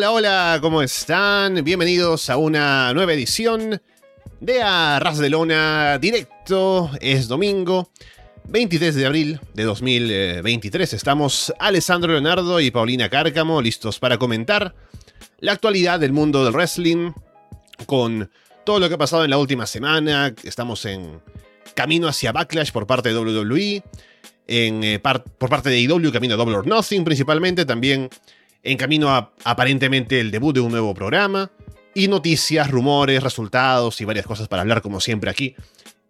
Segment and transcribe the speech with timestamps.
[0.00, 1.62] Hola, hola, ¿cómo están?
[1.62, 3.82] Bienvenidos a una nueva edición
[4.40, 6.90] de Arras de Lona Directo.
[7.02, 7.90] Es domingo,
[8.48, 10.94] 23 de abril de 2023.
[10.94, 14.74] Estamos Alessandro Leonardo y Paulina Cárcamo listos para comentar
[15.38, 17.12] la actualidad del mundo del wrestling
[17.84, 18.30] con
[18.64, 20.34] todo lo que ha pasado en la última semana.
[20.44, 21.20] Estamos en
[21.74, 23.82] camino hacia Backlash por parte de WWE,
[24.46, 28.08] en, eh, por parte de IW, camino a Double or Nothing principalmente, también
[28.62, 31.50] en camino a aparentemente el debut de un nuevo programa,
[31.94, 35.54] y noticias, rumores, resultados y varias cosas para hablar como siempre aquí.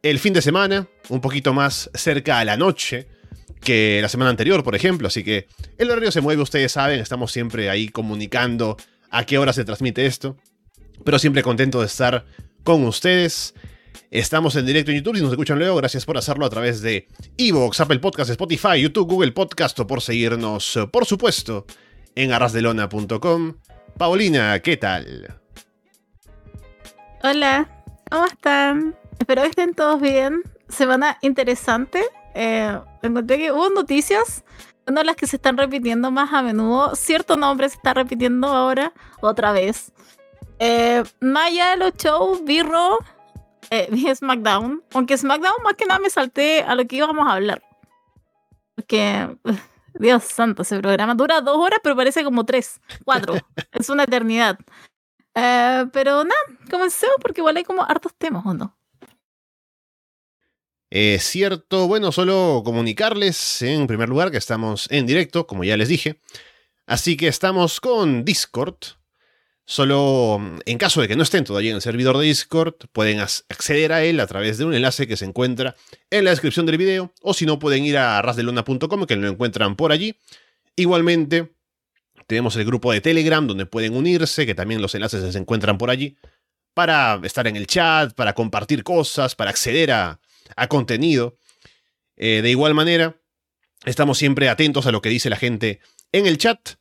[0.03, 3.07] El fin de semana, un poquito más cerca a la noche
[3.61, 5.47] que la semana anterior, por ejemplo, así que
[5.79, 8.77] el horario se mueve, ustedes saben, estamos siempre ahí comunicando
[9.11, 10.37] a qué hora se transmite esto,
[11.05, 12.25] pero siempre contento de estar
[12.65, 13.55] con ustedes.
[14.11, 17.07] Estamos en directo en YouTube, si nos escuchan luego, gracias por hacerlo a través de
[17.37, 21.67] Evox, Apple Podcast, Spotify, YouTube, Google Podcast o por seguirnos, por supuesto,
[22.15, 23.55] en arrasdelona.com.
[23.97, 25.39] Paulina, ¿qué tal?
[27.23, 27.69] Hola,
[28.11, 28.97] ¿cómo están?
[29.19, 30.43] Espero que estén todos bien.
[30.69, 32.03] Semana interesante.
[32.35, 34.45] Eh, encontré que hubo noticias,
[34.87, 36.95] una de las que se están repitiendo más a menudo.
[36.95, 39.93] Cierto nombre se está repitiendo ahora, otra vez.
[40.59, 42.99] Eh, Maya, los shows, Birro,
[43.71, 44.83] eh, vi SmackDown.
[44.95, 47.63] Aunque SmackDown más que nada me salté a lo que íbamos a hablar.
[48.75, 49.29] Porque
[49.95, 53.35] Dios santo, ese programa dura dos horas, pero parece como tres, cuatro.
[53.73, 54.59] es una eternidad.
[55.35, 56.41] Eh, pero nada,
[56.71, 58.77] comencemos porque igual hay como hartos temas, ¿o no?
[60.91, 65.89] Es cierto, bueno, solo comunicarles en primer lugar que estamos en directo, como ya les
[65.89, 66.21] dije.
[66.87, 68.75] Así que estamos con Discord,
[69.71, 73.93] Solo en caso de que no estén todavía en el servidor de Discord, pueden acceder
[73.93, 75.77] a él a través de un enlace que se encuentra
[76.11, 79.77] en la descripción del video, o si no, pueden ir a rasdeluna.com, que lo encuentran
[79.77, 80.19] por allí.
[80.75, 81.53] Igualmente,
[82.27, 85.91] tenemos el grupo de Telegram, donde pueden unirse, que también los enlaces se encuentran por
[85.91, 86.17] allí,
[86.75, 90.19] para estar en el chat, para compartir cosas, para acceder a,
[90.69, 91.37] contenido.
[92.17, 93.21] Eh, de igual manera,
[93.85, 95.79] estamos siempre atentos a lo que dice la gente
[96.11, 96.80] en el chat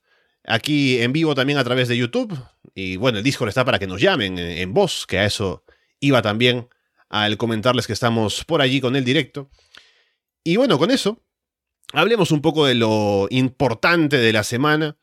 [0.50, 2.38] aquí en vivo también a través de YouTube.
[2.76, 5.64] Y bueno, el Discord está para que nos llamen en, voz, que a eso
[6.00, 6.68] iba también
[7.08, 9.50] al comentarles que estamos por allí con el directo.
[10.44, 11.22] Y bueno, con eso,
[11.94, 14.98] hablemos un poco de lo importante de la semana.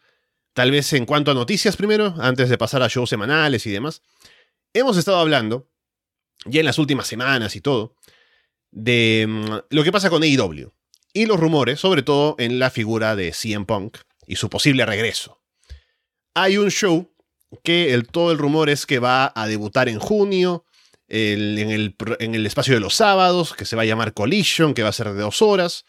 [0.53, 4.03] Tal vez en cuanto a noticias primero, antes de pasar a shows semanales y demás.
[4.73, 5.69] Hemos estado hablando,
[6.45, 7.95] ya en las últimas semanas y todo,
[8.71, 10.73] de mm, lo que pasa con AEW.
[11.13, 15.41] Y los rumores, sobre todo en la figura de CM Punk, y su posible regreso.
[16.35, 17.13] Hay un show
[17.63, 20.65] que el, todo el rumor es que va a debutar en junio,
[21.09, 24.83] en, el, en, el, espacio de los sábados, que se va a llamar Collision, que
[24.83, 25.85] va a ser de dos horas,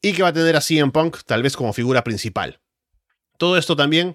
[0.00, 2.60] y que va a tener a CM Punk tal vez como figura principal.
[3.38, 4.14] Todo esto también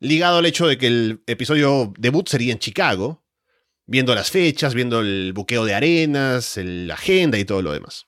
[0.00, 3.24] ligado al hecho de que el episodio debut sería en Chicago,
[3.86, 8.06] viendo las fechas, viendo el buqueo de arenas, la agenda y todo lo demás.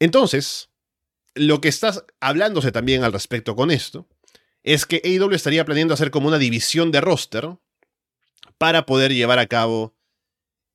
[0.00, 0.69] Entonces,
[1.34, 4.08] lo que está hablándose también al respecto con esto
[4.62, 7.48] es que AEW estaría planeando hacer como una división de roster
[8.58, 9.94] para poder llevar a cabo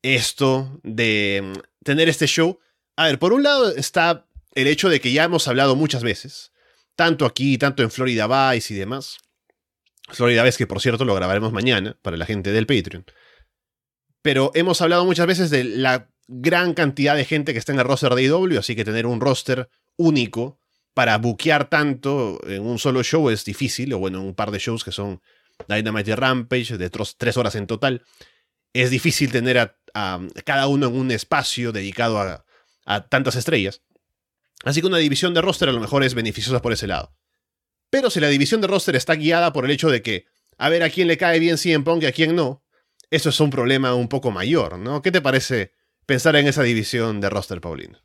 [0.01, 2.59] esto de mm, tener este show.
[2.95, 6.51] A ver, por un lado está el hecho de que ya hemos hablado muchas veces,
[6.95, 9.17] tanto aquí, tanto en Florida Vice y demás.
[10.09, 13.05] Florida Vice, que por cierto lo grabaremos mañana para la gente del Patreon.
[14.21, 17.85] Pero hemos hablado muchas veces de la gran cantidad de gente que está en el
[17.85, 20.59] roster de AEW, así que tener un roster único
[20.93, 24.83] para buquear tanto en un solo show es difícil, o bueno, un par de shows
[24.83, 25.21] que son
[25.67, 28.03] Dynamite y Rampage, de tres horas en total.
[28.73, 29.77] Es difícil tener a,
[30.45, 32.45] cada uno en un espacio dedicado a,
[32.85, 33.81] a, tantas estrellas.
[34.63, 37.13] Así que una división de roster a lo mejor es beneficiosa por ese lado.
[37.89, 40.25] Pero si la división de roster está guiada por el hecho de que
[40.57, 42.63] a ver a quién le cae bien CM Punk y a quién no,
[43.11, 45.01] eso es un problema un poco mayor, ¿no?
[45.01, 45.73] ¿Qué te parece
[46.05, 48.04] pensar en esa división de roster, Paulino?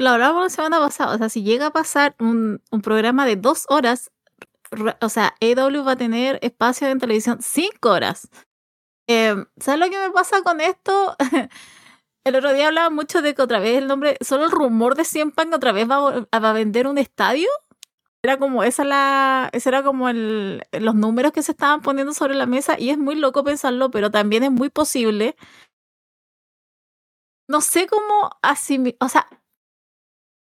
[0.00, 3.66] Lo hablábamos la semana pasada, o sea, si llega a pasar un, programa de dos
[3.68, 4.10] horas,
[5.00, 8.28] o sea, EW va a tener espacio en televisión cinco horas.
[9.06, 11.16] Em, ¿Sabes lo que me pasa con esto?
[12.24, 15.04] el otro día hablaba mucho de que otra vez el nombre, solo el rumor de
[15.04, 17.48] Cien Punk otra vez va, a vender un estadio.
[18.22, 22.34] Era como esa la, ese era como el, los números que se estaban poniendo sobre
[22.34, 25.36] la mesa y es muy loco pensarlo, pero también es muy posible.
[27.48, 29.26] No sé cómo así, o sea,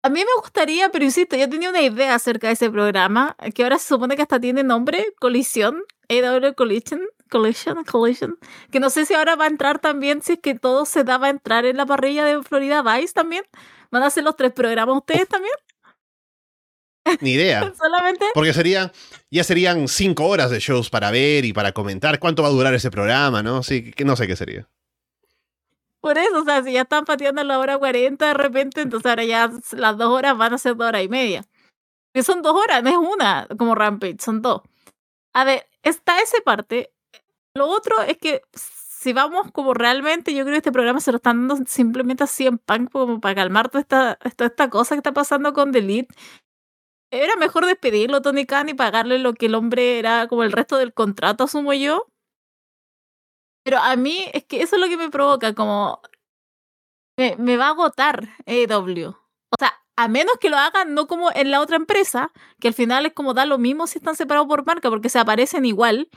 [0.07, 3.63] A mí me gustaría, pero insisto, yo tenía una idea acerca de ese programa, que
[3.63, 8.37] ahora se supone que hasta tiene nombre, Colisión, AW Collision, Collision, Collision,
[8.71, 11.17] que no sé si ahora va a entrar también, si es que todo se da,
[11.17, 13.43] va a entrar en la parrilla de Florida Vice también.
[13.91, 15.53] ¿Van a hacer los tres programas ustedes también?
[17.19, 17.73] Ni idea.
[17.77, 18.27] Solamente.
[18.33, 18.93] Porque sería,
[19.29, 22.73] ya serían cinco horas de shows para ver y para comentar cuánto va a durar
[22.73, 23.61] ese programa, ¿no?
[23.61, 24.69] Sí, que no sé qué sería.
[26.01, 29.23] Por eso, o sea, si ya están pateando la hora 40 de repente, entonces ahora
[29.25, 31.45] ya las dos horas van a ser dos horas y media.
[32.23, 34.61] Son dos horas, no es una como Rampage, son dos.
[35.33, 36.91] A ver, está esa parte.
[37.55, 41.17] Lo otro es que si vamos como realmente, yo creo que este programa se lo
[41.17, 44.99] están dando simplemente así en pan como para calmar toda esta, toda esta cosa que
[44.99, 46.13] está pasando con Delete.
[47.11, 50.77] Era mejor despedirlo, Tony Khan, y pagarle lo que el hombre era como el resto
[50.77, 52.07] del contrato, asumo yo.
[53.67, 55.99] Pero a mí es que eso es lo que me provoca, como
[57.17, 59.09] me, me va a agotar AEW.
[59.09, 62.31] O sea, a menos que lo hagan no como en la otra empresa,
[62.61, 65.19] que al final es como da lo mismo si están separados por marca, porque se
[65.19, 66.07] aparecen igual,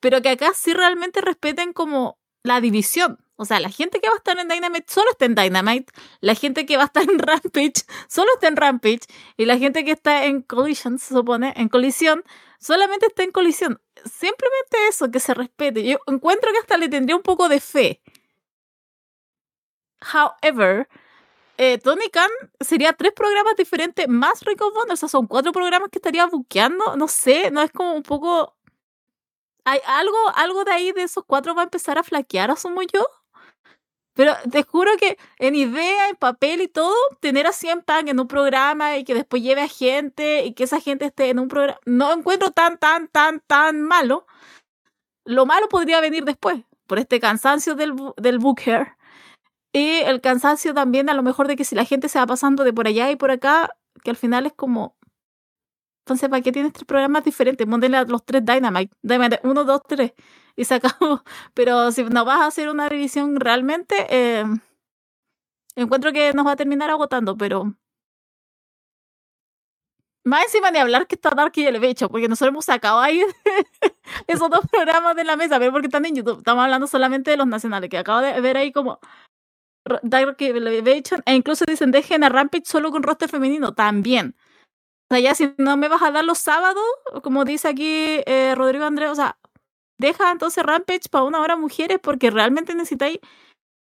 [0.00, 3.18] pero que acá sí realmente respeten como la división.
[3.36, 5.92] O sea, la gente que va a estar en Dynamite solo está en Dynamite,
[6.22, 9.02] la gente que va a estar en Rampage solo está en Rampage,
[9.36, 12.24] y la gente que está en Collision, se supone, en colisión,
[12.58, 13.80] solamente está en colisión.
[14.04, 15.84] Simplemente eso, que se respete.
[15.84, 18.00] Yo encuentro que hasta le tendría un poco de fe.
[20.00, 20.88] However,
[21.58, 24.94] eh, Tony Khan sería tres programas diferentes más Rick of Wonder.
[24.94, 26.96] O sea, son cuatro programas que estaría buqueando.
[26.96, 28.54] No sé, no es como un poco.
[29.64, 33.04] Hay algo, algo de ahí de esos cuatro va a empezar a flaquear, asumo yo.
[34.18, 38.18] Pero te juro que en idea, en papel y todo, tener a 100 Punk en
[38.18, 41.46] un programa y que después lleve a gente y que esa gente esté en un
[41.46, 44.26] programa, no encuentro tan, tan, tan, tan malo.
[45.24, 48.96] Lo malo podría venir después, por este cansancio del, del booker.
[49.72, 52.64] Y el cansancio también a lo mejor de que si la gente se va pasando
[52.64, 54.96] de por allá y por acá, que al final es como...
[56.04, 57.68] Entonces, ¿para qué tienes tres programas diferentes?
[57.68, 58.92] Móndenle a los tres Dynamite.
[59.00, 60.12] Dynamite 1, 2, 3
[60.58, 61.22] y se acabó.
[61.54, 64.44] Pero si no vas a hacer una revisión realmente, eh,
[65.76, 67.74] encuentro que nos va a terminar agotando, pero.
[70.24, 73.22] Más encima de hablar que está Dark y Elevation, porque nosotros hemos sacado ahí
[74.26, 76.38] esos dos programas de la mesa, pero porque están en YouTube.
[76.38, 78.98] Estamos hablando solamente de los nacionales, que acabo de ver ahí como
[80.02, 84.34] Dark Elevation, e incluso dicen dejen a Rampage solo con roster femenino, también.
[85.10, 86.84] O sea, ya si no me vas a dar los sábados,
[87.22, 89.38] como dice aquí eh, Rodrigo Andrés, o sea,
[89.98, 93.18] deja entonces Rampage para una hora mujeres porque realmente necesitáis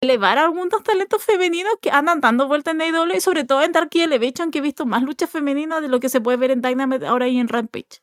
[0.01, 3.73] elevar a algunos talentos femeninos que andan dando vueltas en AEW y sobre todo en
[3.73, 6.63] Dark Elevation que he visto más luchas femeninas de lo que se puede ver en
[6.63, 8.01] Dynamite ahora y en Rampage.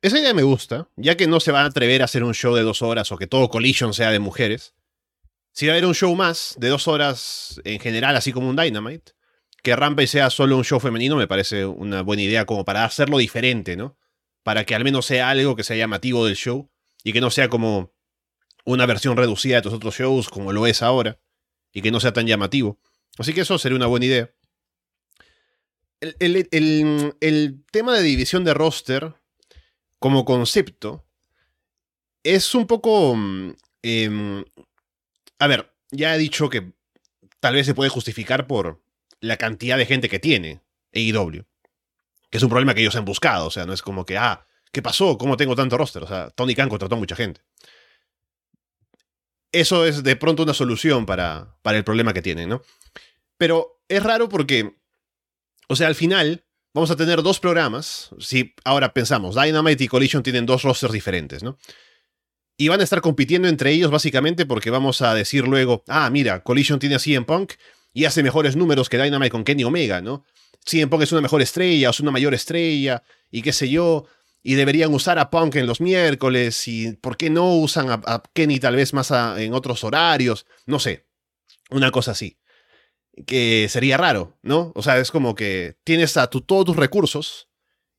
[0.00, 2.54] Esa idea me gusta, ya que no se va a atrever a hacer un show
[2.54, 4.74] de dos horas o que todo Collision sea de mujeres.
[5.52, 8.56] Si va a haber un show más de dos horas en general, así como un
[8.56, 9.12] Dynamite,
[9.62, 13.18] que Rampage sea solo un show femenino me parece una buena idea como para hacerlo
[13.18, 13.96] diferente, ¿no?
[14.42, 16.70] Para que al menos sea algo que sea llamativo del show
[17.04, 17.92] y que no sea como
[18.64, 21.18] una versión reducida de tus otros shows como lo es ahora
[21.72, 22.80] y que no sea tan llamativo.
[23.18, 24.30] Así que eso sería una buena idea.
[26.00, 29.14] El, tema de división de roster
[29.98, 31.06] como concepto
[32.24, 33.14] es un poco...
[33.14, 34.44] Mm, em,
[35.38, 36.72] a ver, ya he dicho que
[37.40, 38.82] tal vez se puede justificar por
[39.20, 41.44] la cantidad de gente que tiene AEW
[42.32, 43.46] que es un problema que ellos han buscado.
[43.46, 45.18] O sea, no es como que, ah, ¿qué pasó?
[45.18, 46.02] ¿Cómo tengo tanto roster?
[46.02, 47.42] O sea, Tony Khan contrató a mucha gente.
[49.52, 52.62] Eso es de pronto una solución para, para el problema que tienen, ¿no?
[53.36, 54.76] Pero es raro porque,
[55.68, 58.08] o sea, al final vamos a tener dos programas.
[58.18, 61.58] Si ahora pensamos, Dynamite y Collision tienen dos rosters diferentes, ¿no?
[62.56, 66.42] Y van a estar compitiendo entre ellos básicamente porque vamos a decir luego, ah, mira,
[66.42, 67.52] Collision tiene a CM Punk
[67.92, 70.24] y hace mejores números que Dynamite con Kenny Omega, ¿no?
[70.64, 74.06] CM Punk es una mejor estrella o es una mayor estrella y qué sé yo,
[74.42, 78.58] y deberían usar a Punk en los miércoles y por qué no usan a, Kenny
[78.58, 81.06] tal vez más en otros horarios, no sé,
[81.70, 82.38] una cosa así.
[83.26, 84.72] Que sería raro, ¿no?
[84.74, 87.50] O sea, es como que tienes a todos tus recursos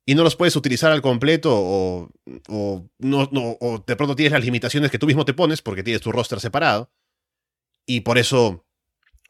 [0.04, 2.10] y no los puedes utilizar al completo o,
[2.48, 5.84] o, no, no, o de pronto tienes las limitaciones que tú mismo te pones porque
[5.84, 6.90] tienes tu roster separado
[7.86, 8.66] y por eso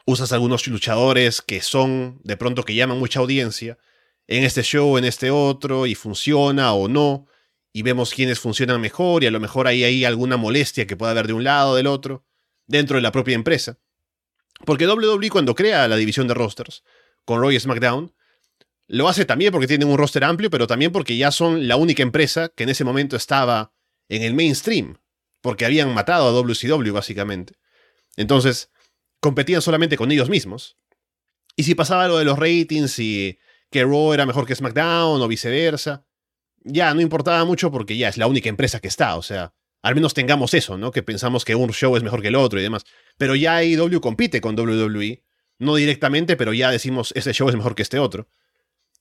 [0.06, 3.78] usas algunos luchadores que son de pronto que llaman mucha audiencia
[4.26, 7.26] en este show, en este otro, y funciona o no,
[7.72, 11.12] y vemos quiénes funcionan mejor, y a lo mejor ahí hay alguna molestia que pueda
[11.12, 12.24] haber de un lado o del otro,
[12.66, 13.78] dentro de la propia empresa.
[14.64, 16.84] Porque WWE cuando crea la división de rosters,
[17.24, 18.14] con Roy SmackDown,
[18.86, 22.02] lo hace también porque tienen un roster amplio, pero también porque ya son la única
[22.02, 23.72] empresa que en ese momento estaba
[24.08, 24.98] en el mainstream,
[25.40, 27.54] porque habían matado a WCW básicamente.
[28.16, 28.70] Entonces,
[29.24, 30.76] competían solamente con ellos mismos.
[31.56, 33.38] Y si pasaba lo de los ratings y
[33.70, 36.04] que Raw era mejor que SmackDown o viceversa,
[36.62, 39.94] ya no importaba mucho porque ya es la única empresa que está, o sea, al
[39.94, 40.90] menos tengamos eso, ¿no?
[40.90, 42.84] Que pensamos que un show es mejor que el otro y demás.
[43.16, 45.24] Pero ya AEW compite con WWE,
[45.58, 48.28] no directamente, pero ya decimos, este show es mejor que este otro.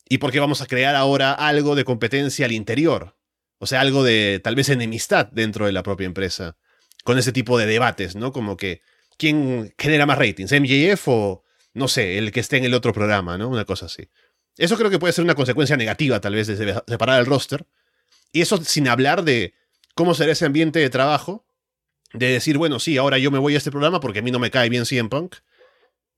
[0.07, 3.17] ¿Y por qué vamos a crear ahora algo de competencia al interior?
[3.57, 6.55] O sea, algo de tal vez enemistad dentro de la propia empresa,
[7.03, 8.31] con ese tipo de debates, ¿no?
[8.31, 8.81] Como que,
[9.23, 10.51] ¿quién genera más ratings?
[10.51, 13.47] ¿MJF o, no sé, el que esté en el otro programa, ¿no?
[13.47, 14.09] Una cosa así.
[14.57, 17.65] Eso creo que puede ser una consecuencia negativa, tal vez, de separar el roster.
[18.33, 19.53] Y eso sin hablar de
[19.95, 21.45] cómo será ese ambiente de trabajo,
[22.11, 24.39] de decir, bueno, sí, ahora yo me voy a este programa porque a mí no
[24.39, 25.37] me cae bien CM Punk,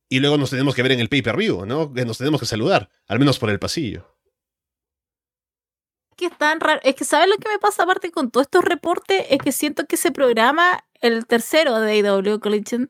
[0.10, 1.92] y luego nos tenemos que ver en el pay-per-view, ¿no?
[1.94, 4.18] Nos tenemos que saludar, al menos por el pasillo.
[6.16, 6.80] Que es tan raro.
[6.84, 9.26] Es que, ¿sabes lo que me pasa aparte con todos estos reportes?
[9.30, 12.90] Es que siento que ese programa, el tercero de AW Collision,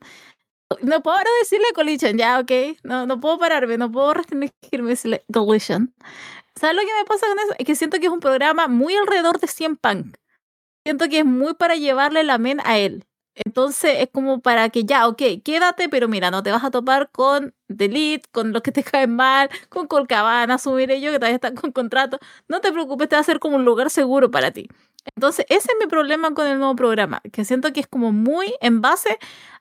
[0.82, 2.50] no puedo ahora decirle Collision, ya, ok.
[2.82, 5.94] No, no puedo pararme, no puedo restringirme decirle Collision.
[6.56, 7.54] ¿Sabes lo que me pasa con eso?
[7.58, 10.16] Es que siento que es un programa muy alrededor de 100 Punk.
[10.84, 13.04] Siento que es muy para llevarle la men a él.
[13.34, 17.10] Entonces es como para que ya, ok, quédate, pero mira, no te vas a topar
[17.10, 21.54] con Delete, con los que te caen mal, con Colcabana, subir ellos que todavía están
[21.54, 22.18] con contrato.
[22.48, 24.68] No te preocupes, te va a ser como un lugar seguro para ti.
[25.14, 28.54] Entonces, ese es mi problema con el nuevo programa, que siento que es como muy
[28.60, 29.18] en base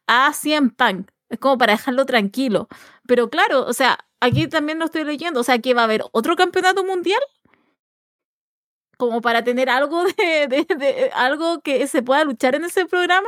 [0.08, 1.10] a 100 Punk.
[1.30, 2.68] Es como para dejarlo tranquilo.
[3.08, 5.40] Pero claro, o sea, aquí también lo estoy leyendo.
[5.40, 7.22] O sea, que va a haber otro campeonato mundial
[8.98, 13.28] como para tener algo de, de, algo que se pueda luchar en ese programa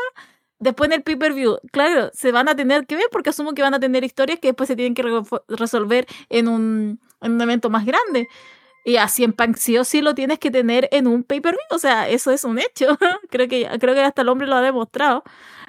[0.60, 3.74] después en el pay-per-view, claro, se van a tener que ver porque asumo que van
[3.74, 5.04] a tener historias que después se tienen que
[5.48, 8.28] resolver en un, en un evento más grande.
[8.88, 11.60] Y así en Punk sí o sí lo tienes que tener en un pay-per-view.
[11.72, 12.98] O sea, eso es un hecho.
[13.30, 15.24] creo, que, creo que hasta el hombre lo ha demostrado.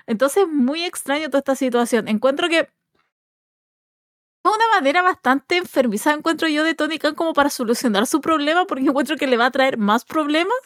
[0.06, 2.06] Entonces, muy extraño toda esta situación.
[2.06, 2.68] Encuentro que es
[4.44, 8.84] una manera bastante enfermiza, encuentro yo, de Tony Khan como para solucionar su problema, porque
[8.84, 10.56] encuentro que le va a traer más problemas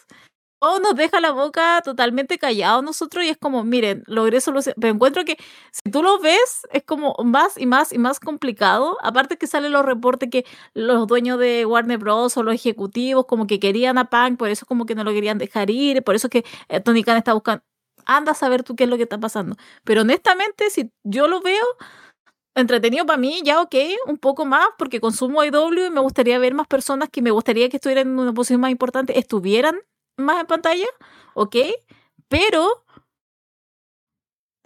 [0.65, 4.77] o nos deja la boca totalmente callado nosotros y es como, miren, logré solucionar.
[4.81, 5.37] Pero encuentro que
[5.73, 8.97] si tú lo ves, es como más y más y más complicado.
[9.03, 12.37] Aparte que salen los reportes que los dueños de Warner Bros.
[12.37, 15.37] o los ejecutivos como que querían a Punk, por eso como que no lo querían
[15.39, 17.65] dejar ir, por eso que eh, Tony Khan está buscando.
[18.07, 19.57] Anda a saber tú qué es lo que está pasando.
[19.83, 21.65] Pero honestamente, si yo lo veo,
[22.55, 23.75] entretenido para mí, ya ok,
[24.07, 27.69] un poco más, porque consumo IW y me gustaría ver más personas que me gustaría
[27.69, 29.77] que estuvieran en una posición más importante, estuvieran
[30.17, 30.87] más en pantalla,
[31.35, 31.57] ok,
[32.29, 32.85] pero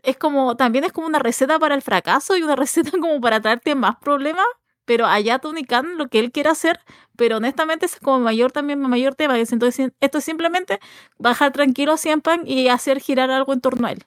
[0.03, 3.41] es como, también es como una receta para el fracaso y una receta como para
[3.41, 4.47] traerte más problemas,
[4.85, 6.81] pero allá Tony Khan lo que él quiere hacer,
[7.17, 10.79] pero honestamente es como mayor también mayor tema, entonces esto es simplemente
[11.19, 11.97] bajar tranquilo a
[12.45, 14.07] y hacer girar algo en torno a él.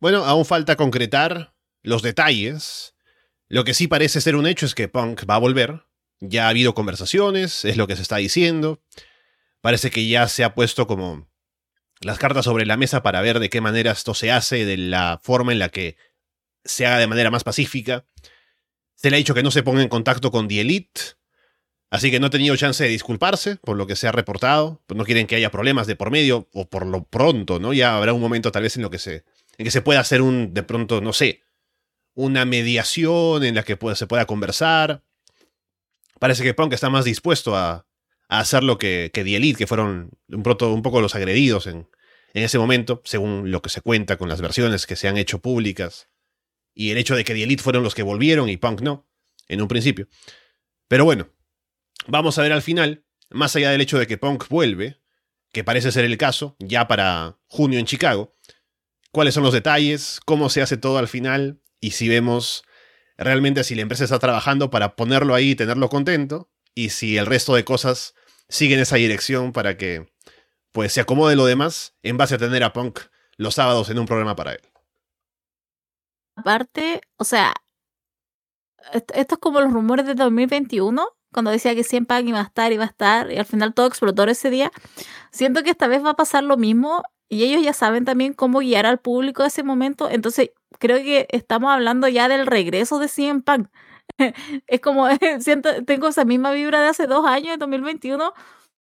[0.00, 2.94] Bueno, aún falta concretar los detalles.
[3.48, 5.86] Lo que sí parece ser un hecho es que Punk va a volver,
[6.28, 8.82] ya ha habido conversaciones, es lo que se está diciendo.
[9.60, 11.28] Parece que ya se ha puesto como
[12.00, 15.20] las cartas sobre la mesa para ver de qué manera esto se hace, de la
[15.22, 15.96] forma en la que
[16.64, 18.06] se haga de manera más pacífica.
[18.94, 21.00] Se le ha dicho que no se ponga en contacto con The Elite,
[21.90, 24.82] así que no ha tenido chance de disculparse por lo que se ha reportado.
[24.86, 27.72] Pues no quieren que haya problemas de por medio, o por lo pronto, ¿no?
[27.72, 29.24] Ya habrá un momento tal vez en lo que se,
[29.58, 31.42] en que se pueda hacer un, de pronto, no sé,
[32.14, 35.04] una mediación en la que se pueda conversar.
[36.18, 37.86] Parece que Punk está más dispuesto a,
[38.28, 41.88] hacer lo que, que The Elite, que fueron un, un poco los agredidos en,
[42.34, 45.40] en ese momento, según lo que se cuenta con las versiones que se han hecho
[45.40, 46.08] públicas.
[46.74, 49.08] Y el hecho de que The Elite fueron los que volvieron y Punk no,
[49.46, 50.08] en un principio.
[50.88, 51.28] Pero bueno,
[52.08, 55.00] vamos a ver al final, más allá del hecho de que Punk vuelve,
[55.52, 58.36] que parece ser el caso, ya para junio en Chicago,
[59.12, 62.64] cuáles son los detalles, cómo se hace todo al final y si vemos
[63.16, 67.26] realmente si la empresa está trabajando para ponerlo ahí y tenerlo contento, y si el
[67.26, 68.14] resto de cosas
[68.48, 70.12] siguen esa dirección para que
[70.72, 73.00] pues se acomode lo demás en base a tener a Punk
[73.36, 74.60] los sábados en un programa para él.
[76.36, 77.54] Aparte, o sea,
[78.92, 82.72] esto es como los rumores de 2021, cuando decía que 100 Punk iba a estar,
[82.72, 84.72] iba a estar, y al final todo explotó ese día.
[85.30, 88.58] Siento que esta vez va a pasar lo mismo y ellos ya saben también cómo
[88.58, 90.10] guiar al público a ese momento.
[90.10, 93.68] Entonces, creo que estamos hablando ya del regreso de CM Punk.
[94.66, 95.08] es como,
[95.40, 98.32] siento, tengo esa misma vibra de hace dos años, de 2021,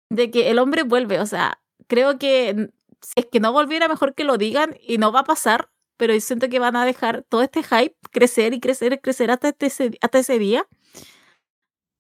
[0.10, 1.20] de que el hombre vuelve.
[1.20, 2.70] O sea, creo que
[3.02, 6.20] si es que no volviera, mejor que lo digan y no va a pasar, pero
[6.20, 9.98] siento que van a dejar todo este hype crecer y crecer y crecer hasta, este,
[10.02, 10.68] hasta ese día.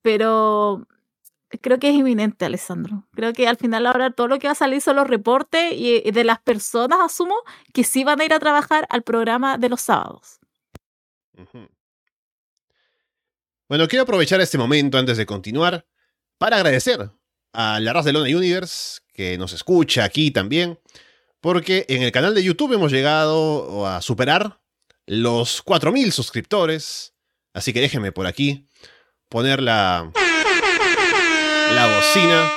[0.03, 0.87] Pero
[1.59, 3.05] creo que es inminente, Alessandro.
[3.13, 6.11] Creo que al final ahora todo lo que va a salir son los reportes y,
[6.11, 7.35] de las personas, asumo,
[7.73, 10.39] que sí van a ir a trabajar al programa de los sábados.
[13.67, 15.85] Bueno, quiero aprovechar este momento antes de continuar
[16.37, 17.09] para agradecer
[17.53, 20.79] a la raza de Lona Universe que nos escucha aquí también,
[21.41, 24.61] porque en el canal de YouTube hemos llegado a superar
[25.05, 27.13] los 4.000 suscriptores,
[27.53, 28.67] así que déjenme por aquí
[29.29, 30.11] poner la,
[31.75, 32.51] la bocina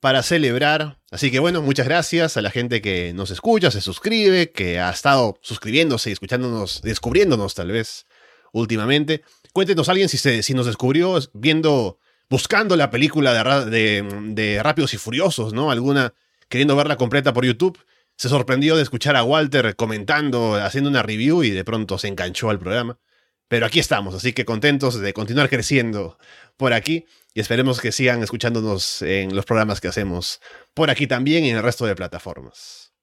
[0.00, 0.98] para celebrar.
[1.10, 4.90] Así que bueno, muchas gracias a la gente que nos escucha, se suscribe, que ha
[4.90, 8.06] estado suscribiéndose y escuchándonos, descubriéndonos tal vez
[8.52, 9.22] últimamente.
[9.52, 14.02] Cuéntenos alguien si, se, si nos descubrió viendo, buscando la película de,
[14.34, 15.70] de, Rápidos y Furiosos, ¿no?
[15.70, 16.14] Alguna
[16.48, 17.78] queriendo verla completa por YouTube.
[18.16, 22.50] Se sorprendió de escuchar a Walter comentando, haciendo una review y de pronto se enganchó
[22.50, 22.98] al programa.
[23.48, 26.18] Pero aquí estamos, así que contentos de continuar creciendo
[26.56, 30.40] por aquí y esperemos que sigan escuchándonos en los programas que hacemos
[30.72, 32.94] por aquí también y en el resto de plataformas.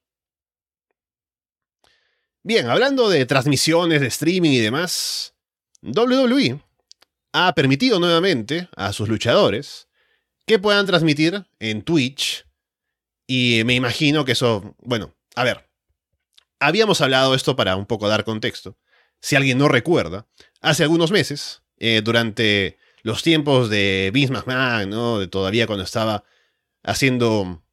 [2.42, 5.36] Bien, hablando de transmisiones, de streaming y demás,
[5.84, 6.60] WWE
[7.32, 9.88] ha permitido nuevamente a sus luchadores
[10.48, 12.48] que puedan transmitir en Twitch.
[13.28, 15.70] Y me imagino que eso, bueno, a ver,
[16.60, 18.80] habíamos hablado esto para un poco dar contexto.
[19.22, 20.26] Si alguien no recuerda,
[20.60, 25.20] hace algunos meses, eh, durante los tiempos de Vince McMahon, ¿no?
[25.20, 26.24] De todavía cuando estaba
[26.84, 27.64] haciendo,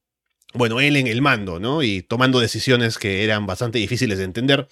[0.53, 1.83] bueno, él en el mando, ¿no?
[1.83, 4.69] Y tomando decisiones que eran bastante difíciles de entender.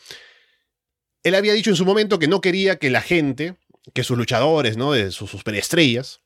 [1.22, 3.56] Él había dicho en su momento que no quería que la gente,
[3.94, 4.92] que sus luchadores, ¿no?
[4.92, 6.20] De sus superestrellas,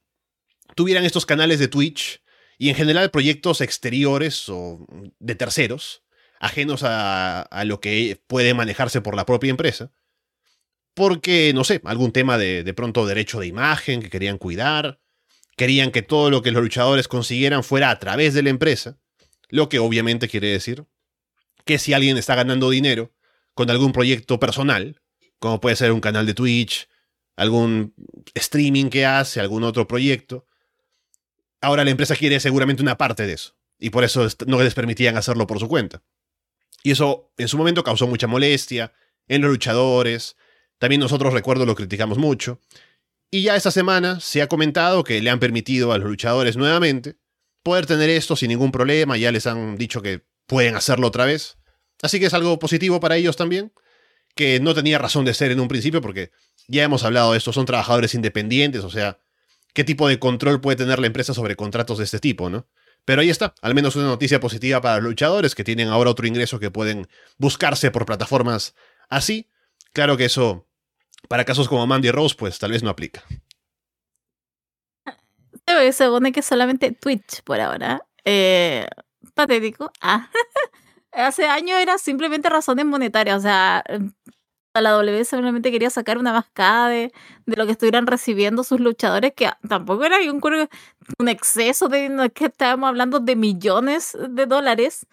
[0.74, 2.22] tuvieran estos canales de Twitch
[2.58, 4.86] y en general proyectos exteriores o
[5.18, 6.02] de terceros,
[6.40, 9.92] ajenos a, lo que puede manejarse por la propia empresa.
[10.94, 15.00] Porque, no sé, algún tema de, de pronto derecho de imagen que querían cuidar,
[15.56, 18.98] querían que todo lo que los luchadores consiguieran fuera a través de la empresa,
[19.48, 20.86] lo que obviamente quiere decir
[21.64, 23.12] que si alguien está ganando dinero
[23.54, 25.00] con algún proyecto personal,
[25.38, 26.88] como puede ser un canal de Twitch,
[27.36, 27.94] algún
[28.34, 30.46] streaming que hace, algún otro proyecto.
[31.60, 35.16] Ahora la empresa quiere seguramente una parte de eso, y por eso no les permitían
[35.16, 36.02] hacerlo por su cuenta.
[36.82, 38.92] Y eso en su momento causó mucha molestia
[39.28, 40.36] en los luchadores,
[40.82, 42.58] también nosotros recuerdo lo criticamos mucho,
[43.30, 47.18] y ya esta semana se ha comentado que le han permitido a los luchadores nuevamente
[47.62, 51.56] poder tener esto sin ningún problema, ya les han dicho que pueden hacerlo otra vez.
[52.02, 53.72] Así que es algo positivo para ellos también,
[54.34, 56.32] que no tenía razón de ser en un principio, porque
[56.66, 59.20] ya hemos hablado de esto, son trabajadores independientes, o sea,
[59.74, 62.66] ¿qué tipo de control puede tener la empresa sobre contratos de este tipo, no?
[63.04, 66.26] Pero ahí está, al menos una noticia positiva para los luchadores que tienen ahora otro
[66.26, 67.06] ingreso que pueden
[67.38, 68.74] buscarse por plataformas
[69.08, 69.48] así.
[69.92, 70.66] Claro que eso,
[71.28, 73.22] para casos como Mandy Rose, pues tal vez no aplica.
[75.66, 78.02] Se supone que solamente Twitch por ahora.
[78.24, 78.86] Eh,
[79.34, 79.90] patético.
[80.00, 80.28] Ah.
[81.12, 83.84] hace años era simplemente razones monetarias, o sea,
[84.80, 87.12] la W simplemente quería sacar una mascada de,
[87.46, 90.40] lo que estuvieran recibiendo sus luchadores, que tampoco era un,
[91.18, 95.06] un exceso de que estábamos hablando de millones de dólares.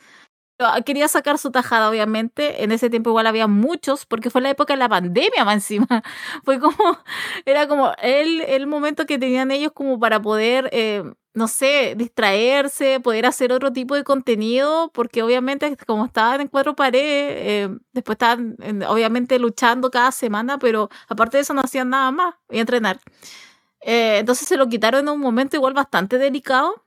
[0.62, 2.64] Ah, quería sacar su tajada, obviamente.
[2.64, 5.88] En ese tiempo igual había muchos, porque fue la época de la pandemia más encima.
[6.44, 6.76] Fue como,
[7.46, 13.00] era como el, el momento que tenían ellos como para poder eh, no sé, distraerse,
[13.00, 18.16] poder hacer otro tipo de contenido, porque obviamente como estaban en cuatro paredes, eh, después
[18.16, 18.58] estaban
[18.90, 23.00] obviamente luchando cada semana, pero aparte de eso no hacían nada más y entrenar.
[23.82, 26.84] Eh, entonces se lo quitaron en un momento igual bastante delicado.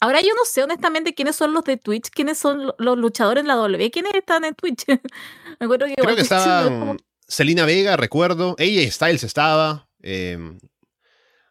[0.00, 3.48] Ahora yo no sé honestamente quiénes son los de Twitch, quiénes son los luchadores en
[3.48, 4.84] la W, quiénes están en Twitch.
[5.60, 6.96] Me acuerdo que Creo que estaba
[7.28, 10.38] Selina Vega, recuerdo, ella Styles estaba, eh,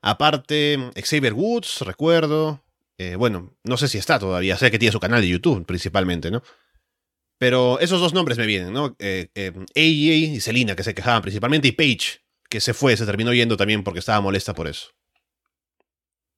[0.02, 2.64] Aparte, Xavier Woods, recuerdo.
[2.98, 6.32] Eh, bueno, no sé si está todavía, sé que tiene su canal de YouTube principalmente,
[6.32, 6.42] ¿no?
[7.38, 8.96] Pero esos dos nombres me vienen, ¿no?
[9.00, 13.06] Eh, eh AJ y Selina, que se quejaban principalmente, y Paige, que se fue, se
[13.06, 14.90] terminó yendo también porque estaba molesta por eso.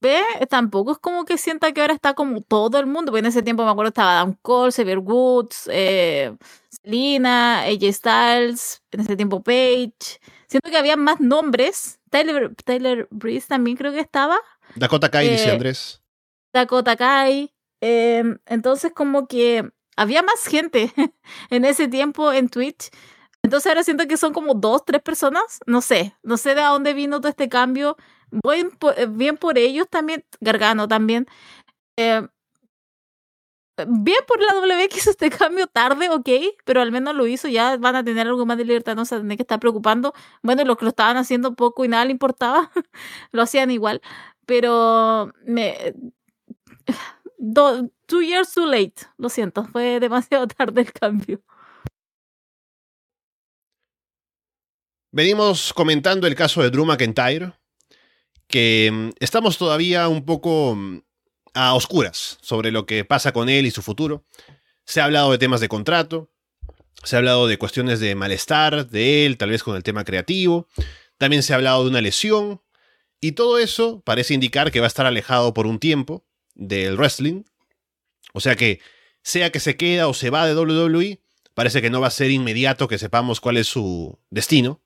[0.02, 3.28] Ve, tampoco es como que sienta que ahora está como todo el mundo, porque en
[3.28, 6.36] ese tiempo me acuerdo estaba Dan Cole, Xavier Woods, eh,
[6.70, 10.20] Selina, AJ Styles, en ese tiempo Paige.
[10.48, 14.38] Siento que había más nombres Tyler, Tyler Breeze también creo que estaba.
[14.76, 16.04] Dakota Kai, dice eh, Andrés.
[16.54, 17.52] Dakota Kai.
[17.80, 20.94] Em, entonces, como que había más gente
[21.50, 22.90] en ese tiempo en Twitch.
[23.44, 25.62] Entonces ahora siento que son como dos, tres personas.
[25.66, 27.98] No sé, no sé de dónde vino todo este cambio.
[28.32, 28.70] Voy
[29.10, 31.28] bien por ellos también, Gargano también.
[31.98, 32.28] Eh,
[33.88, 36.30] bien por la W que hizo este cambio tarde, ok,
[36.66, 39.16] pero al menos lo hizo, ya van a tener algo más de libertad, no se
[39.16, 40.14] van tener que estar preocupando.
[40.42, 42.72] Bueno, los que lo estaban haciendo poco y nada le importaba,
[43.32, 44.02] lo hacían igual,
[44.46, 45.94] pero me...
[48.08, 51.42] two years too late, lo siento, fue demasiado tarde el cambio.
[55.14, 57.54] Venimos comentando el caso de Drew McIntyre,
[58.52, 61.02] que mm, estamos todavía un poco mm,
[61.56, 64.24] a oscuras sobre lo que pasa con él y su futuro.
[64.86, 66.30] Se ha hablado de temas de contrato,
[67.04, 70.68] se ha hablado de cuestiones de malestar de él, tal vez con el tema creativo.
[71.18, 72.62] También se ha hablado de una lesión.
[73.20, 77.44] Y todo eso parece indicar que va a estar alejado por un tiempo del wrestling.
[78.34, 78.80] O sea que,
[79.24, 81.22] sea que se queda o se va de WWE,
[81.54, 84.82] parece que no va a ser inmediato que sepamos cuál es su destino.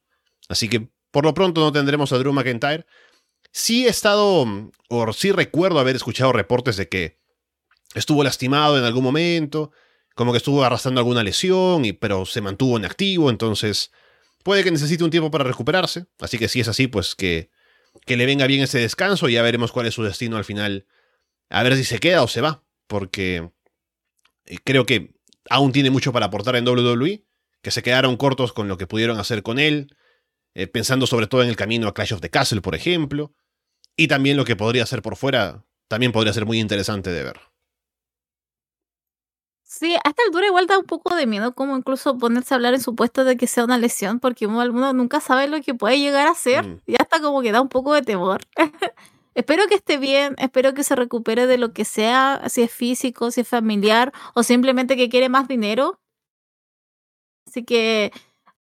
[0.50, 2.86] Así que por lo pronto no tendremos a Drew McIntyre.
[3.58, 4.46] Sí he estado,
[4.90, 7.22] o sí recuerdo haber escuchado reportes de que
[7.94, 9.72] estuvo lastimado en algún momento,
[10.14, 13.94] como que estuvo arrastrando alguna lesión, y, pero se mantuvo en activo, entonces
[14.44, 16.06] puede que necesite un tiempo para recuperarse.
[16.20, 17.50] Así que si es así, pues que,
[18.06, 20.86] que le venga bien ese descanso y ya veremos cuál es su destino al final.
[21.50, 23.52] A ver si se queda o se va, porque
[24.48, 25.16] eh, creo que
[25.50, 27.24] aún tiene mucho para aportar en WWE,
[27.62, 29.96] que se quedaron cortos con lo que pudieron hacer con él,
[30.56, 33.34] eh, pensando sobre todo en el camino a Clash of the Castle, por ejemplo,
[33.98, 37.40] y también lo que podría hacer por fuera, también podría ser muy interesante de ver.
[39.64, 42.74] Sí, a esta altura igual da un poco de miedo como incluso ponerse a hablar
[42.76, 46.28] en supuesto de que sea una lesión, porque uno, nunca sabe lo que puede llegar
[46.28, 46.66] a ser.
[46.66, 46.82] Mm.
[46.86, 48.42] Y hasta como que da un poco de temor.
[49.36, 53.32] espero que esté bien, espero que se recupere de lo que sea, si es físico,
[53.32, 56.00] si es familiar o simplemente que quiere más dinero.
[57.46, 58.14] Así que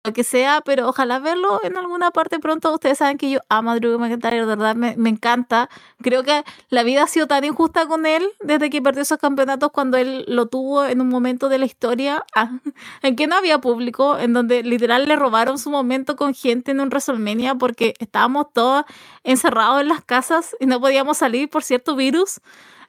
[0.02, 2.72] lo que sea, pero ojalá verlo en alguna parte pronto.
[2.72, 5.68] Ustedes saben que yo amo a Drew McIntyre, de verdad me, me, encanta.
[6.00, 9.70] Creo que la vida ha sido tan injusta con él desde que perdió esos campeonatos
[9.72, 12.50] cuando él lo tuvo en un momento de la historia ah,
[13.02, 16.80] en que no había público, en donde literal le robaron su momento con gente en
[16.80, 18.84] un WrestleMania porque estábamos todos
[19.22, 22.40] encerrados en las casas y no podíamos salir por cierto virus.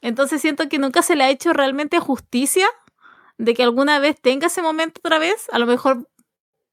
[0.02, 2.68] Entonces siento que nunca se le ha hecho realmente justicia
[3.42, 5.48] de que alguna vez tenga ese momento otra vez.
[5.52, 6.08] A lo mejor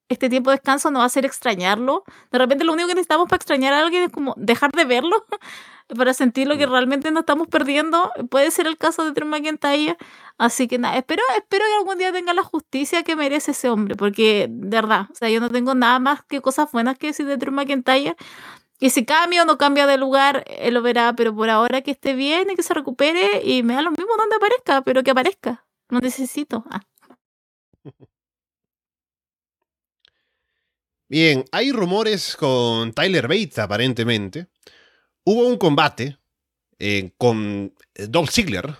[0.08, 2.04] este tiempo de descanso no va a ser extrañarlo.
[2.32, 5.26] De repente lo único que necesitamos para extrañar a alguien es como dejar de verlo,
[5.96, 6.70] para sentir lo que mm.
[6.70, 8.10] realmente nos estamos perdiendo.
[8.30, 9.96] Puede ser el caso de Drew McIntyre.
[10.38, 13.96] Así que nada, espero, espero que algún día tenga la justicia que merece ese hombre,
[13.96, 17.26] porque de verdad, o sea, yo no tengo nada más que cosas buenas que decir
[17.26, 18.16] de Drew McIntyre.
[18.80, 21.90] Y si cambia o no cambia de lugar, él lo verá, pero por ahora que
[21.90, 25.10] esté bien y que se recupere y me da lo mismo donde aparezca, pero que
[25.10, 25.66] aparezca.
[25.90, 26.64] No necesito.
[26.70, 26.80] Ah.
[31.10, 34.48] Bien, hay rumores con Tyler Bates aparentemente.
[35.24, 36.18] Hubo un combate
[36.78, 38.76] eh, con Dolph Ziggler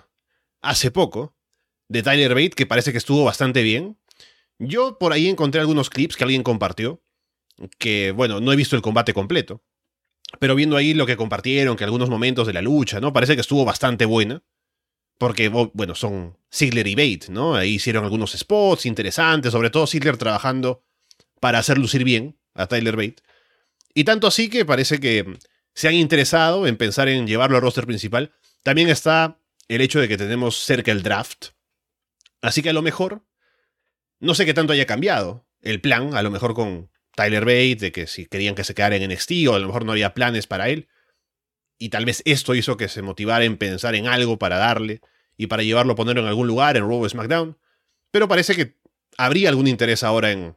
[0.61, 1.35] hace poco
[1.88, 3.99] de Tyler Bates que parece que estuvo bastante bien.
[4.59, 7.03] Yo por ahí encontré algunos clips que alguien compartió,
[7.79, 9.62] que bueno, no he visto el combate completo,
[10.38, 13.14] pero viendo ahí lo que compartieron, que algunos momentos de la lucha, ¿no?
[13.14, 14.43] Parece que estuvo bastante buena.
[15.17, 17.57] Porque, bueno, son Ziggler y Bates, ¿no?
[17.57, 20.85] Ahí hicieron algunos spots interesantes, sobre todo Ziggler trabajando
[21.40, 23.22] para hacer lucir bien a Tyler Bate.
[23.94, 25.38] Y tanto así que parece que
[25.74, 28.33] se han interesado en pensar en llevarlo al roster principal.
[28.62, 31.51] También está el hecho de que tenemos cerca el draft.
[32.40, 33.24] Así que a lo mejor,
[34.20, 37.92] no sé qué tanto haya cambiado el plan, a lo mejor con Tyler Bate, de
[37.92, 40.46] que si querían que se quedara en NXT o a lo mejor no había planes
[40.46, 40.88] para él.
[41.79, 45.01] Y tal vez esto hizo que se motivara en pensar en algo para darle
[45.37, 47.57] y para llevarlo a ponerlo en algún lugar en Raw SmackDown.
[48.11, 48.77] Pero parece que
[49.16, 50.57] habría algún interés ahora en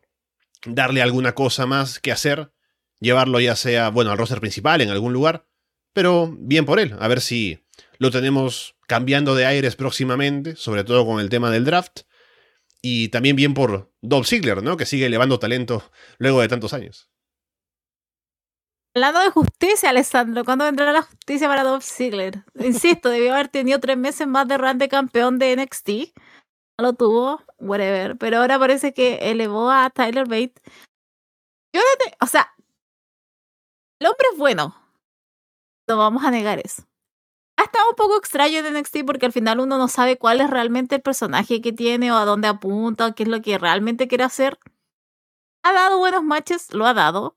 [0.66, 2.52] darle alguna cosa más que hacer,
[3.00, 5.46] llevarlo ya sea, bueno, al roster principal en algún lugar,
[5.94, 7.66] pero bien por él, a ver si
[7.98, 12.02] lo tenemos cambiando de aires próximamente, sobre todo con el tema del draft,
[12.82, 14.76] y también bien por Dolph Ziggler, ¿no?
[14.76, 15.84] Que sigue elevando talento
[16.18, 17.10] luego de tantos años.
[18.94, 22.44] Hablando de justicia, Alessandro, ¿cuándo vendrá la justicia para Dolph Ziggler?
[22.60, 25.90] Insisto, debió haber tenido tres meses más de run de campeón de NXT
[26.82, 28.18] lo tuvo, whatever.
[28.18, 30.54] Pero ahora parece que elevó a Tyler Bate.
[31.74, 32.52] Yo no te, o sea,
[34.00, 34.76] el hombre es bueno.
[35.88, 36.84] No vamos a negar eso.
[37.58, 40.50] Ha estado un poco extraño en NXT porque al final uno no sabe cuál es
[40.50, 44.08] realmente el personaje que tiene o a dónde apunta o qué es lo que realmente
[44.08, 44.58] quiere hacer.
[45.64, 47.36] Ha dado buenos matches, lo ha dado.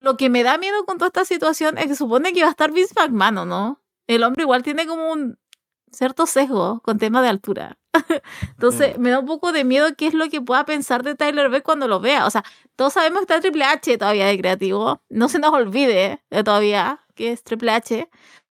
[0.00, 2.52] Lo que me da miedo con toda esta situación es que supone que va a
[2.52, 3.82] estar Vince McMahon, ¿no?
[4.06, 5.38] El hombre igual tiene como un
[5.92, 7.79] cierto sesgo con tema de altura.
[8.50, 9.00] Entonces, mm.
[9.00, 11.62] me da un poco de miedo qué es lo que pueda pensar de Tyler Bate
[11.62, 12.26] cuando lo vea.
[12.26, 12.44] O sea,
[12.76, 15.02] todos sabemos que está Triple H todavía de creativo.
[15.08, 18.08] No se nos olvide de todavía que es Triple H.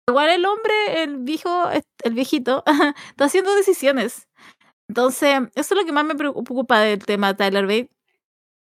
[0.09, 1.69] Igual el hombre, el viejo,
[2.03, 2.63] el viejito,
[3.09, 4.27] está haciendo decisiones.
[4.87, 7.91] Entonces, eso es lo que más me preocupa del tema de Tyler Bate.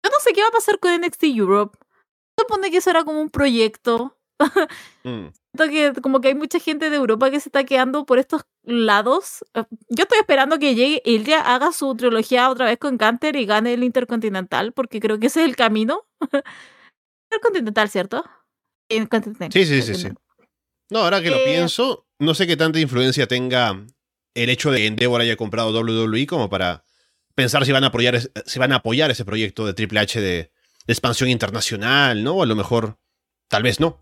[0.05, 1.79] Yo no sé qué va a pasar con NXT Europe.
[2.39, 4.19] Supone que eso era como un proyecto.
[5.05, 5.29] mm
[5.65, 9.45] que como que hay mucha gente de Europa que se está quedando por estos lados.
[9.55, 13.47] Eh, yo estoy esperando que llegue Ilya, haga su trilogía otra vez con Canter y
[13.47, 16.05] gane el Intercontinental, porque creo que ese es el camino.
[17.31, 18.25] El Continental, ¿cierto?
[18.89, 19.51] El Continental.
[19.53, 20.09] Sí, sí, sí, sí.
[20.91, 23.85] No, ahora que lo Eh, pienso, no sé qué tanta influencia tenga
[24.35, 26.85] el hecho de que Endeavor haya comprado WWE como para
[27.35, 30.27] pensar si van a apoyar, si van a apoyar ese proyecto de Triple H de,
[30.27, 30.53] de
[30.93, 32.35] expansión internacional, ¿no?
[32.37, 32.97] O a lo mejor,
[33.49, 34.01] tal vez no.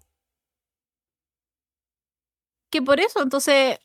[2.74, 3.78] Que por eso, entonces,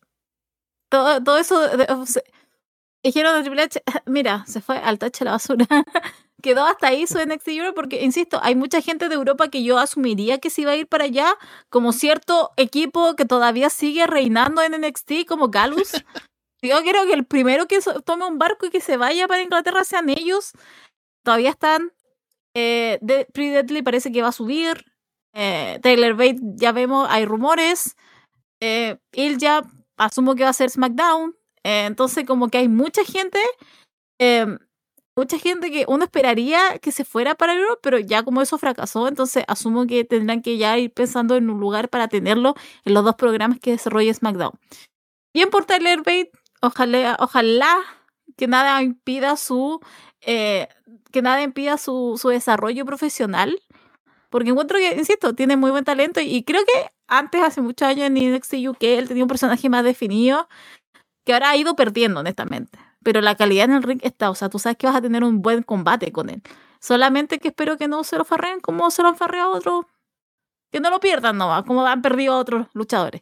[0.89, 1.61] todo, todo eso,
[3.03, 5.67] dijeron a Triple H, mira, se fue al tacho la basura.
[6.41, 9.77] Quedó hasta ahí su NXT Europe porque, insisto, hay mucha gente de Europa que yo
[9.77, 11.35] asumiría que se iba a ir para allá,
[11.69, 15.91] como cierto equipo que todavía sigue reinando en NXT, como Galus.
[16.63, 19.83] Yo creo que el primero que tome un barco y que se vaya para Inglaterra
[19.83, 20.53] sean ellos.
[21.23, 21.93] Todavía están.
[22.55, 24.83] Eh, de, Pretty Deadly parece que va a subir.
[25.33, 27.95] Eh, Taylor Bate, ya vemos, hay rumores.
[28.61, 29.63] Eh, Ilja,
[29.97, 31.35] asumo que va a ser SmackDown.
[31.63, 33.39] Eh, entonces, como que hay mucha gente.
[34.19, 34.57] eh,
[35.15, 39.07] mucha gente que uno esperaría que se fuera para Europe, pero ya como eso fracasó,
[39.09, 43.03] entonces asumo que tendrán que ya ir pensando en un lugar para tenerlo en los
[43.03, 44.53] dos programas que desarrolla SmackDown.
[45.33, 47.77] Bien por Tyler Bate, ojalá, ojalá
[48.37, 49.81] que nada impida su
[50.21, 50.69] eh,
[51.11, 53.61] que nada impida su, su desarrollo profesional.
[54.29, 58.07] Porque encuentro que, insisto, tiene muy buen talento y creo que antes, hace muchos años
[58.07, 60.47] en NXT UK, él tenía un personaje más definido
[61.25, 62.79] que ahora ha ido perdiendo, honestamente.
[63.03, 65.23] Pero la calidad en el ring está, o sea, tú sabes que vas a tener
[65.23, 66.41] un buen combate con él.
[66.81, 69.85] Solamente que espero que no se lo farreen como se lo han farreado otros.
[70.71, 73.21] Que no lo pierdan nomás, como han perdido a otros luchadores.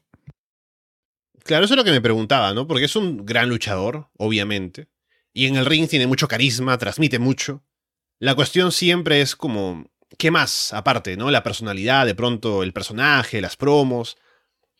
[1.44, 2.68] Claro, eso es lo que me preguntaba, ¿no?
[2.68, 4.90] Porque es un gran luchador, obviamente.
[5.34, 7.64] Y en el ring tiene mucho carisma, transmite mucho.
[8.20, 9.86] La cuestión siempre es como,
[10.18, 11.32] ¿qué más aparte, no?
[11.32, 14.18] La personalidad, de pronto el personaje, las promos.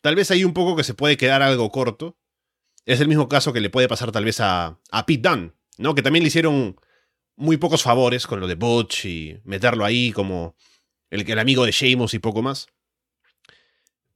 [0.00, 2.16] Tal vez hay un poco que se puede quedar algo corto.
[2.86, 5.94] Es el mismo caso que le puede pasar tal vez a, a Pete Dunne, ¿no?
[5.94, 6.80] Que también le hicieron
[7.36, 10.56] muy pocos favores con lo de Butch y meterlo ahí como
[11.10, 12.68] el, el amigo de Sheamus y poco más.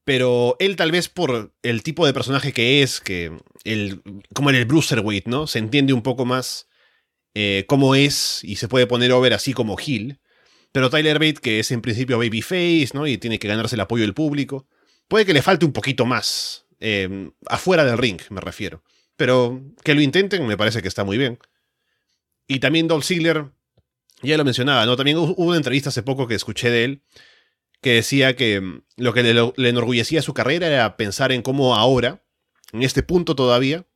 [0.04, 4.02] Pero él tal vez por el tipo de personaje que es, que el,
[4.34, 5.46] como en el Bruiserweight, ¿no?
[5.46, 6.68] Se entiende un poco más
[7.34, 10.18] eh, cómo es y se puede poner over así como Hill.
[10.72, 13.06] Pero Tyler Bate, que es en principio babyface, ¿no?
[13.06, 14.66] Y tiene que ganarse el apoyo del público,
[15.08, 16.66] puede que le falte un poquito más.
[16.80, 18.82] eh, afuera del ring, me refiero.
[19.16, 21.38] Pero que lo intenten, me parece que está muy bien.
[22.48, 23.52] Y también Dolph Ziggler,
[24.22, 24.96] ya lo mencionaba, ¿no?
[24.96, 27.02] También hubo una entrevista hace poco que escuché de él,
[27.80, 31.76] que decía que mm, lo que le, le enorgullecía su carrera era pensar en cómo
[31.76, 32.24] ahora,
[32.72, 33.86] en este punto todavía,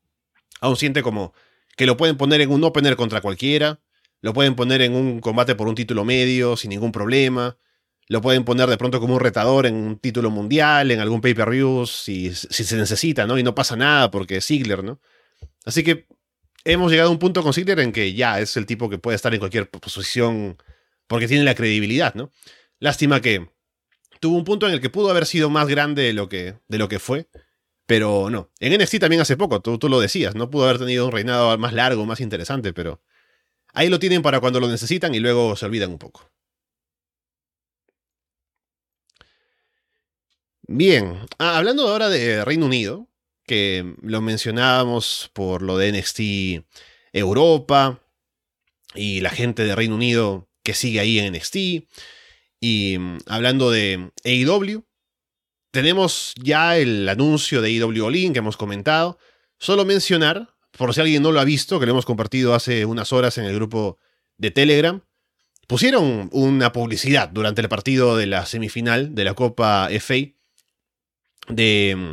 [0.60, 1.32] aún siente como
[1.76, 3.80] que lo pueden poner en un opener contra cualquiera,
[4.20, 7.56] lo pueden poner en un combate por un título medio sin ningún problema,
[8.08, 11.86] lo pueden poner de pronto como un retador en un título mundial, en algún pay-per-view
[11.86, 13.38] si, si se necesita, ¿no?
[13.38, 15.00] Y no pasa nada porque es Ziggler, ¿no?
[15.64, 16.06] Así que
[16.64, 19.16] hemos llegado a un punto con Ziggler en que ya es el tipo que puede
[19.16, 20.56] estar en cualquier posición
[21.08, 22.30] porque tiene la credibilidad, ¿no?
[22.78, 23.48] Lástima que
[24.20, 26.78] tuvo un punto en el que pudo haber sido más grande de lo que, de
[26.78, 27.28] lo que fue,
[27.86, 28.50] pero no.
[28.60, 31.56] En NXT también hace poco, tú, tú lo decías, no pudo haber tenido un reinado
[31.58, 33.00] más largo, más interesante, pero
[33.76, 36.28] ahí lo tienen para cuando lo necesitan y luego se olvidan un poco.
[40.66, 43.06] Bien, ah, hablando ahora de Reino Unido,
[43.46, 46.64] que lo mencionábamos por lo de NXT
[47.12, 48.02] Europa
[48.94, 51.56] y la gente de Reino Unido que sigue ahí en NXT.
[52.60, 54.84] Y mm, hablando de AEW,
[55.70, 59.18] tenemos ya el anuncio de AEW All In que hemos comentado.
[59.58, 63.12] Solo mencionar, por si alguien no lo ha visto, que lo hemos compartido hace unas
[63.12, 63.98] horas en el grupo
[64.36, 65.02] de Telegram,
[65.66, 70.14] pusieron una publicidad durante el partido de la semifinal de la Copa FA
[71.48, 72.12] de,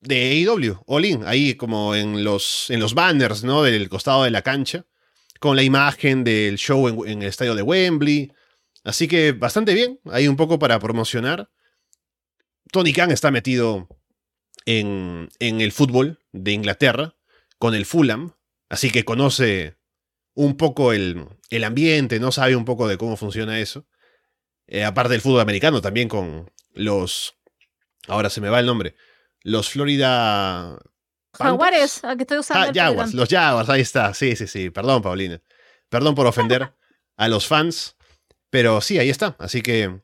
[0.00, 3.62] de AEW, All ahí como en los, en los banners, ¿no?
[3.62, 4.86] Del costado de la cancha,
[5.40, 8.32] con la imagen del show en, en el estadio de Wembley.
[8.84, 11.50] Así que bastante bien, hay un poco para promocionar.
[12.70, 13.88] Tony Khan está metido
[14.66, 17.16] en, en el fútbol de Inglaterra,
[17.58, 18.32] con el Fulham,
[18.68, 19.76] así que conoce
[20.34, 23.86] un poco el, el ambiente, no sabe un poco de cómo funciona eso.
[24.68, 27.34] Eh, aparte del fútbol americano, también con los...
[28.06, 28.94] Ahora se me va el nombre.
[29.42, 30.78] Los Florida...
[31.32, 32.68] Jaguares, a que estoy usando.
[32.68, 34.12] Ah, Jaguars, los Jaguars, ahí está.
[34.14, 34.70] Sí, sí, sí.
[34.70, 35.40] Perdón, Paulina.
[35.88, 36.74] Perdón por ofender
[37.16, 37.96] a los fans.
[38.50, 39.36] Pero sí, ahí está.
[39.38, 40.00] Así que.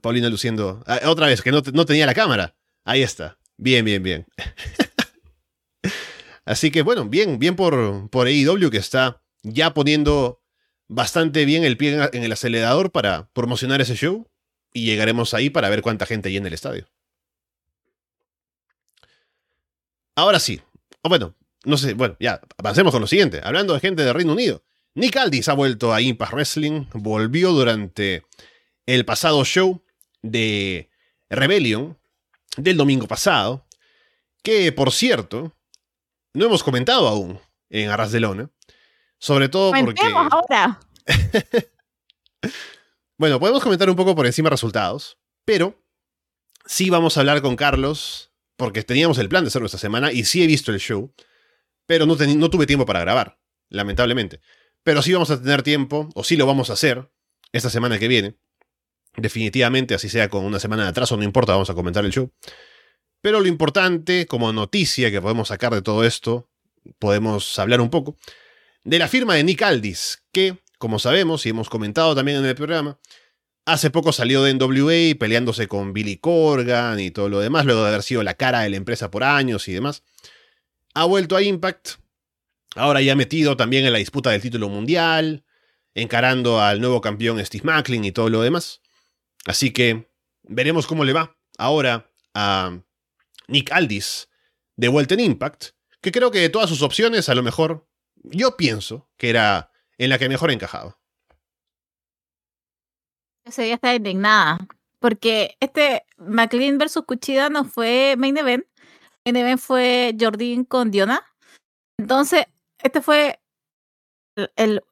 [0.00, 0.82] Paulina luciendo.
[0.86, 2.56] Ah, otra vez, que no, no tenía la cámara.
[2.84, 3.38] Ahí está.
[3.56, 4.26] Bien, bien, bien.
[6.44, 10.40] Así que bueno, bien, bien por, por AEW que está ya poniendo
[10.88, 14.28] bastante bien el pie en, el acelerador para promocionar ese show.
[14.74, 16.86] Y llegaremos ahí para ver cuánta gente hay en el estadio.
[20.16, 20.60] Ahora sí.
[21.02, 23.40] O bueno, no sé, bueno, ya, avancemos con lo siguiente.
[23.44, 24.64] Hablando de gente de Reino Unido.
[24.94, 28.24] Nick Aldis ha vuelto a Impact Wrestling, volvió durante
[28.84, 29.82] el pasado show
[30.20, 30.90] de
[31.30, 31.98] Rebellion
[32.58, 33.66] del domingo pasado,
[34.42, 35.56] que por cierto,
[36.34, 37.40] no hemos comentado aún
[37.70, 38.50] en Arras de Lona,
[39.18, 40.02] sobre todo porque...
[40.02, 40.80] ahora.
[43.18, 45.82] bueno, podemos comentar un poco por encima resultados, pero
[46.66, 50.24] sí vamos a hablar con Carlos, porque teníamos el plan de hacerlo esta semana y
[50.24, 51.14] sí he visto el show,
[51.86, 54.40] pero no, no tuve tiempo para grabar, lamentablemente.
[54.82, 57.10] Pero sí vamos a tener tiempo, o sí lo vamos a hacer,
[57.52, 58.36] esta semana que viene.
[59.16, 62.32] Definitivamente, así sea con una semana de atraso, no importa, vamos a comentar el show.
[63.22, 66.48] Pero lo importante, como noticia que podemos sacar de todo esto,
[66.98, 68.18] podemos hablar un poco,
[68.84, 72.56] de la firma de Nick Aldis, que, como sabemos y hemos comentado también en el
[72.56, 72.98] programa,
[73.64, 77.90] hace poco salió de NWA peleándose con Billy Corgan y todo lo demás, luego de
[77.90, 80.02] haber sido la cara de la empresa por años y demás.
[80.94, 81.90] Ha vuelto a Impact,
[82.74, 85.44] ahora ya metido también en la disputa del título mundial,
[85.94, 88.80] encarando al nuevo campeón Steve Macklin y todo lo demás.
[89.44, 90.08] Así que
[90.42, 92.80] veremos cómo le va ahora a
[93.52, 94.28] Nick Aldis
[94.76, 95.66] de vuelta en Impact,
[96.00, 97.86] que creo que de todas sus opciones, a lo mejor,
[98.16, 100.98] yo pienso que era en la que mejor encajaba.
[103.44, 104.58] Ese día está indignada,
[104.98, 108.64] porque este McLean versus Cuchida no fue main event,
[109.24, 111.22] main event fue Jordan con Diona.
[111.98, 112.46] Entonces,
[112.78, 113.40] este fue
[114.56, 114.82] el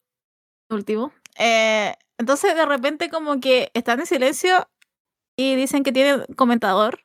[0.68, 1.12] último.
[1.38, 4.68] Eh, entonces, de repente, como que están en silencio
[5.36, 7.00] y dicen que tiene comentador,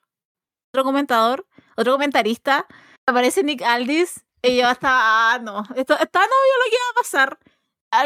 [0.76, 2.68] otro comentador, otro comentarista.
[3.08, 7.02] Aparece Nick Aldis y yo estaba, ah, no, esto está obvio lo que iba a
[7.02, 7.40] pasar.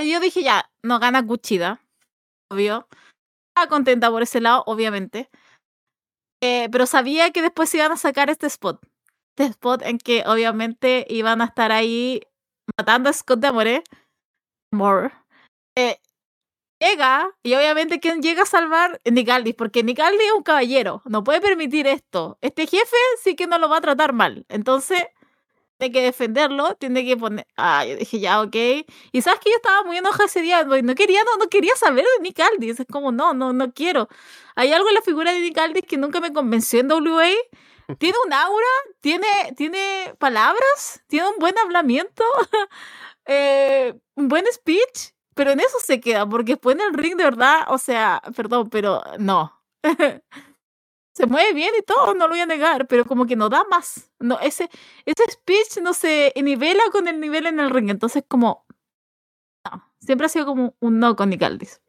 [0.06, 1.82] Yo dije, ya, no gana Cuchida,
[2.52, 2.88] obvio.
[3.50, 5.30] Estaba contenta por ese lado, obviamente.
[6.44, 8.80] Eh, pero sabía que después iban a sacar este spot.
[9.36, 12.22] Este spot en que obviamente iban a estar ahí
[12.78, 13.84] matando a Scott de Amore.
[14.72, 15.12] More.
[15.76, 16.00] Eh,
[16.80, 21.24] llega, y obviamente quien llega a salvar es Nicaldis, porque Nicaldis es un caballero, no
[21.24, 22.38] puede permitir esto.
[22.42, 25.04] Este jefe sí que no lo va a tratar mal, entonces
[25.80, 27.48] tiene que defenderlo, tiene que poner...
[27.56, 28.56] Ah, yo dije, ya, ok.
[29.14, 32.04] Y sabes que yo estaba muy enojada ese día, no quería, no, no quería saber
[32.04, 34.10] de Nicaldis, es como, no, no, no quiero.
[34.56, 37.30] Hay algo en la figura de Nicaldis que nunca me convenció en WA.
[37.98, 38.68] Tiene un aura,
[39.00, 42.24] tiene, tiene palabras, tiene un buen hablamiento,
[43.26, 47.24] eh, un buen speech, pero en eso se queda, porque después en el ring de
[47.24, 49.58] verdad, o sea, perdón, pero no.
[51.16, 53.64] se mueve bien y todo, no lo voy a negar, pero como que no da
[53.72, 54.12] más.
[54.20, 54.70] No, ese,
[55.06, 58.66] ese speech no se nivela con el nivel en el ring, entonces como...
[59.64, 61.82] No, siempre ha sido como un no con Nicaldis.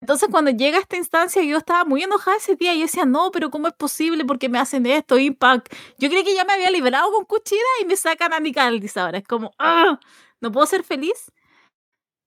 [0.00, 3.50] Entonces cuando llega esta instancia yo estaba muy enojada ese día y decía, no, pero
[3.50, 4.24] ¿cómo es posible?
[4.24, 5.18] porque me hacen esto?
[5.18, 5.74] Impact.
[5.98, 9.18] Yo creí que ya me había liberado con Cuchida y me sacan a Nicaldis ahora.
[9.18, 9.98] Es como, ah,
[10.40, 11.32] no puedo ser feliz.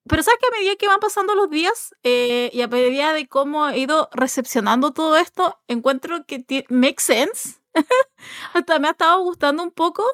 [0.07, 3.27] Pero sabes que a medida que van pasando los días eh, y a medida de
[3.27, 7.61] cómo he ido recepcionando todo esto, encuentro que make sense.
[8.53, 10.05] Hasta me ha estado gustando un poco.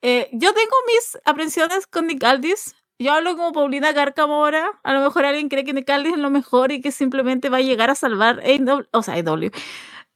[0.00, 2.74] Eh, yo tengo mis aprensiones con Nick Aldis.
[2.98, 4.70] Yo hablo como Paulina Cárcamo ahora.
[4.82, 7.58] A lo mejor alguien cree que Nick Aldis es lo mejor y que simplemente va
[7.58, 9.50] a llegar a salvar AW, o sea, AW.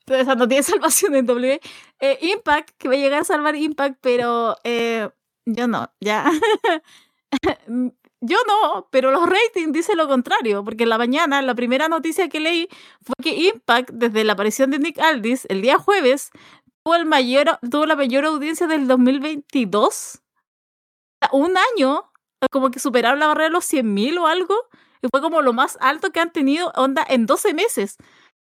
[0.07, 1.61] Entonces, no tiene salvación en W.
[2.01, 4.57] Eh, Impact, que va a llegar a salvar Impact, pero
[5.45, 6.31] yo no, ya.
[8.23, 12.29] Yo no, pero los ratings dicen lo contrario, porque en la mañana la primera noticia
[12.29, 12.69] que leí
[13.03, 16.31] fue que Impact, desde la aparición de Nick Aldis, el día jueves,
[16.85, 20.21] tuvo, el mayor, tuvo la mayor audiencia del 2022.
[21.33, 22.13] Un año,
[22.51, 24.55] como que superaron la barrera de los 100.000 o algo,
[25.03, 27.97] y fue como lo más alto que han tenido onda en 12 meses.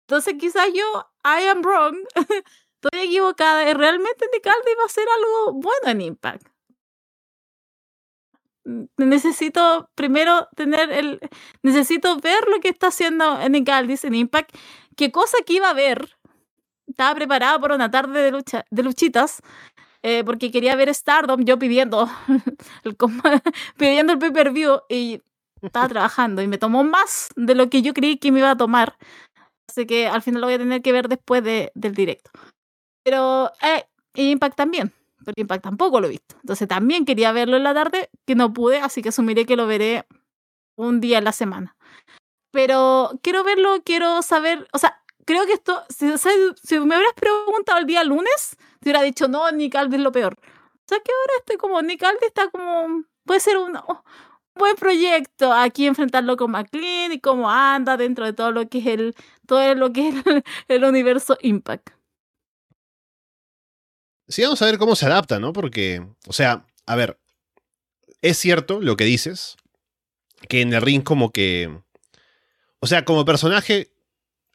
[0.08, 1.96] Entonces quizás yo, I am wrong,
[2.82, 6.57] estoy equivocada, y realmente Nick Aldis va a ser algo bueno en Impact
[8.96, 11.20] necesito primero tener el.
[11.62, 14.54] Necesito ver lo que está haciendo Nick Aldis en Impact.
[14.96, 16.16] ¿Qué cosa que iba a ver?
[16.86, 19.40] Estaba preparada por una tarde de, lucha, de luchitas.
[20.02, 22.08] Eh, porque quería ver Stardom, yo pidiendo
[22.84, 22.96] el,
[23.76, 25.20] pidiendo el pay-per-view y
[25.60, 28.56] estaba trabajando y me tomó más de lo que yo creí que me iba a
[28.56, 28.96] tomar.
[29.68, 32.30] Así que al final lo voy a tener que ver después de, del directo.
[33.02, 34.92] Pero eh, Impact también
[35.28, 36.36] porque Impact tampoco lo he visto.
[36.40, 39.66] Entonces también quería verlo en la tarde, que no pude, así que asumiré que lo
[39.66, 40.06] veré
[40.74, 41.76] un día en la semana.
[42.50, 47.84] Pero quiero verlo, quiero saber, o sea, creo que esto, si, me hubieras preguntado el
[47.84, 50.38] día lunes, te hubiera dicho, no, Nick Aldis es lo peor.
[50.40, 53.78] O sea, que ahora estoy como, Nick Aldis está como, puede ser un,
[54.54, 58.86] buen proyecto aquí enfrentarlo con McLean y cómo anda dentro de todo lo que es
[58.86, 59.14] el,
[59.46, 60.14] todo lo que es
[60.68, 61.97] el universo Impact.
[64.28, 65.52] Sí, vamos a ver cómo se adapta, ¿no?
[65.52, 67.18] Porque, o sea, a ver,
[68.22, 69.56] es cierto lo que dices,
[70.48, 71.80] que en el ring como que...
[72.80, 73.92] O sea, como personaje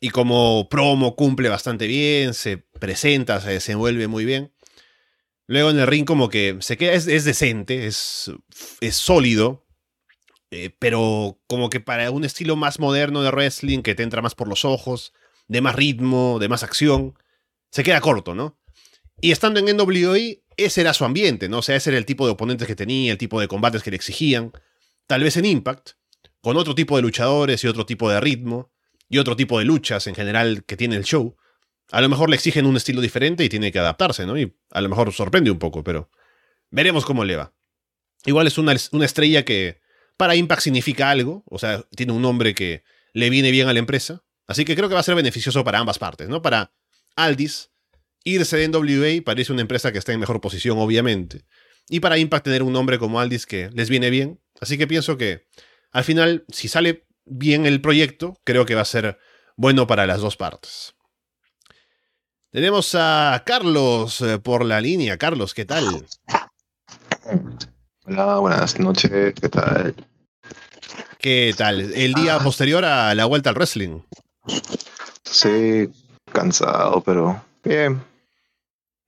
[0.01, 4.53] Y como promo cumple bastante bien, se presenta, se desenvuelve muy bien.
[5.47, 8.31] Luego en el ring como que se queda, es, decente, es,
[8.81, 9.65] es sólido,
[10.51, 14.35] eh, pero como que para un estilo más moderno de wrestling que te entra más
[14.35, 15.13] por los ojos,
[15.47, 17.17] de más ritmo, de más acción,
[17.71, 18.57] se queda corto, ¿no?
[19.21, 20.17] Y estando en NWA,
[20.57, 21.59] ese era su ambiente, ¿no?
[21.59, 23.91] O sea, ese era el tipo de oponentes que tenía, el tipo de combates que
[23.91, 24.51] le exigían.
[25.07, 25.91] Tal vez en Impact,
[26.41, 28.73] con otro tipo de luchadores y otro tipo de ritmo,
[29.13, 31.35] y otro tipo de luchas en general que tiene el show,
[31.91, 34.37] a lo mejor le exigen un estilo diferente y tiene que adaptarse, ¿no?
[34.37, 36.09] Y a lo mejor sorprende un poco, pero
[36.71, 37.53] veremos cómo le va.
[38.25, 39.81] Igual es una, una estrella que
[40.17, 42.83] para Impact significa algo, o sea, tiene un nombre que
[43.13, 45.77] le viene bien a la empresa, así que creo que va a ser beneficioso para
[45.77, 46.41] ambas partes, ¿no?
[46.41, 46.73] Para
[47.15, 47.69] Aldis,
[48.23, 51.45] irse de NWA parece una empresa que está en mejor posición, obviamente,
[51.89, 55.17] y para Impact tener un nombre como Aldis que les viene bien, así que pienso
[55.17, 55.47] que
[55.91, 59.19] al final, si sale bien el proyecto, creo que va a ser
[59.55, 60.95] bueno para las dos partes.
[62.51, 65.17] Tenemos a Carlos eh, por la línea.
[65.17, 66.05] Carlos, ¿qué tal?
[68.05, 69.95] Hola, buenas noches, ¿qué tal?
[71.19, 71.79] ¿Qué tal?
[71.93, 72.43] El día ah.
[72.43, 74.01] posterior a la vuelta al wrestling.
[75.23, 75.89] Sí,
[76.31, 78.12] cansado, pero bien.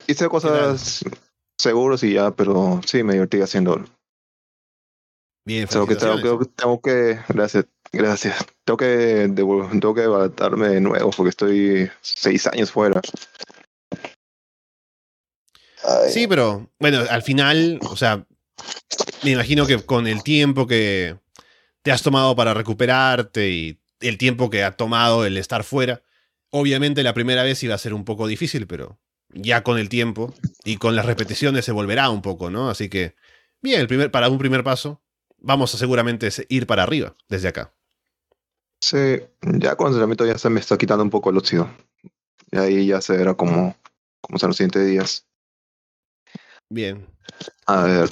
[0.07, 1.03] Hice cosas
[1.57, 3.85] seguros y ya, pero sí, me divertí haciéndolo.
[5.45, 8.45] Bien, tengo que, tengo que, gracias, gracias.
[8.63, 12.99] Tengo que, tengo que adaptarme de nuevo porque estoy seis años fuera.
[16.09, 18.25] Sí, pero bueno, al final, o sea,
[19.23, 21.17] me imagino que con el tiempo que
[21.83, 26.01] te has tomado para recuperarte y el tiempo que ha tomado el estar fuera,
[26.49, 28.99] obviamente la primera vez iba a ser un poco difícil, pero
[29.35, 30.33] ya con el tiempo
[30.63, 32.69] y con las repeticiones se volverá un poco, ¿no?
[32.69, 33.15] Así que,
[33.61, 35.01] bien, el primer, para un primer paso,
[35.37, 37.73] vamos a seguramente ir para arriba desde acá.
[38.81, 41.69] Sí, ya con el entrenamiento ya se me está quitando un poco el óxido.
[42.51, 43.75] Y ahí ya se verá cómo,
[44.21, 45.27] cómo son los siguientes días.
[46.69, 47.07] Bien.
[47.67, 48.09] A ver,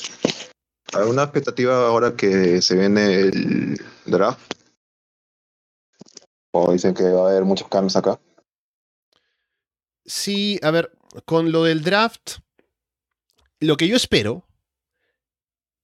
[0.93, 4.53] ¿alguna expectativa ahora que se viene el draft?
[6.51, 8.19] ¿O dicen que va a haber muchos cambios acá?
[10.05, 10.91] Sí, a ver,
[11.25, 12.39] con lo del draft,
[13.59, 14.47] lo que yo espero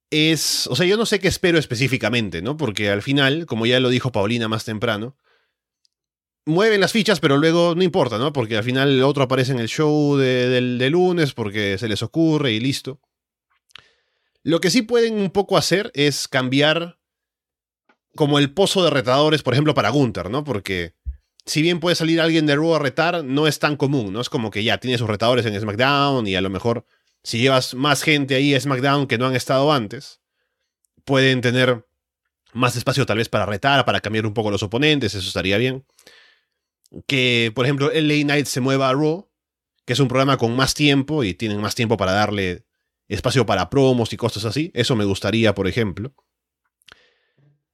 [0.10, 2.58] es, o sea, yo no sé qué espero específicamente, ¿no?
[2.58, 5.16] Porque al final, como ya lo dijo Paulina más temprano,
[6.46, 8.34] mueven las fichas, pero luego no importa, ¿no?
[8.34, 12.04] Porque al final el otro aparece en el show de, del, lunes porque se les
[12.04, 13.00] ocurre y listo.
[14.44, 16.98] Lo que sí pueden un poco hacer es cambiar
[18.16, 20.44] como el pozo de retadores, por ejemplo, para Gunther, ¿no?
[20.44, 20.96] Porque
[21.46, 24.22] si bien puede salir alguien de Raw a retar, no es tan común, ¿no?
[24.22, 26.86] Es como que ya tiene sus retadores en SmackDown y a lo mejor
[27.24, 30.22] si llevas más gente ahí a SmackDown que no han estado antes,
[31.06, 31.86] pueden tener
[32.54, 35.86] más espacio tal vez para retar, para cambiar un poco los oponentes, eso estaría bien.
[37.08, 39.30] Que, por ejemplo, LA Knight se mueva a Raw,
[39.86, 42.66] que es un programa con más tiempo y tienen más tiempo para darle
[43.08, 44.72] espacio para promos y cosas así.
[44.74, 46.14] Eso me gustaría, por ejemplo.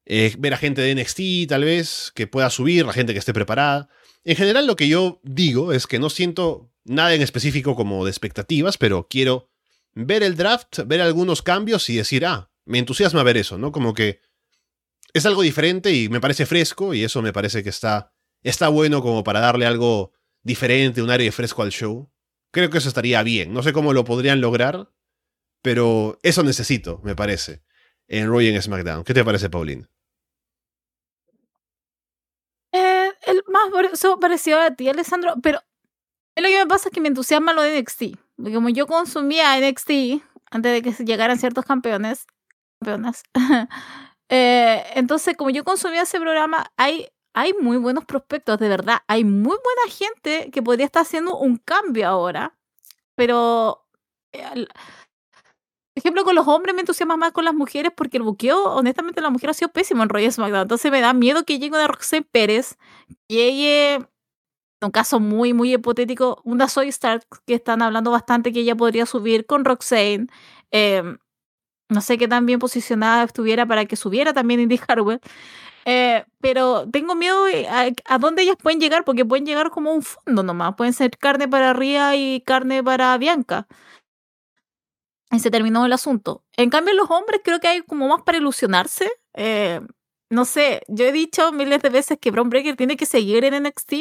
[0.06, 3.34] Eh, ver a gente de NXT, tal vez, que pueda subir, la gente que esté
[3.34, 3.90] preparada.
[4.24, 8.12] En general, lo que yo digo es que no siento nada en específico como de
[8.12, 9.50] expectativas, pero quiero
[9.94, 13.72] ver el draft, ver algunos cambios y decir, ah, me entusiasma ver eso, ¿no?
[13.72, 14.20] Como que
[15.14, 18.12] es algo diferente y me parece fresco y eso me parece que está,
[18.44, 20.12] está bueno como para darle algo
[20.44, 22.12] diferente, un aire fresco al show.
[22.52, 23.54] Creo que eso estaría bien.
[23.54, 24.92] No sé cómo lo podrían lograr,
[25.62, 27.64] pero eso necesito, me parece,
[28.08, 29.04] en Roy en SmackDown.
[29.04, 29.88] ¿Qué te parece, Pauline?
[32.72, 33.70] Eh, el más
[34.20, 35.60] parecido a ti, Alessandro, pero
[36.36, 38.04] lo que me pasa es que me entusiasma lo de NXT.
[38.36, 40.22] Porque como yo consumía NXT
[40.52, 42.26] antes de que llegaran ciertos campeones,
[42.80, 43.24] campeonas,
[44.30, 49.00] eh, entonces como yo consumía ese programa, hay, hay muy buenos prospectos, de verdad.
[49.08, 52.58] Hay muy buena gente que podría estar haciendo un cambio ahora.
[53.16, 53.86] Pero,
[54.34, 54.68] eh,
[55.96, 59.22] por ejemplo, con los hombres me entusiasma más con las mujeres porque el buqueo, honestamente,
[59.22, 60.64] la mujer ha sido pésimo en Royal SmackDown.
[60.64, 62.78] Entonces me da miedo que llegue una Roxanne Pérez,
[63.30, 64.06] llegue
[64.82, 69.06] un caso muy, muy hipotético, una Soy Stark que están hablando bastante que ella podría
[69.06, 70.28] subir con Roxane.
[70.70, 71.18] Em,
[71.90, 75.22] no sé qué tan bien posicionada estuviera para que subiera también Indy Harwell.
[75.86, 80.02] Eh, pero tengo miedo a, a, dónde ellas pueden llegar, porque pueden llegar como un
[80.02, 80.76] fondo nomás.
[80.76, 83.68] Pueden ser carne para Ría y carne para Bianca.
[85.36, 86.44] Y se terminó el asunto.
[86.56, 89.12] En cambio, los hombres creo que hay como más para ilusionarse.
[89.34, 89.82] Eh,
[90.30, 93.64] no sé, yo he dicho miles de veces que Braun Breaker tiene que seguir en
[93.64, 93.94] NXT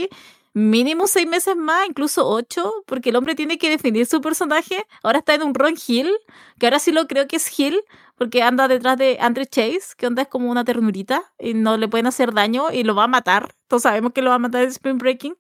[0.55, 4.87] mínimo seis meses más, incluso ocho, porque el hombre tiene que definir su personaje.
[5.03, 6.11] Ahora está en un Ron Hill,
[6.59, 7.82] que ahora sí lo creo que es Hill,
[8.14, 11.89] porque anda detrás de Andrew Chase, que onda es como una ternurita y no le
[11.89, 13.57] pueden hacer daño y lo va a matar.
[13.66, 15.35] Todos sabemos que lo va a matar en Spring Breaking.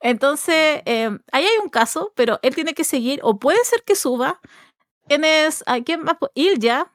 [0.00, 3.96] Entonces, eh, ahí hay un caso, pero él tiene que seguir, o puede ser que
[3.96, 4.40] suba.
[5.08, 6.16] Tienes, ¿a quién más?
[6.34, 6.92] Ilja.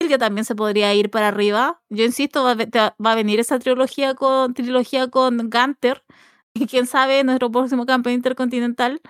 [0.00, 1.82] Ilja también se podría ir para arriba.
[1.88, 6.04] Yo insisto, va a, va a venir esa trilogía con, trilogía con Gunter.
[6.54, 9.00] Y quién sabe, nuestro próximo campeón intercontinental.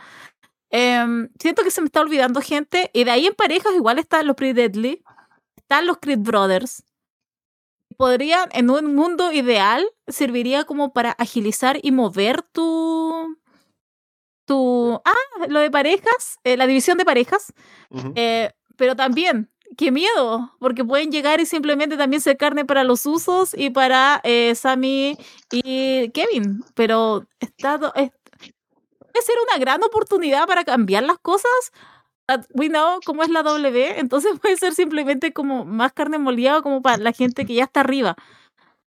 [0.70, 2.90] Em, siento que se me está olvidando gente.
[2.94, 5.04] Y de ahí en parejas igual están los Pretty Deadly.
[5.56, 6.84] Están los Creed Brothers.
[7.96, 13.36] Podrían, en un mundo ideal, serviría como para agilizar y mover tu.
[14.52, 15.00] Tu.
[15.04, 17.52] Ah, lo de parejas, eh, la división de parejas.
[18.14, 23.06] eh, pero también, qué miedo, porque pueden llegar y simplemente también ser carne para los
[23.06, 25.16] usos y para eh, Sammy
[25.50, 26.64] y Kevin.
[26.74, 28.10] Pero está, es,
[28.98, 31.72] puede ser una gran oportunidad para cambiar las cosas.
[32.54, 36.82] We know cómo es la W, entonces puede ser simplemente como más carne molida como
[36.82, 38.16] para la gente que ya está arriba.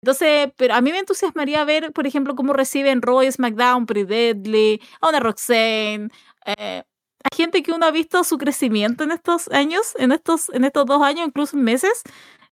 [0.04, 4.82] Entonces, pero a mí me entusiasmaría ver, por ejemplo, cómo reciben Roy, SmackDown, Pretty Deadly,
[4.99, 6.10] a una Roxanne,
[6.45, 6.84] eh,
[7.24, 10.86] a gente que uno ha visto su crecimiento en estos años, en estos, en estos
[10.86, 12.01] dos años, incluso meses,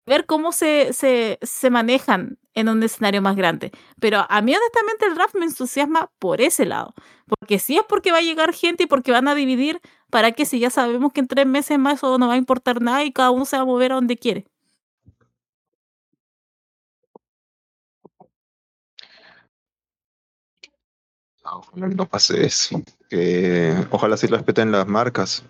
[0.06, 3.72] ver cómo se, se, se manejan en un escenario más grande.
[4.00, 6.93] Pero a mí honestamente el draft me entusiasma por ese lado.
[7.28, 10.45] Porque si es porque va a llegar gente y porque van a dividir, ¿para qué
[10.45, 13.12] si ya sabemos que en tres meses más eso no va a importar nada y
[13.14, 14.45] cada uno se va a mover a donde quiere?
[21.54, 22.82] Ojalá no pase eso.
[23.10, 25.43] Que ojalá sí respeten las marcas.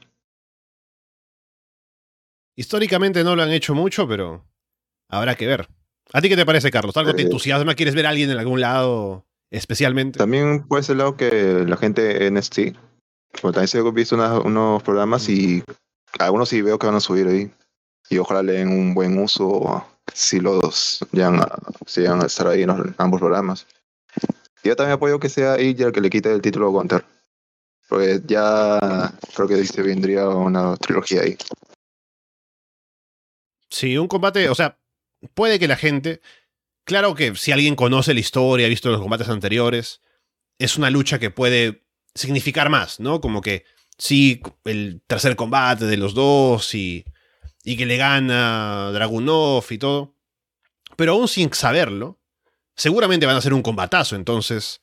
[2.56, 4.46] Históricamente no lo han hecho mucho, pero
[5.10, 5.68] habrá que ver.
[6.14, 6.96] ¿A ti qué te parece, Carlos?
[6.98, 7.76] ¿Algo te Eh, entusiasma?
[7.76, 10.18] ¿Quieres ver a alguien en algún lado especialmente?
[10.18, 12.76] También puede ser lado que la gente en NXT,
[13.42, 15.64] porque también se he visto unas- unos programas y
[16.20, 17.52] algunos sí veo que van a subir ahí.
[18.10, 21.48] Y ojalá le den un buen uso si los llegan a,
[21.86, 23.68] si llegan a estar ahí en los- ambos programas.
[24.68, 27.06] Yo también apoyo que sea ella el que le quite el título a Gunter.
[27.88, 31.38] Porque ya creo que se vendría una trilogía ahí.
[33.70, 34.78] Sí, un combate, o sea,
[35.34, 36.22] puede que la gente,
[36.84, 40.02] claro que si alguien conoce la historia, ha visto los combates anteriores,
[40.60, 43.22] es una lucha que puede significar más, ¿no?
[43.22, 43.66] Como que
[43.98, 47.06] sí, el tercer combate de los dos y,
[47.64, 50.16] y que le gana Dragunov y todo,
[50.96, 52.17] pero aún sin saberlo,
[52.78, 54.82] seguramente van a ser un combatazo, entonces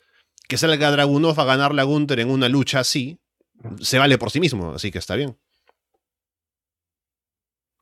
[0.48, 3.18] que salga Dragunov a ganarle a Gunther en una lucha así,
[3.80, 5.38] se vale por sí mismo, así que está bien.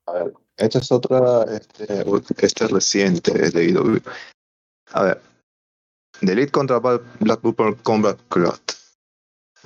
[0.06, 2.04] A ver, esta es otra, este,
[2.38, 4.00] esta es reciente de IW.
[4.92, 5.22] A ver,
[6.20, 8.60] The Elite contra Bla- Blackpool Combat Club.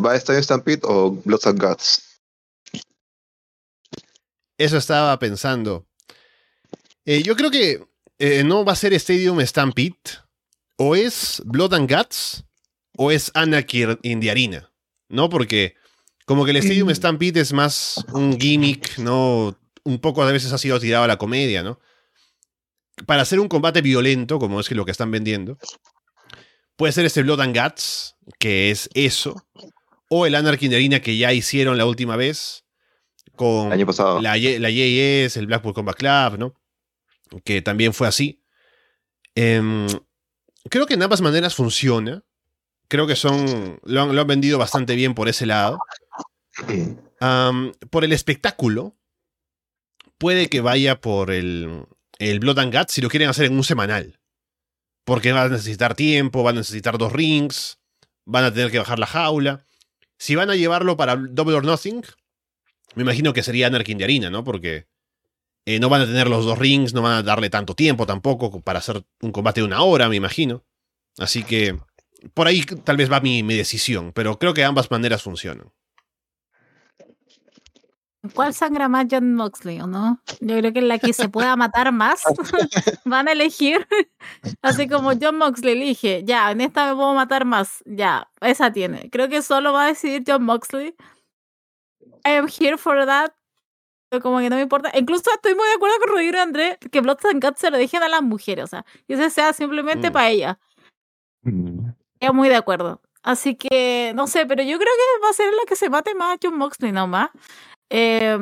[0.03, 2.21] ¿Va a estar en Stampede o Bloods and Guts?
[4.59, 5.87] Eso estaba pensando.
[7.05, 7.87] Eh, yo creo que
[8.19, 9.97] eh, no va a ser Stadium Stampede.
[10.77, 12.45] O es Blood and Guts
[12.97, 14.71] o es Anarchy in the Arena.
[15.09, 15.29] ¿No?
[15.29, 15.75] Porque
[16.25, 16.95] como que el Stadium Mm.
[16.95, 19.57] Stampede es más un gimmick, ¿no?
[19.85, 21.79] Un poco a veces ha sido tirado a la comedia, ¿no?
[23.07, 25.59] Para hacer un combate violento, como es que lo que están vendiendo,
[26.77, 29.47] puede ser este Blood and Guts, que es eso.
[30.09, 32.65] O el Anarchy in the Arena que ya hicieron la última vez.
[33.37, 34.21] Con El año pasado.
[34.21, 36.55] la, la JS, el Blackpool Combat Club, ¿no?
[37.45, 38.43] Que también fue así.
[39.35, 39.87] Em,
[40.71, 42.23] creo que en ambas maneras funciona.
[42.89, 43.81] Creo que son.
[43.85, 45.79] Lo han, lo han vendido bastante bien por ese lado.
[47.91, 48.97] Por el espectáculo,
[50.19, 51.87] puede que vaya por el,
[52.19, 54.21] el Blood and Guts si lo quieren hacer en un semanal.
[55.05, 57.79] Porque va a necesitar tiempo, van a necesitar dos rings,
[58.25, 59.67] van a tener que bajar la jaula.
[60.19, 62.03] Si van a llevarlo para Double or Nothing,
[62.95, 64.43] me imagino que sería Anarchy in the Arena, ¿no?
[64.43, 64.89] Porque
[65.67, 68.61] eh, no van a tener los dos rings, no van a darle tanto tiempo tampoco
[68.61, 70.65] para hacer un combate de una hora, me imagino.
[71.19, 71.79] Así que
[72.35, 75.73] por ahí tal vez va mi, mi decisión, pero creo que ambas maneras funcionan.
[78.35, 80.21] ¿Cuál sangra más John Moxley o no?
[80.41, 82.23] Yo creo que la que se pueda matar más
[83.05, 83.87] van a elegir.
[84.63, 89.11] Así como John Moxley elige, ya, en esta me puedo matar más, ya, esa tiene.
[89.11, 90.95] Creo que solo va a decidir John Moxley.
[92.25, 93.33] I am here for that.
[94.21, 94.91] Como que no me importa.
[94.99, 98.03] Incluso estoy muy de acuerdo con Rodrigo André que Blood and Guts se lo dejen
[98.03, 100.13] a las mujeres, o sea, que ese sea simplemente Mm.
[100.13, 100.59] para ella.
[101.45, 103.01] Estoy muy de acuerdo.
[103.23, 106.15] Así que, no sé, pero yo creo que va a ser la que se mate
[106.15, 107.31] más John Moxley nomás.
[107.91, 108.39] Eh,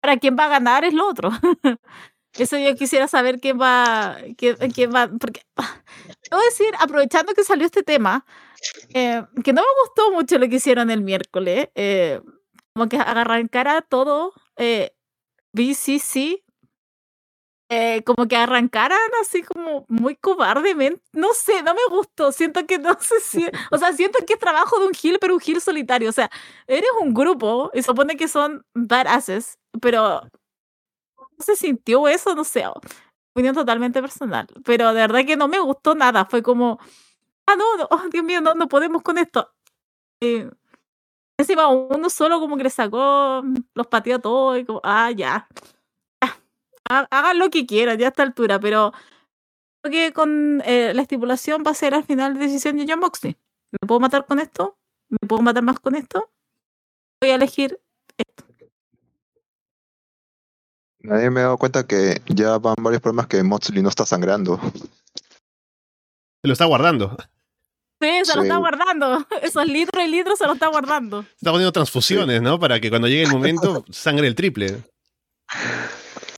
[0.00, 1.30] para quién va a ganar es lo otro.
[2.34, 5.42] Eso yo quisiera saber quién va, quién, quién va, porque
[6.30, 8.24] debo decir, aprovechando que salió este tema,
[8.94, 12.20] eh, que no me gustó mucho lo que hicieron el miércoles, eh,
[12.74, 14.92] como que agarrar en cara todo, eh,
[15.54, 16.44] BCC,
[17.70, 21.02] eh, como que arrancaran así como muy cobardemente.
[21.12, 22.32] No sé, no me gustó.
[22.32, 23.46] Siento que no sé si.
[23.70, 26.08] O sea, siento que es trabajo de un Gil, pero un Gil solitario.
[26.10, 26.30] O sea,
[26.66, 30.22] eres un grupo y supone que son badasses, pero
[31.16, 32.64] no se sintió eso, no sé.
[33.34, 34.46] Opinión totalmente personal.
[34.64, 36.24] Pero de verdad que no me gustó nada.
[36.26, 36.78] Fue como.
[37.46, 39.52] Ah, no, no oh, Dios mío, no, no podemos con esto.
[40.22, 40.50] Eh,
[41.38, 43.42] encima uno solo como que le sacó
[43.74, 45.48] los pateó a todos y como, ah, ya
[46.88, 48.92] hagan lo que quieran ya a esta altura, pero
[49.82, 53.00] creo que con eh, la estipulación va a ser al final de decisión de John
[53.00, 53.36] Moxley.
[53.70, 54.78] ¿Me puedo matar con esto?
[55.08, 56.30] ¿Me puedo matar más con esto?
[57.20, 57.78] Voy a elegir
[58.16, 58.44] esto.
[61.00, 64.58] Nadie me ha dado cuenta que ya van varios problemas que Moxley no está sangrando.
[66.42, 67.16] Se lo está guardando.
[68.00, 69.26] Sí, se lo está guardando.
[69.42, 71.20] Esos litros y litros se lo está guardando.
[71.36, 72.58] Está poniendo transfusiones, ¿no?
[72.60, 74.82] Para que cuando llegue el momento sangre el triple.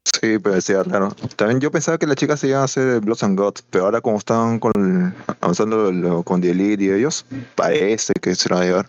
[0.05, 1.15] Sí, pero decía raro.
[1.37, 4.01] También yo pensaba que las chicas se iban a hacer Bloods and Guts, pero ahora
[4.01, 8.65] como están con, avanzando lo- con The Elite y ellos, parece que se van a
[8.67, 8.89] llevar.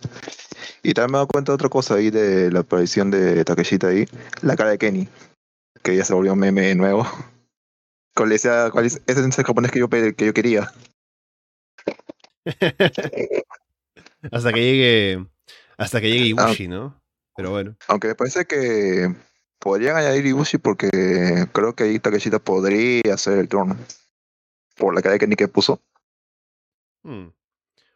[0.84, 3.88] Y también me he dado cuenta de otra cosa ahí de la aparición de Takeshita
[3.88, 4.06] ahí,
[4.42, 5.10] la cara de Kenny,
[5.84, 7.06] que ya se volvió un meme nuevo.
[8.16, 9.02] Con le decía, ¿cuál es?
[9.08, 10.72] Ese es el japonés que yo, que yo quería.
[14.32, 15.26] hasta que llegue.
[15.78, 17.02] Hasta que llegue Ibushi, ¿no?
[17.36, 17.76] Pero bueno.
[17.88, 19.14] Aunque me parece que
[19.60, 20.90] podrían añadir Ibushi porque
[21.54, 23.78] creo que ahí Takeshita podría hacer el turno.
[24.76, 25.82] Por la cara que puso.
[27.04, 27.30] Hmm.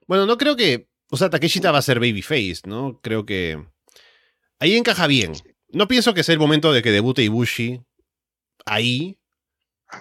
[0.08, 0.88] Bueno, no creo que.
[1.10, 3.00] O sea, Takeshita va a ser babyface, ¿no?
[3.02, 3.64] Creo que.
[4.60, 5.34] Ahí encaja bien.
[5.70, 7.82] No pienso que sea el momento de que debute Ibushi
[8.66, 9.20] ahí.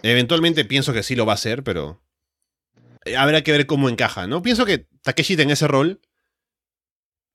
[0.03, 2.04] Eventualmente pienso que sí lo va a hacer, pero.
[3.17, 4.43] Habrá que ver cómo encaja, ¿no?
[4.43, 6.01] Pienso que Takeshita en ese rol.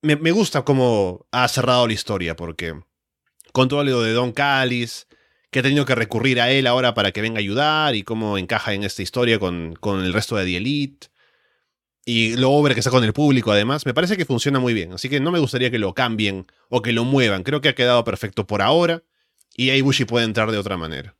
[0.02, 2.80] Me, me gusta cómo ha cerrado la historia, porque.
[3.52, 5.08] Con todo lo de Don Callis,
[5.50, 8.38] que ha tenido que recurrir a él ahora para que venga a ayudar, y cómo
[8.38, 11.08] encaja en esta historia con, con el resto de The Elite
[12.10, 14.94] y lo over que está con el público además, me parece que funciona muy bien.
[14.94, 17.44] Así que no me gustaría que lo cambien o que lo muevan.
[17.44, 19.04] Creo que ha quedado perfecto por ahora
[19.56, 21.16] y ahí Bushi puede entrar de otra manera.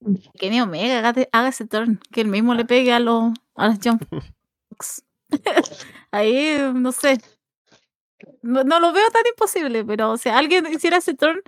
[0.38, 2.00] Kenny Omega, haga, haga ese turn.
[2.12, 3.98] Que él mismo le pegue a los, a los John
[4.70, 5.04] Fox.
[6.10, 7.18] Ahí, no sé.
[8.42, 11.40] No, no lo veo tan imposible, pero si alguien hiciera ese turn,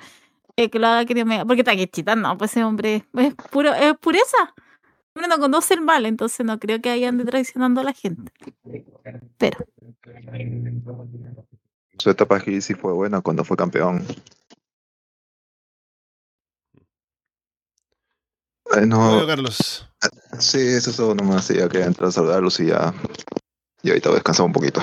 [0.56, 1.44] eh, que lo haga Kenny Omega.
[1.44, 4.54] Porque Takeshita no, pues ese hombre es, puro, es pureza.
[5.14, 7.92] El hombre no conoce el mal, entonces no creo que hayan de traicionando a la
[7.92, 8.32] gente.
[9.38, 9.58] Pero,
[11.98, 14.04] Su etapa aquí sí fue buena cuando fue campeón.
[18.76, 19.86] Eh, no, Bueno, Carlos.
[20.38, 21.48] sí, eso es todo nomás.
[21.48, 22.92] Ya que entrar a saludarlos y ya.
[23.82, 24.80] Y ahorita voy a descansar un poquito.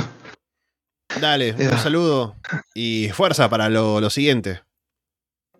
[1.20, 2.36] Dale, un saludo
[2.74, 4.62] y fuerza para lo, lo siguiente.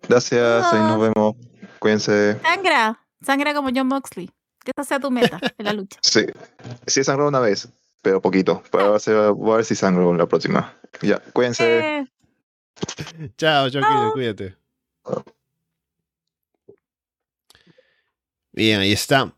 [0.08, 1.36] Gracias, ahí nos vemos.
[1.78, 2.38] Cuídense.
[2.42, 3.00] sangra.
[3.24, 4.30] Sangra como John Moxley.
[4.64, 5.98] Que esa sea tu meta en la lucha.
[6.02, 6.26] Sí,
[6.86, 7.68] sí he sangrado una vez,
[8.02, 8.62] pero poquito.
[8.70, 10.74] Pero ahora se va- voy a ver si sangro la próxima.
[11.02, 11.78] Ya, cuídense.
[11.98, 12.06] Eh,
[13.38, 14.12] Chao, Chao.
[14.12, 14.56] cuídate.
[18.56, 19.32] Bien, ahí está.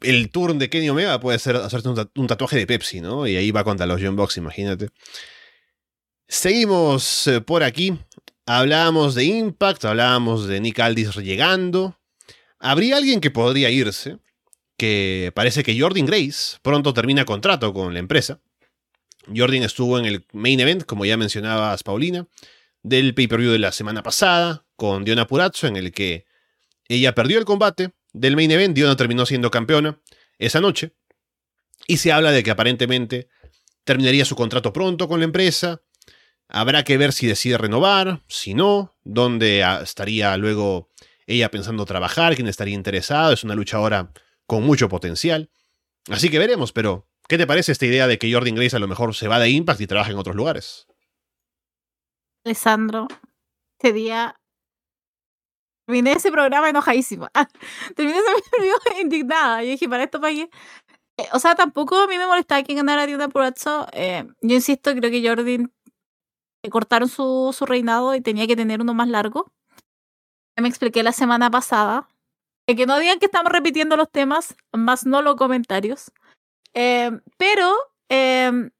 [0.00, 3.26] El turn de Kenny Omega puede ser tat- un tatuaje de Pepsi, ¿no?
[3.26, 4.90] Y ahí va contra los John Box, imagínate.
[6.28, 7.98] Seguimos eh, por aquí.
[8.46, 11.98] Hablábamos de Impact, hablábamos de Nick Aldis llegando.
[12.58, 14.18] Habría alguien que podría irse,
[14.76, 18.40] que parece que Jordan Grace pronto termina contrato con la empresa.
[19.34, 22.26] Jordan estuvo en el main event, como ya mencionabas, Paulina,
[22.82, 26.24] del pay-per-view de la semana pasada, con Diona Purazzo, en el que
[26.96, 30.00] ella perdió el combate del main event, Diona terminó siendo campeona
[30.38, 30.94] esa noche,
[31.86, 33.28] y se habla de que aparentemente
[33.84, 35.82] terminaría su contrato pronto con la empresa,
[36.48, 40.90] habrá que ver si decide renovar, si no, dónde estaría luego
[41.26, 44.12] ella pensando trabajar, quién estaría interesado, es una luchadora
[44.46, 45.50] con mucho potencial,
[46.08, 48.88] así que veremos, pero ¿Qué te parece esta idea de que Jordan Grace a lo
[48.88, 50.86] mejor se va de Impact y trabaja en otros lugares?
[52.44, 53.08] Alessandro,
[53.80, 54.38] día
[55.92, 57.30] terminé ese programa enojadísima.
[57.96, 59.62] terminé ese programa indignada.
[59.62, 60.48] Yo dije, para esto pagué.
[61.18, 63.86] Eh, o sea, tampoco a mí me molestaba que ganara Diona Purazzo.
[63.92, 65.70] Eh, yo insisto, creo que Jordan
[66.62, 69.52] le cortaron su, su reinado y tenía que tener uno más largo.
[70.56, 72.08] Ya me expliqué la semana pasada.
[72.66, 76.10] Eh, que no digan que estamos repitiendo los temas, más no los comentarios.
[76.72, 77.70] Eh, pero
[78.08, 78.70] eh,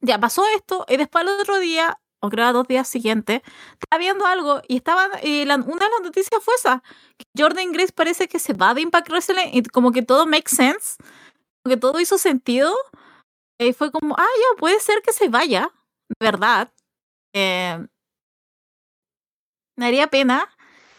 [0.00, 3.42] ya pasó esto y después el otro día o creo a dos días siguientes,
[3.80, 6.82] estaba viendo algo y estaba, y una de las noticias fue esa.
[7.36, 10.96] Jordan Grace parece que se va de Impact Wrestling y como que todo makes sense,
[11.62, 12.74] como que todo hizo sentido.
[13.58, 15.70] Y fue como, ah, ya, puede ser que se vaya,
[16.08, 16.72] de verdad.
[17.34, 17.86] Eh,
[19.76, 20.48] me haría pena.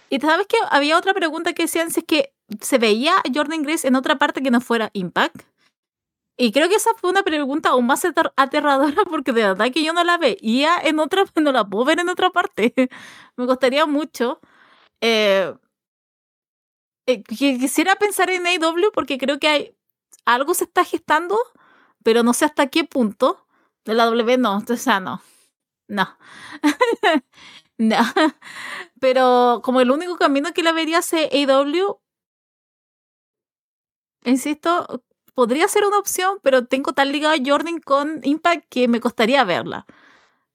[0.10, 3.88] Y sabes que había otra pregunta que decían si es que se veía Jordan Grace
[3.88, 5.44] en otra parte que no fuera Impact.
[6.38, 9.94] Y creo que esa fue una pregunta aún más aterradora porque de verdad que yo
[9.94, 12.74] no la veía en otra, no la puedo ver en otra parte.
[13.38, 14.40] Me gustaría mucho.
[15.02, 15.54] Eh,
[17.08, 19.76] eh, quisiera pensar en AW porque creo que hay
[20.26, 21.38] algo se está gestando,
[22.04, 23.46] pero no sé hasta qué punto.
[23.86, 25.22] De la W no, o sea, no.
[25.90, 26.18] No.
[27.78, 27.98] no.
[29.00, 32.00] Pero como el único camino que la vería es AW,
[34.26, 35.04] insisto,
[35.34, 39.44] podría ser una opción, pero tengo tan ligado a Jordan con Impact que me costaría
[39.44, 39.86] verla.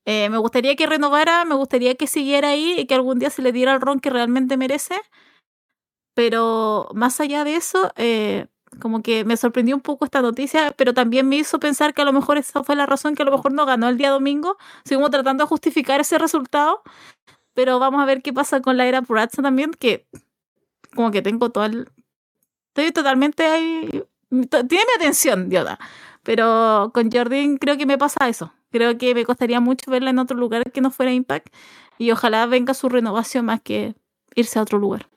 [0.05, 3.43] Eh, me gustaría que renovara, me gustaría que siguiera ahí y que algún día se
[3.43, 4.97] le diera el ron que realmente merece.
[6.15, 8.47] Pero más allá de eso, eh,
[8.81, 12.05] como que me sorprendió un poco esta noticia, pero también me hizo pensar que a
[12.05, 14.57] lo mejor esa fue la razón que a lo mejor no ganó el día domingo.
[14.85, 16.83] Seguimos tratando de justificar ese resultado,
[17.55, 20.07] pero vamos a ver qué pasa con la era Puratza también, que
[20.95, 21.91] como que tengo todo el...
[22.75, 25.79] Estoy totalmente ahí tiene mi atención, Yoda.
[26.23, 28.53] Pero con Jordan creo que me pasa eso.
[28.71, 31.49] Creo que me costaría mucho verla en otro lugar que no fuera Impact.
[31.99, 33.95] Y ojalá venga su renovación más que
[34.35, 35.09] irse a otro lugar.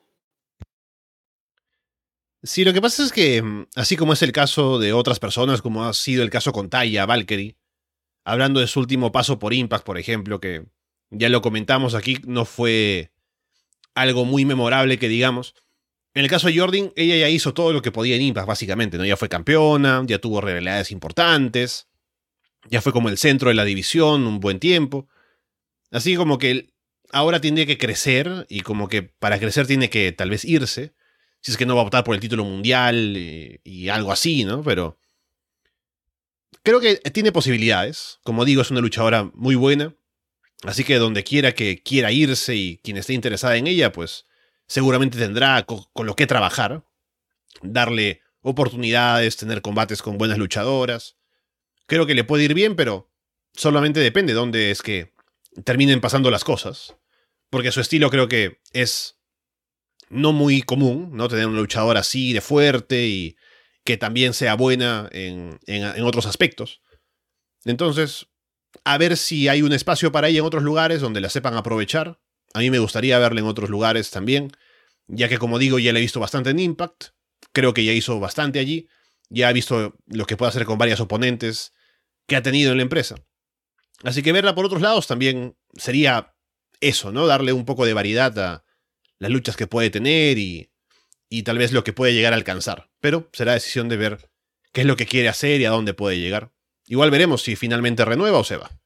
[2.44, 5.62] Sí, lo que pasa es que, mm, así como es el caso de otras personas,
[5.62, 7.56] como ha sido el caso con Taya Valkyrie,
[8.26, 10.66] hablando de su último paso por Impact, por ejemplo, que
[11.12, 13.12] ya lo comentamos aquí, no fue
[13.94, 15.54] algo muy memorable que digamos.
[16.14, 18.98] En el caso de Jordan, ella ya hizo todo lo que podía en Impact, básicamente,
[18.98, 19.06] ¿no?
[19.06, 21.88] Ya fue campeona, ya tuvo rivalidades importantes,
[22.70, 25.08] ya fue como el centro de la división un buen tiempo.
[25.90, 26.74] Así como que
[27.12, 30.94] ahora tiene que crecer y como que para crecer tiene que tal vez irse.
[31.40, 34.44] Si es que no va a optar por el título mundial y, y algo así,
[34.44, 34.64] ¿no?
[34.64, 35.00] Pero
[36.62, 38.20] creo que tiene posibilidades.
[38.24, 39.96] Como digo, es una luchadora muy buena.
[40.64, 44.26] Así que donde quiera que quiera irse y quien esté interesada en ella, pues
[44.72, 46.86] seguramente tendrá con, lo que trabajar,
[47.62, 51.18] darle oportunidades, tener combates con buenas luchadoras.
[51.88, 53.12] Creo que le puede ir bien, pero
[53.54, 55.14] solamente depende de dónde es que
[55.66, 56.96] terminen pasando las cosas.
[57.50, 59.20] Porque su estilo creo que es
[60.08, 61.28] no muy común, ¿no?
[61.28, 63.36] Tener una luchadora así de fuerte y
[63.84, 66.82] que también sea buena en, en, otros aspectos.
[67.66, 68.28] Entonces,
[68.86, 72.22] a ver si hay un espacio para ella en otros lugares donde la sepan aprovechar.
[72.54, 74.54] A mí me gustaría verla en otros lugares también
[75.12, 77.10] ya que como digo, ya la he visto bastante en Impact,
[77.52, 78.88] creo que ya hizo bastante allí,
[79.30, 81.74] ya ha visto lo que puede hacer con varias oponentes
[82.28, 83.16] que ha tenido en la empresa.
[84.04, 86.34] Así que verla por otros lados también sería
[86.80, 87.28] eso, ¿no?
[87.28, 88.66] Darle un poco de variedad a
[89.20, 90.72] las luchas que puede tener y,
[91.30, 92.90] y tal vez lo que puede llegar a alcanzar.
[93.00, 94.32] Pero será decisión de ver
[94.72, 96.52] qué es lo que quiere hacer y a dónde puede llegar.
[96.88, 98.81] Igual veremos si finalmente renueva o se va.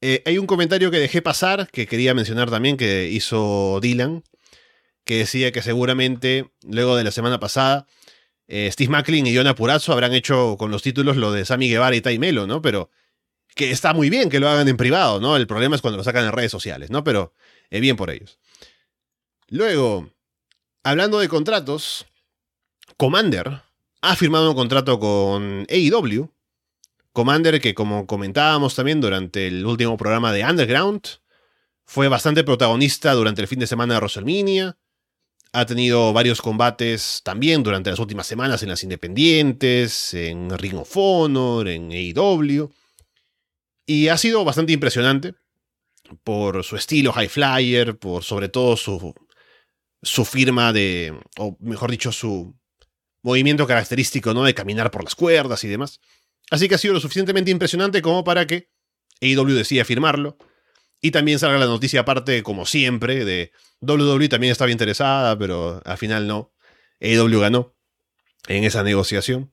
[0.00, 4.24] Eh, hay un comentario que dejé pasar, que quería mencionar también, que hizo Dylan,
[5.04, 7.86] que decía que seguramente, luego de la semana pasada,
[8.48, 11.96] eh, Steve Macklin y Jonah Purazzo habrán hecho con los títulos lo de Sammy Guevara
[11.96, 12.62] y Tai Melo, ¿no?
[12.62, 12.90] Pero
[13.54, 15.36] que está muy bien que lo hagan en privado, ¿no?
[15.36, 17.02] El problema es cuando lo sacan en redes sociales, ¿no?
[17.02, 17.32] Pero
[17.70, 18.38] es bien por ellos.
[19.48, 20.10] Luego,
[20.82, 22.06] hablando de contratos,
[22.96, 23.62] Commander
[24.02, 26.30] ha firmado un contrato con AEW
[27.16, 31.00] Commander, que como comentábamos también durante el último programa de Underground,
[31.86, 34.76] fue bastante protagonista durante el fin de semana de WrestleMania.
[35.54, 40.92] Ha tenido varios combates también durante las últimas semanas en las Independientes, en Ring of
[40.94, 42.70] Honor, en AEW.
[43.86, 45.32] Y ha sido bastante impresionante
[46.22, 49.14] por su estilo high flyer, por sobre todo su,
[50.02, 52.54] su firma de, o mejor dicho, su
[53.22, 54.44] movimiento característico, ¿no?
[54.44, 55.98] De caminar por las cuerdas y demás.
[56.50, 58.70] Así que ha sido lo suficientemente impresionante como para que
[59.20, 60.38] AEW decida firmarlo.
[61.00, 65.98] Y también salga la noticia aparte, como siempre, de WWE también estaba interesada, pero al
[65.98, 66.52] final no.
[67.00, 67.76] AEW ganó
[68.48, 69.52] en esa negociación.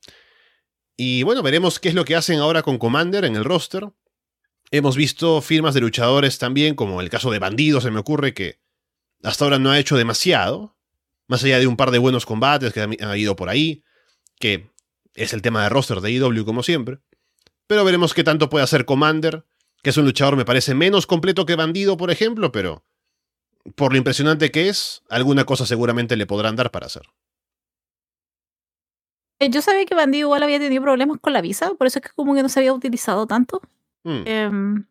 [0.95, 3.89] Y bueno, veremos qué es lo que hacen ahora con Commander en el roster.
[4.71, 8.59] Hemos visto firmas de luchadores también, como el caso de Bandido, se me ocurre que
[9.23, 10.77] hasta ahora no ha hecho demasiado.
[11.27, 13.83] Más allá de un par de buenos combates que han ido por ahí,
[14.39, 14.72] que
[15.15, 16.99] es el tema de roster de IW como siempre.
[17.67, 19.45] Pero veremos qué tanto puede hacer Commander,
[19.81, 22.83] que es un luchador me parece menos completo que Bandido, por ejemplo, pero
[23.75, 27.03] por lo impresionante que es, alguna cosa seguramente le podrán dar para hacer.
[29.39, 32.05] Eh, yo sabía que Bandido igual había tenido problemas con la visa, por eso es
[32.05, 33.61] que como que no se había utilizado tanto.
[34.03, 34.23] Mm.
[34.25, 34.85] Em,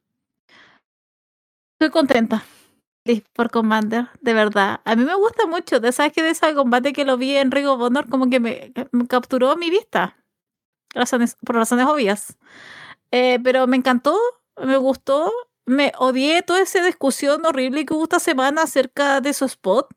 [1.75, 2.45] estoy contenta
[3.05, 4.81] sí, por Commander, de verdad.
[4.85, 5.77] A mí me gusta mucho.
[5.93, 8.73] ¿Sabes que De ese combate que lo vi en Ring of Honor, como que me,
[8.93, 10.17] me capturó mi vista.
[10.95, 12.37] Razones, por razones obvias.
[13.13, 14.19] Eh, pero me encantó,
[14.63, 15.33] me gustó.
[15.67, 19.89] Me odié toda esa discusión horrible que hubo esta semana acerca de su spot.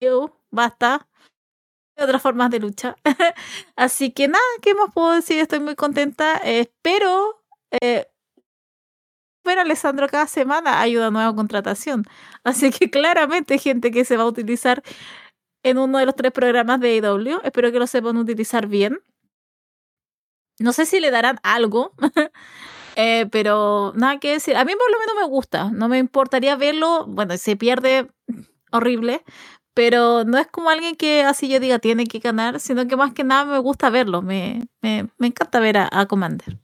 [0.00, 1.08] Ew, basta.
[1.98, 2.96] Otras formas de lucha.
[3.76, 5.38] Así que nada, ¿qué más puedo decir?
[5.40, 6.40] Estoy muy contenta.
[6.44, 7.42] Eh, espero
[7.80, 8.11] eh,
[9.44, 12.04] ver a Alessandro cada semana ayuda a nueva contratación.
[12.44, 14.82] Así que claramente hay gente que se va a utilizar
[15.62, 17.40] en uno de los tres programas de AEW.
[17.44, 19.00] Espero que lo sepan utilizar bien.
[20.58, 21.92] No sé si le darán algo,
[22.96, 24.56] eh, pero nada que decir.
[24.56, 25.70] A mí por lo menos me gusta.
[25.70, 27.06] No me importaría verlo.
[27.08, 28.08] Bueno, se pierde
[28.72, 29.24] horrible,
[29.74, 33.12] pero no es como alguien que así yo diga tiene que ganar, sino que más
[33.14, 34.22] que nada me gusta verlo.
[34.22, 36.61] Me, me, me encanta ver a, a Commander.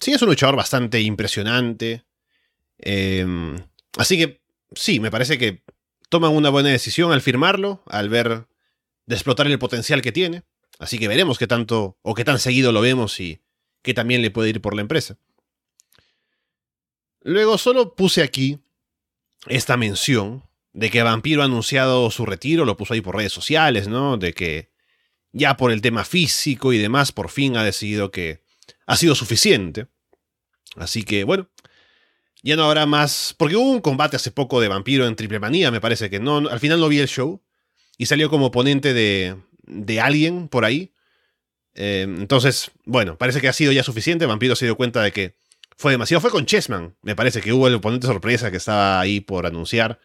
[0.00, 2.04] Sí, es un luchador bastante impresionante.
[2.78, 3.26] Eh,
[3.98, 4.40] así que
[4.74, 5.62] sí, me parece que
[6.08, 8.46] toman una buena decisión al firmarlo, al ver
[9.06, 10.42] de explotar el potencial que tiene.
[10.78, 13.40] Así que veremos qué tanto o qué tan seguido lo vemos y
[13.82, 15.18] qué también le puede ir por la empresa.
[17.20, 18.58] Luego solo puse aquí
[19.46, 23.88] esta mención de que Vampiro ha anunciado su retiro, lo puso ahí por redes sociales,
[23.88, 24.16] ¿no?
[24.16, 24.70] De que
[25.32, 28.41] ya por el tema físico y demás, por fin ha decidido que
[28.92, 29.86] ha sido suficiente.
[30.76, 31.48] Así que, bueno,
[32.42, 33.34] ya no habrá más.
[33.38, 36.36] Porque hubo un combate hace poco de vampiro en Triple Manía, me parece que no.
[36.36, 37.42] Al final no vi el show.
[37.96, 40.92] Y salió como oponente de, de alguien por ahí.
[41.74, 44.26] Eh, entonces, bueno, parece que ha sido ya suficiente.
[44.26, 45.36] Vampiro se dio cuenta de que
[45.76, 46.20] fue demasiado.
[46.20, 50.00] Fue con Chessman, me parece que hubo el oponente sorpresa que estaba ahí por anunciar.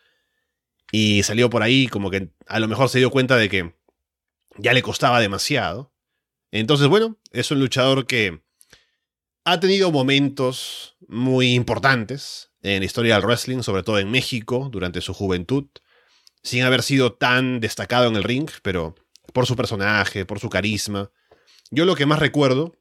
[0.93, 3.75] Y salió por ahí como que a lo mejor se dio cuenta de que
[4.57, 5.93] ya le costaba demasiado.
[6.51, 8.46] Entonces, bueno, es un luchador que
[9.49, 14.99] ha tenido momentos muy importantes en la historia del wrestling, sobre todo en México, durante
[14.99, 15.67] su juventud,
[16.43, 18.95] sin haber sido tan destacado en el ring, pero
[19.31, 21.11] por su personaje, por su carisma.
[21.71, 22.75] Yo lo que más recuerdo,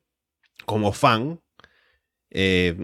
[0.64, 1.40] como fan,
[2.30, 2.76] eh,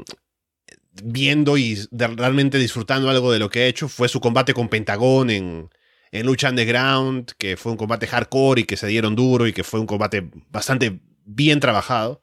[1.03, 5.29] viendo y realmente disfrutando algo de lo que ha hecho, fue su combate con Pentagón
[5.29, 5.71] en,
[6.13, 9.65] en Lucha Underground, que fue un combate hardcore y que se dieron duro y que
[9.65, 12.23] fue un combate bastante bien trabajado.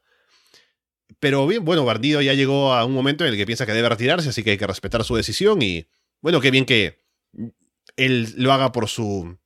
[1.19, 3.89] Pero bien, bueno, Bandido ya llegó a un momento en el que piensa que debe
[3.89, 5.87] retirarse, así que hay que respetar su decisión y
[6.21, 7.03] bueno, qué bien que
[7.97, 9.37] él lo haga por su,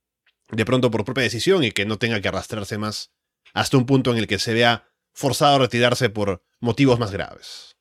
[0.51, 3.11] de pronto por propia decisión y que no tenga que arrastrarse más
[3.53, 7.75] hasta un punto en el que se vea forzado a retirarse por motivos más graves.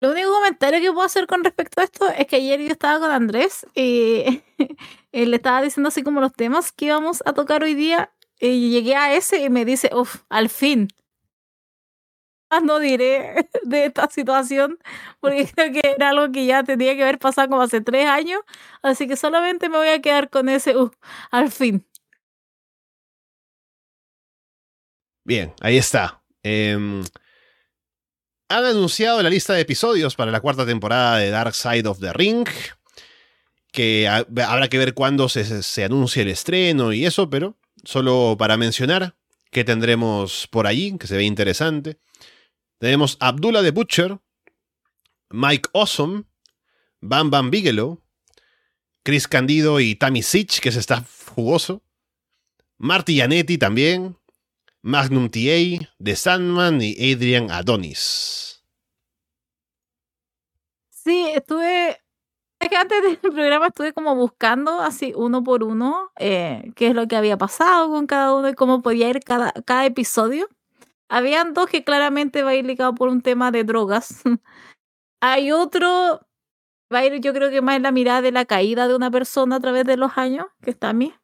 [0.00, 3.00] Lo único comentario que puedo hacer con respecto a esto es que ayer yo estaba
[3.00, 4.42] con Andrés y
[5.12, 8.70] él le estaba diciendo así como los temas que íbamos a tocar hoy día y
[8.70, 10.88] llegué a ese y me dice, uff, al fin.
[12.50, 14.78] Más no diré de esta situación
[15.20, 18.40] porque creo que era algo que ya tenía que haber pasado como hace tres años,
[18.82, 20.94] así que solamente me voy a quedar con ese, uff,
[21.30, 21.84] al fin.
[25.24, 26.22] Bien, ahí está.
[26.42, 27.02] Em,
[28.48, 32.12] han anunciado la lista de episodios para la cuarta temporada de Dark Side of the
[32.12, 32.46] Ring.
[33.70, 38.36] Que ha- habrá que ver cuándo se, se anuncie el estreno y eso, pero solo
[38.38, 39.14] para mencionar
[39.50, 41.98] que tendremos por allí, que se ve interesante.
[42.78, 44.18] Tenemos Abdullah the Butcher,
[45.30, 46.24] Mike Awesome,
[47.00, 48.02] Bam Bam Bigelow,
[49.02, 51.04] Chris Candido y Tammy Sitch, que se está
[51.34, 51.82] jugoso.
[52.78, 54.16] Marty Janetti también,
[54.82, 58.62] Magnum TA, The Sandman y Adrian Adonis.
[60.90, 61.98] Sí, estuve.
[62.60, 66.94] Es que antes del programa estuve como buscando así uno por uno eh, qué es
[66.94, 70.48] lo que había pasado con cada uno y cómo podía ir cada, cada episodio.
[71.08, 74.22] Habían dos que claramente va a ir ligado por un tema de drogas.
[75.20, 76.20] Hay otro,
[76.92, 79.10] va a ir yo creo que más en la mirada de la caída de una
[79.10, 81.14] persona a través de los años, que está a mí.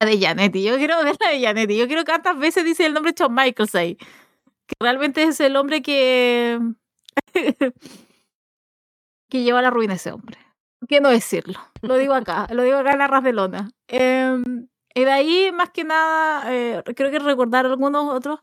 [0.00, 1.76] La de Janetti, yo quiero ver la de Janetti.
[1.76, 3.96] Yo creo que tantas veces dice el nombre Shawn Michaels ahí.
[3.96, 6.60] Que realmente es el hombre que
[9.30, 10.38] que lleva a la ruina ese hombre.
[10.78, 11.58] ¿Por qué no decirlo?
[11.82, 13.70] Lo digo acá, lo digo acá en la ras de lona.
[13.88, 14.36] Eh,
[14.98, 18.40] y de ahí, más que nada, eh, creo que recordar algunos otros.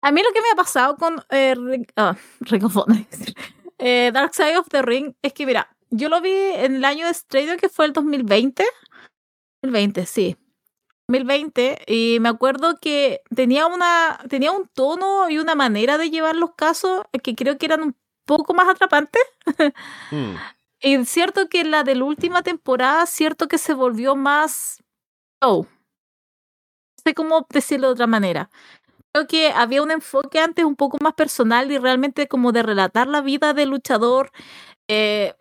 [0.00, 1.54] A mí lo que me ha pasado con eh,
[1.96, 2.96] Honor,
[3.76, 7.04] eh, Dark Side of the Ring es que, mira, yo lo vi en el año
[7.04, 8.64] de estreno que fue el 2020.
[9.62, 10.36] 2020, sí.
[11.08, 16.36] 2020 y me acuerdo que tenía una tenía un tono y una manera de llevar
[16.36, 19.22] los casos que creo que eran un poco más atrapantes
[20.10, 20.34] Hmm.
[20.80, 24.82] Es cierto que la de la última temporada, cierto que se volvió más.
[25.42, 25.66] Oh.
[26.98, 28.50] No sé cómo decirlo de otra manera.
[29.12, 33.08] creo que había un enfoque antes un poco más personal y realmente como de relatar
[33.08, 34.30] la vida del luchador
[34.88, 35.34] eh,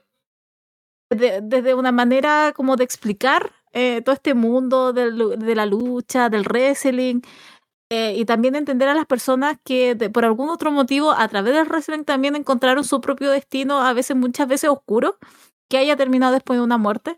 [1.10, 7.22] desde una manera como de explicar eh, todo este mundo de la lucha, del wrestling.
[7.90, 11.68] Eh, y también entender a las personas que por algún otro motivo a través del
[11.68, 15.18] wrestling también encontraron su propio destino, a veces muchas veces oscuro,
[15.70, 17.18] que haya terminado después de una muerte.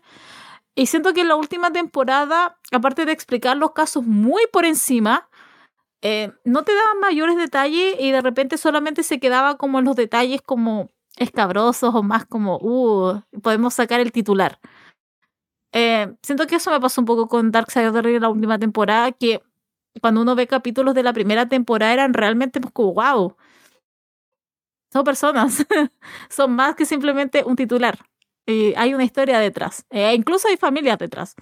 [0.76, 5.28] Y siento que en la última temporada, aparte de explicar los casos muy por encima,
[6.02, 9.96] eh, no te daban mayores detalles y de repente solamente se quedaba como en los
[9.96, 14.60] detalles como escabrosos o más como, uh, podemos sacar el titular.
[15.72, 18.22] Eh, siento que eso me pasó un poco con Dark Side of the Ring en
[18.22, 19.42] la última temporada, que
[20.00, 23.36] cuando uno ve capítulos de la primera temporada eran realmente pues, como, wow,
[24.92, 25.64] son personas,
[26.30, 27.98] son más que simplemente un titular.
[28.76, 31.36] Hay una historia detrás, e incluso hay familias detrás.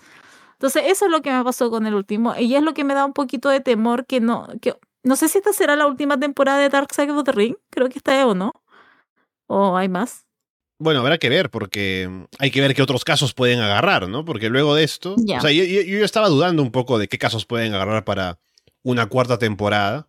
[0.54, 2.94] Entonces, eso es lo que me pasó con el último, y es lo que me
[2.94, 6.18] da un poquito de temor que no, que no sé si esta será la última
[6.20, 8.52] temporada de Dark Side of the Ring, creo que esta es o no,
[9.48, 10.27] o hay más.
[10.78, 12.08] Bueno, habrá que ver, porque
[12.38, 14.24] hay que ver qué otros casos pueden agarrar, ¿no?
[14.24, 17.46] Porque luego de esto, o sea, yo, yo, estaba dudando un poco de qué casos
[17.46, 18.38] pueden agarrar para
[18.82, 20.08] una cuarta temporada.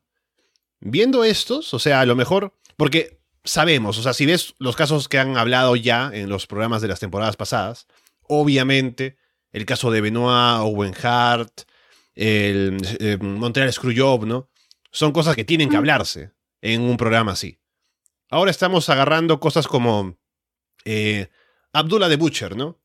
[0.79, 5.09] Viendo estos, o sea, a lo mejor, porque sabemos, o sea, si ves los casos
[5.09, 7.87] que han hablado ya en los programas de las temporadas pasadas,
[8.27, 9.17] obviamente
[9.51, 11.61] el caso de Benoit, Owen Hart,
[12.15, 14.49] el, eh, Montreal Screwjob, ¿no?
[14.91, 17.57] Son cosas que tienen que hablarse en un programa así.
[18.29, 20.15] Ahora estamos agarrando cosas como
[20.85, 21.27] eh,
[21.73, 22.79] Abdullah de Butcher, ¿no?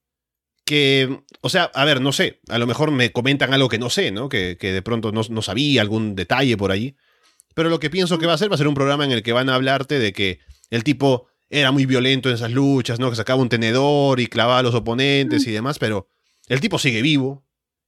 [0.64, 3.90] Que, o sea, a ver, no sé, a lo mejor me comentan algo que no
[3.90, 4.28] sé, ¿no?
[4.28, 6.96] Que, de pronto no, no, sabía, algún detalle por allí.
[7.54, 9.22] Pero lo que pienso que va a ser va a ser un programa en el
[9.22, 10.40] que van a hablarte de que
[10.70, 13.10] el tipo era muy violento en esas luchas, ¿no?
[13.10, 16.08] Que sacaba un tenedor y clavaba a los oponentes y demás, pero
[16.48, 17.46] el tipo sigue vivo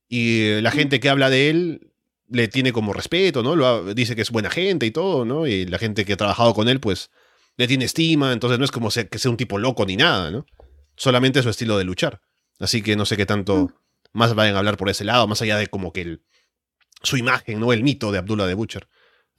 [0.09, 1.93] y la gente que habla de él
[2.29, 3.57] le tiene como respeto, ¿no?
[3.57, 5.47] Lo, dice que es buena gente y todo, ¿no?
[5.47, 7.11] Y la gente que ha trabajado con él, pues,
[7.57, 10.47] le tiene estima, entonces no es como que sea un tipo loco ni nada, ¿no?
[10.97, 12.21] Solamente su estilo de luchar.
[12.59, 13.69] Así que no sé qué tanto mm.
[14.13, 16.23] más vayan a hablar por ese lado, más allá de como que el,
[17.03, 17.73] su imagen, ¿no?
[17.73, 18.89] El mito de Abdullah de Butcher.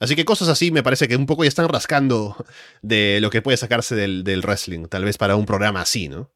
[0.00, 2.36] Así que cosas así me parece que un poco ya están rascando
[2.82, 6.30] de lo que puede sacarse del, del wrestling, tal vez para un programa así, ¿no?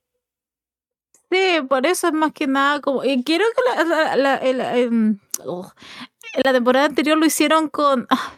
[1.30, 3.04] Sí, por eso es más que nada como.
[3.04, 5.72] Y quiero que la, la, em, oh,
[6.44, 8.06] la temporada anterior lo hicieron con.
[8.10, 8.34] Ah,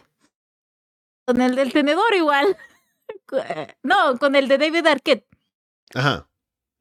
[1.25, 2.55] con el del tenedor igual.
[3.83, 5.27] No, con el de David Arquette.
[5.93, 6.27] Ajá.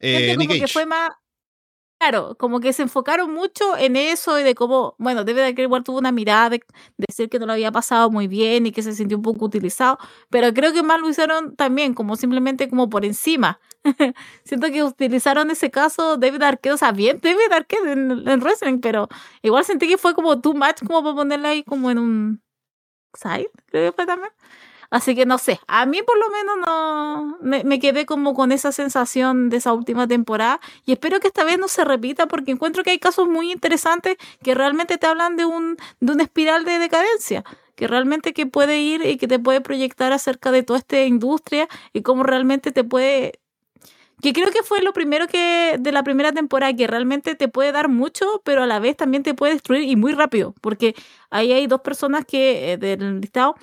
[0.01, 1.11] Eh, como que fue más.
[1.99, 5.85] Claro, como que se enfocaron mucho en eso y de cómo, bueno, David Arquette igual
[5.85, 6.61] tuvo una mirada de,
[6.99, 9.97] decir que no lo había pasado muy bien y que se sintió un poco utilizado,
[10.29, 13.59] pero creo que más lo hicieron también, como simplemente como por encima.
[14.45, 18.81] Siento que utilizaron ese caso David Arquette, o sea, bien David Arquette en, en wrestling,
[18.81, 19.09] pero
[19.41, 22.43] igual sentí que fue como too much como para ponerle ahí como en un
[23.15, 24.33] side, creo que fue también.
[24.95, 28.71] Así que no sé, a mí por lo menos no me, quedé como con esa
[28.71, 32.85] sensación de esa última temporada y espero que esta vez no se repita porque encuentro
[32.85, 36.79] que hay casos muy interesantes que realmente te hablan de un de una espiral de
[36.79, 37.43] decadencia
[37.75, 41.67] que realmente que puede ir y que te puede proyectar acerca de toda esta industria
[41.93, 43.41] y cómo realmente te puede
[44.23, 47.73] que creo que fue lo primero que de la primera temporada que realmente te puede
[47.73, 50.95] dar mucho, pero a la vez también te puede destruir y muy rápido, porque
[51.31, 53.57] ahí hay dos personas que eh, del listado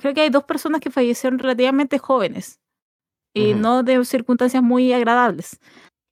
[0.00, 2.60] creo que hay dos personas que fallecieron relativamente jóvenes
[3.34, 5.60] y no de circunstancias muy agradables.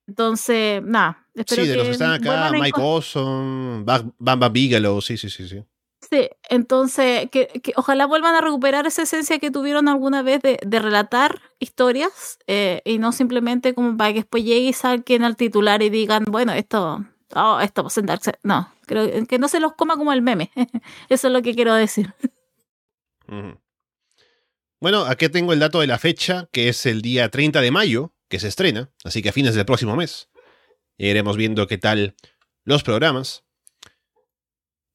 [0.07, 1.27] Entonces, nada.
[1.35, 3.85] Espero sí, de los que están acá, Mike Awesome,
[4.18, 5.64] Bamba Bigelow, sí, sí, sí, sí.
[6.09, 10.79] Sí, entonces, que, ojalá vuelvan a recuperar esa esencia que tuvieron alguna vez de, de
[10.79, 15.83] relatar historias eh, y no simplemente como para que después llegue y salquen al titular
[15.83, 17.05] y digan, bueno, esto,
[17.35, 18.39] oh, esto va a sentarse.
[18.45, 20.53] No, creo que no se los coma como el meme.
[21.09, 22.14] Eso es lo que quiero decir.
[24.87, 28.14] Bueno, aquí tengo el dato de la fecha, que es el día 30 de mayo,
[28.28, 30.28] que se estrena, así que a fines del próximo mes.
[30.97, 32.14] Iremos viendo qué tal
[32.62, 33.43] los programas.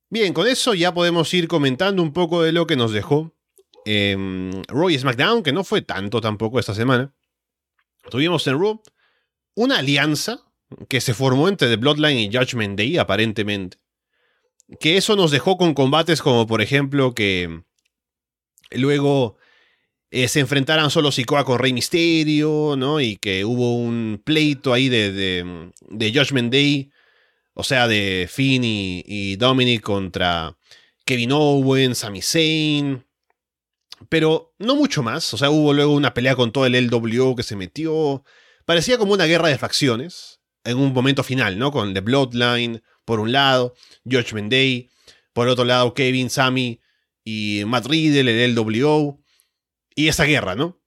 [0.10, 3.36] Bien, con eso ya podemos ir comentando un poco de lo que nos dejó
[3.84, 4.16] eh,
[4.70, 7.14] Raw y SmackDown, que no fue tanto tampoco esta semana.
[8.10, 8.82] Tuvimos en Raw
[9.56, 10.40] una alianza
[10.88, 13.78] que se formó entre The Bloodline y Judgment Day, aparentemente.
[14.80, 17.66] Que eso nos dejó con combates como, por ejemplo, que
[18.70, 19.38] luego
[20.12, 23.00] eh, se enfrentaran solo Sikoa con Rey Misterio, ¿no?
[23.00, 26.92] Y que hubo un pleito ahí de, de, de Judgment Day,
[27.54, 30.58] o sea, de Finn y, Dominic contra
[31.06, 33.06] Kevin Owens, Sami Zayn.
[34.10, 37.44] Pero no mucho más, o sea, hubo luego una pelea con todo el LWO que
[37.44, 38.26] se metió.
[38.66, 41.72] Parecía como una guerra de facciones en un momento final, ¿no?
[41.72, 44.90] Con The Bloodline por un lado, Judgment Day,
[45.32, 46.82] por otro lado Kevin, Sami
[47.24, 49.21] y Matt Riddle, el LWO,
[50.02, 50.82] y esa guerra, ¿no?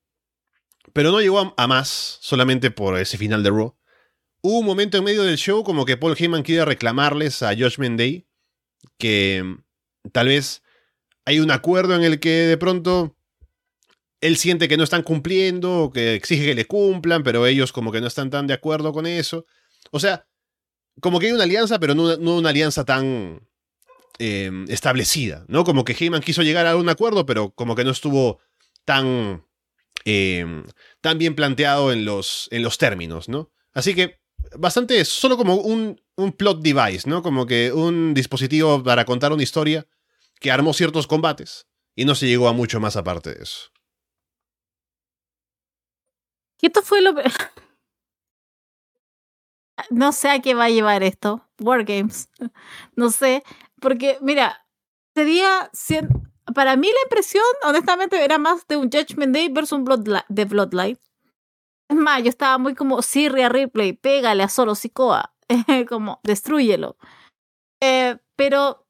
[0.93, 3.77] Pero no llegó a, más solamente por ese final de Raw.
[4.43, 7.99] Hubo un momento en medio del show como que Paul Heyman quiere reclamarles a Judgment
[7.99, 8.27] Day
[8.99, 10.63] que mm, tal vez
[11.25, 13.17] hay un acuerdo en el que de pronto
[14.21, 18.01] él siente que no están cumpliendo, que exige que le cumplan, pero ellos como que
[18.01, 19.47] no están tan de acuerdo con eso.
[19.91, 20.27] O sea,
[21.01, 23.49] como que hay una alianza, pero no, una alianza tan
[24.19, 25.63] eh, establecida, ¿no?
[25.65, 28.41] Como que Heyman quiso llegar a un acuerdo, pero como que no estuvo
[28.85, 29.45] tan,
[30.05, 30.65] eh,
[31.01, 33.51] tan bien planteado en los, en los términos, ¿no?
[33.73, 34.21] Así que
[34.57, 37.23] bastante, solo como un, un plot device, ¿no?
[37.23, 39.87] Como que un dispositivo para contar una historia
[40.41, 41.67] que armó ciertos combates
[41.97, 43.71] y no se llegó a mucho más aparte de eso.
[46.61, 47.15] Y esto fue lo.
[49.91, 51.47] No sé a qué va a llevar esto.
[51.61, 52.29] Wargames.
[52.97, 53.43] No sé.
[53.81, 54.67] Porque, mira,
[55.15, 55.71] sería.
[56.53, 59.85] Para mí la impresión, honestamente, era más de un Judgment Day versus un
[60.29, 60.99] de Bloodlight.
[61.89, 65.35] Es más, yo estaba muy como Sirria Ripley, pégale a Solo Sikoa.
[65.89, 66.97] como, destruyelo.
[67.81, 68.87] Eh, pero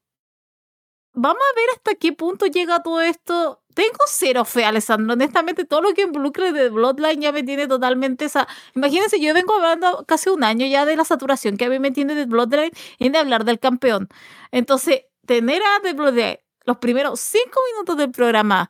[1.13, 3.61] vamos a ver hasta qué punto llega todo esto.
[3.73, 5.13] Tengo cero fe, Alessandro.
[5.13, 8.47] Honestamente, todo lo que involucre de Bloodline ya me tiene totalmente esa.
[8.73, 11.91] Imagínense, yo vengo hablando casi un año ya de la saturación que a mí me
[11.91, 14.07] tiene de Bloodline y de hablar del campeón.
[14.51, 18.69] Entonces, tener a The Bloodline los primeros cinco minutos del programa,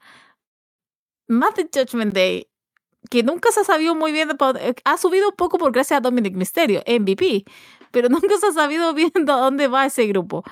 [1.28, 2.48] más de Judgment Day,
[3.10, 4.30] que nunca se ha sabido muy bien,
[4.84, 7.46] ha subido un poco por gracias a Dominic Mysterio, MVP,
[7.92, 10.44] pero nunca se ha sabido bien a dónde va ese grupo.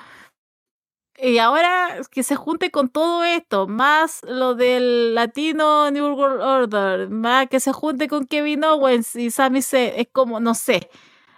[1.16, 7.08] Y ahora que se junte con todo esto, más lo del Latino New World Order,
[7.08, 10.90] más que se junte con Kevin Owens y Sami Zayn, es como, no sé,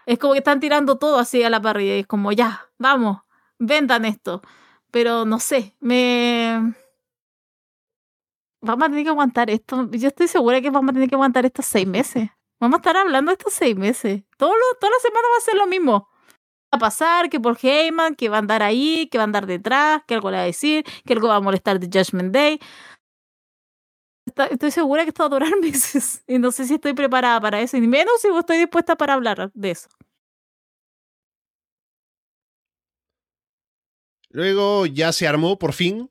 [0.06, 3.18] es como que están tirando todo así a la parrilla y es como, ya, vamos,
[3.58, 4.40] vendan esto.
[4.90, 6.74] Pero no sé, me...
[8.62, 9.88] Vamos a tener que aguantar esto.
[9.92, 12.30] Yo estoy segura que vamos a tener que aguantar estos seis meses.
[12.58, 14.22] Vamos a estar hablando estos seis meses.
[14.36, 16.08] Todo lo, toda la semana va a ser lo mismo
[16.70, 20.02] a pasar, que por Heyman, que va a andar ahí, que va a andar detrás,
[20.06, 22.60] que algo le va a decir, que algo va a molestar de Judgment Day.
[24.50, 27.60] estoy segura que esto va a durar meses y no sé si estoy preparada para
[27.60, 29.88] eso, ni menos si estoy dispuesta para hablar de eso.
[34.36, 36.10] Luego ya se armó por fin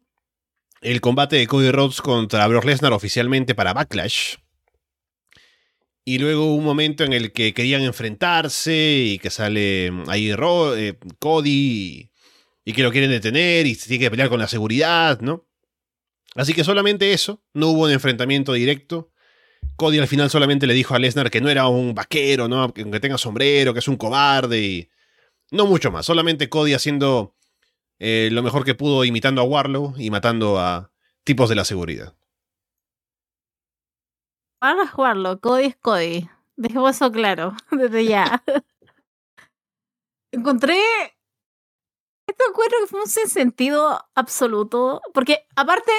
[0.82, 4.38] el combate de Cody Rhodes contra Brock Lesnar oficialmente para Backlash.
[6.04, 12.10] Y luego un momento en el que querían enfrentarse y que sale ahí eh, Cody
[12.66, 15.48] y, que lo quieren detener y se tiene que pelear con la seguridad, ¿no?
[16.34, 19.12] Así que solamente eso, no hubo un enfrentamiento directo.
[19.76, 22.74] Cody al final solamente le dijo a Lesnar que no era un vaquero, ¿no?
[22.74, 24.90] Que tenga sombrero, que es un cobarde y...
[25.52, 27.35] No mucho más, solamente Cody haciendo
[28.00, 30.92] eh, lo mejor que pudo imitando a Warlow y matando a
[31.24, 32.16] tipos de la seguridad.
[34.62, 36.30] Van a jugarlo, Cody es Cody.
[36.56, 38.44] Dejemos eso claro, desde ya.
[40.32, 40.80] Encontré.
[42.28, 45.02] Esto encuentro que fue un sentido absoluto.
[45.14, 45.92] Porque aparte,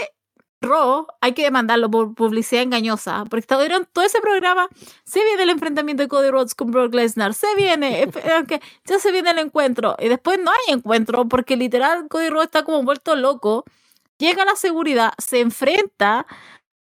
[0.61, 3.25] Raw hay que demandarlo por publicidad engañosa.
[3.29, 4.69] Porque estuvieron todo ese programa.
[5.05, 7.35] Se viene el enfrentamiento de Cody Rhodes con Brock Lesnar.
[7.35, 8.09] Se viene.
[8.37, 9.97] aunque ya se viene el encuentro.
[9.99, 11.29] Y después no hay encuentro.
[11.29, 13.65] Porque literal Cody Rhodes está como vuelto loco.
[14.19, 16.27] Llega la seguridad, se enfrenta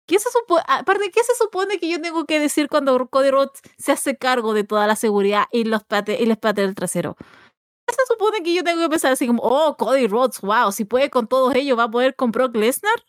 [0.06, 3.62] ¿Qué se supone, aparte, ¿qué se supone que yo tengo que decir cuando Cody Rhodes
[3.78, 7.16] se hace cargo de toda la seguridad y, los pate, y les patea el trasero?
[7.86, 10.84] ¿Qué se supone que yo tengo que pensar así como, oh, Cody Rhodes, wow, si
[10.84, 13.04] puede con todos ellos, va a poder con Brock Lesnar?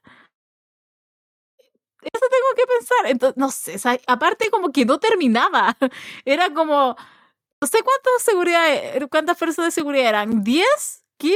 [2.12, 3.12] Eso tengo que pensar.
[3.12, 5.78] Entonces, no sé, aparte como que no terminaba.
[6.26, 6.96] Era como,
[7.62, 10.64] no sé cuántas seguridad, cuántas personas de seguridad eran, ¿10?
[11.20, 11.34] ¿15?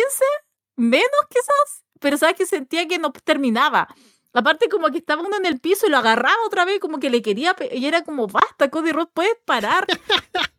[0.76, 1.84] ¿Menos quizás?
[2.00, 3.88] Pero sabes que sentía que no terminaba.
[4.34, 7.10] Aparte, como que estaba uno en el piso y lo agarraba otra vez, como que
[7.10, 7.56] le quería.
[7.72, 9.88] Y era como, basta, Cody Rhodes, puedes parar.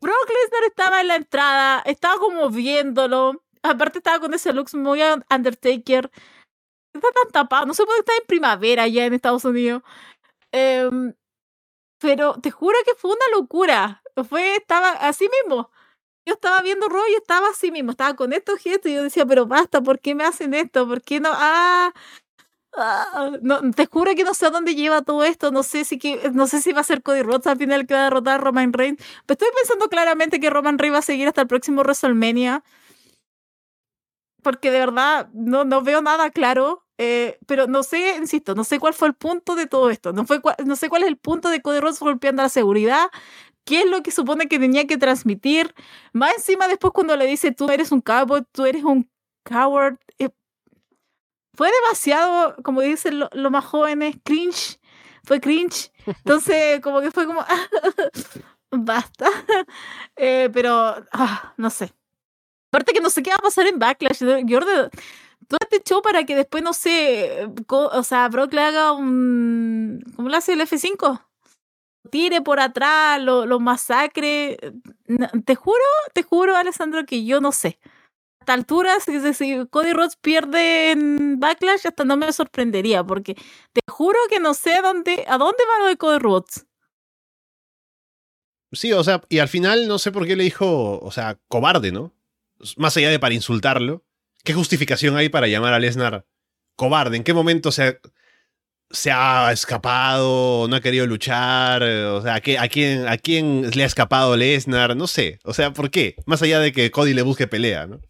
[0.00, 3.42] Brock Lesnar estaba en la entrada, estaba como viéndolo.
[3.62, 6.10] Aparte, estaba con ese look muy Undertaker.
[6.98, 9.82] Está tan tapado, no sé por qué está en primavera allá en Estados Unidos.
[10.52, 11.14] Em,
[12.00, 14.02] pero te juro que fue una locura.
[14.28, 15.70] Fue, estaba así mismo.
[16.26, 19.26] Yo estaba viendo Roy y estaba así mismo, estaba con estos gestos y yo decía,
[19.26, 20.86] pero basta, ¿por qué me hacen esto?
[20.88, 21.30] ¿Por qué no?
[21.32, 21.92] Ah,
[22.76, 25.50] Ah, no, te juro que no sé a dónde lleva todo esto.
[25.50, 27.94] No sé si que, no sé si va a ser Cody Rhodes al final que
[27.94, 28.98] va a derrotar a Roman Reigns.
[29.26, 32.62] Pero estoy pensando claramente que Roman Reigns va a seguir hasta el próximo WrestleMania.
[34.42, 36.84] Porque de verdad no, no veo nada claro.
[36.98, 40.12] Eh, pero no sé, insisto, no sé cuál fue el punto de todo esto.
[40.12, 43.08] No, fue, no sé cuál es el punto de Cody Rhodes golpeando a la seguridad.
[43.64, 45.74] ¿Qué es lo que supone que tenía que transmitir?
[46.12, 49.08] Más encima después cuando le dice tú eres un cowboy, tú eres un
[49.44, 49.98] coward.
[50.18, 50.30] Eh,
[51.54, 54.80] fue demasiado, como dicen los más jóvenes, cringe.
[55.24, 55.92] Fue cringe.
[56.06, 57.44] Entonces, como que fue como,
[58.70, 59.28] basta.
[60.16, 61.92] Eh, pero, ah, no sé.
[62.70, 64.20] Aparte que no sé qué va a pasar en Backlash.
[64.48, 64.90] Jordan,
[65.48, 70.04] todo este show para que después, no sé, o sea, Brock le haga un...
[70.14, 71.24] ¿Cómo le hace el F5?
[72.10, 74.58] Tire por atrás, lo, lo masacre.
[75.44, 77.78] Te juro, te juro, Alessandro, que yo no sé.
[77.82, 83.80] A esta altura, si, Cody Rhodes pierde en Backlash, hasta no me sorprendería, porque te
[83.90, 86.66] juro que no sé a dónde, a dónde va lo de Cody Rhodes.
[88.72, 91.90] Sí, o sea, y al final no sé por qué le dijo, o sea, cobarde,
[91.90, 92.12] ¿no?
[92.76, 94.04] Más allá de para insultarlo,
[94.48, 96.24] ¿qué justificación hay para llamar a Lesnar
[96.74, 97.18] cobarde?
[97.18, 97.98] ¿En qué momento se ha,
[98.90, 101.82] se ha escapado, no ha querido luchar?
[101.82, 104.96] O sea, ¿a, quién, ¿a quién le ha escapado Lesnar?
[104.96, 106.16] No sé, o sea, ¿por qué?
[106.24, 108.00] Más allá de que Cody le busque pelea, ¿no?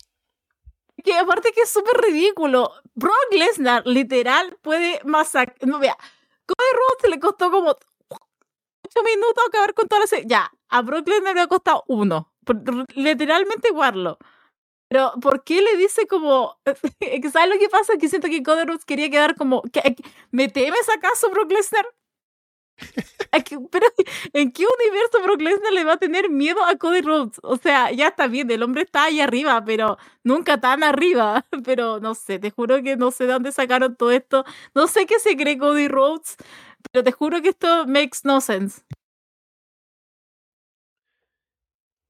[1.02, 2.70] Que aparte que es súper ridículo.
[2.94, 5.56] Brock Lesnar, literal, puede masacrar.
[5.66, 5.96] No, vea,
[6.46, 7.76] Cody Rhodes le costó como
[9.02, 10.24] minutos acabar con todas las...
[10.24, 12.32] Ya, a Brooklyn le había costado uno.
[12.94, 14.18] Literalmente guardarlo.
[14.88, 16.58] Pero, ¿por qué le dice como...
[17.32, 17.98] ¿Sabes lo que pasa?
[17.98, 19.62] Que siento que Cody Rhodes quería quedar como...
[20.30, 21.86] ¿Me temes acaso, Brock Lesnar?
[23.70, 23.86] Pero,
[24.32, 27.40] ¿en qué universo Brock Lesnar le va a tener miedo a Cody Rhodes?
[27.42, 31.44] O sea, ya está bien, el hombre está ahí arriba, pero nunca tan arriba.
[31.64, 34.44] Pero no sé, te juro que no sé de dónde sacaron todo esto.
[34.74, 36.36] No sé qué se cree Cody Rhodes,
[36.90, 38.82] pero te juro que esto makes no sense.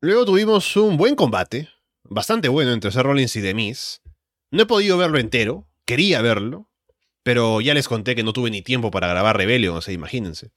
[0.01, 1.69] Luego tuvimos un buen combate,
[2.09, 6.69] bastante bueno entre Seth Rollins y The No he podido verlo entero, quería verlo,
[7.23, 10.51] pero ya les conté que no tuve ni tiempo para grabar Rebellion, o sea, imagínense.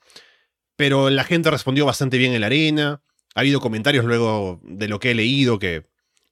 [0.75, 3.01] Pero la gente respondió bastante bien en la arena,
[3.35, 5.85] ha habido comentarios luego de lo que he leído que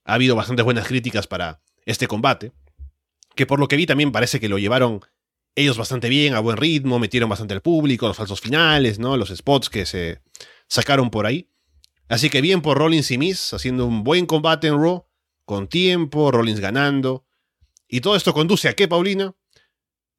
[0.04, 2.52] ha habido bastantes buenas críticas para este combate,
[3.34, 5.00] que por lo que vi también parece que lo llevaron
[5.54, 9.16] ellos bastante bien, a buen ritmo, metieron bastante al público, los falsos finales, ¿no?
[9.16, 10.20] Los spots que se
[10.68, 11.50] sacaron por ahí.
[12.08, 15.06] Así que bien por Rollins y Miss, haciendo un buen combate en Raw,
[15.50, 17.26] con tiempo, Rollins ganando.
[17.88, 19.34] Y todo esto conduce a qué, Paulina?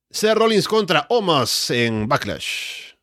[0.09, 2.95] Ser Rollins contra Omas en Backlash.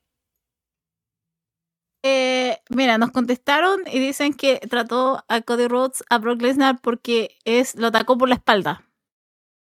[2.04, 7.38] Eh, mira, nos contestaron y dicen que trató a Cody Rhodes a Brock Lesnar porque
[7.46, 8.86] es, lo atacó por la espalda.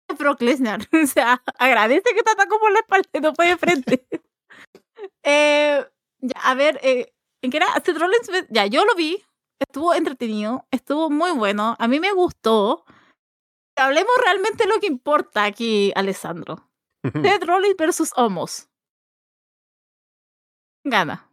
[0.20, 0.88] Brock Lesnar.
[1.04, 4.08] O sea, agradece que te atacó por la espalda y no fue de frente.
[5.24, 5.84] eh,
[6.36, 7.66] a ver, eh, ¿en qué era?
[7.84, 9.24] Rollins, ya, yo lo vi.
[9.68, 11.76] Estuvo entretenido, estuvo muy bueno.
[11.80, 12.86] A mí me gustó.
[13.76, 16.70] Hablemos realmente lo que importa aquí, Alessandro.
[17.04, 18.70] Seth Rollins versus Homos.
[20.84, 21.30] Gana.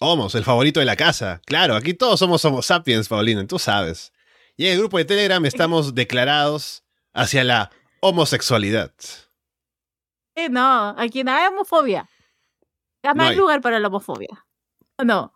[0.00, 1.40] Homos, el favorito de la casa.
[1.44, 4.12] Claro, aquí todos somos Homo sapiens, Paulina, tú sabes.
[4.56, 7.70] Y en el grupo de Telegram estamos declarados hacia la
[8.00, 8.92] homosexualidad.
[10.50, 12.08] No, aquí no hay homofobia.
[13.02, 14.46] Ya no, hay lugar para la homofobia.
[15.04, 15.32] No.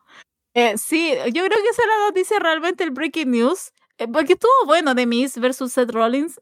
[0.55, 3.73] Eh, sí, yo creo que esa es la noticia realmente el breaking news.
[3.99, 6.41] Eh, porque estuvo bueno de Miss versus Seth Rollins.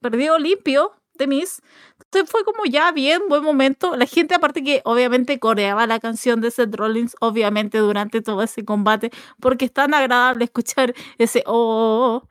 [0.00, 1.62] perdió limpio de Miss.
[2.04, 3.96] Entonces fue como ya bien, buen momento.
[3.96, 8.64] La gente, aparte que obviamente coreaba la canción de Seth Rollins, obviamente durante todo ese
[8.64, 9.10] combate,
[9.40, 12.22] porque es tan agradable escuchar ese oh.
[12.22, 12.28] oh, oh".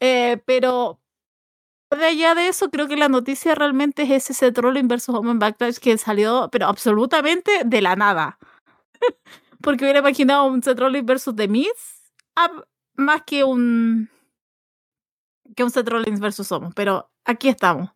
[0.00, 1.00] Eh, pero
[1.90, 5.34] de allá de eso, creo que la noticia realmente es ese Seth Rollins versus Home
[5.34, 8.38] Backlash que salió, pero absolutamente de la nada.
[9.62, 11.68] Porque hubiera imaginado un Seth Rollins versus The Miz
[12.94, 14.08] más que un
[15.54, 17.90] que un Seth Rollins versus Homo, pero aquí estamos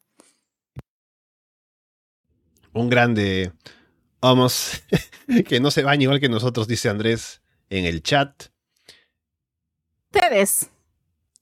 [2.73, 3.53] un grande
[4.25, 4.83] vamos,
[5.49, 8.45] que no se baña igual que nosotros, dice Andrés en el chat.
[10.13, 10.71] Ustedes.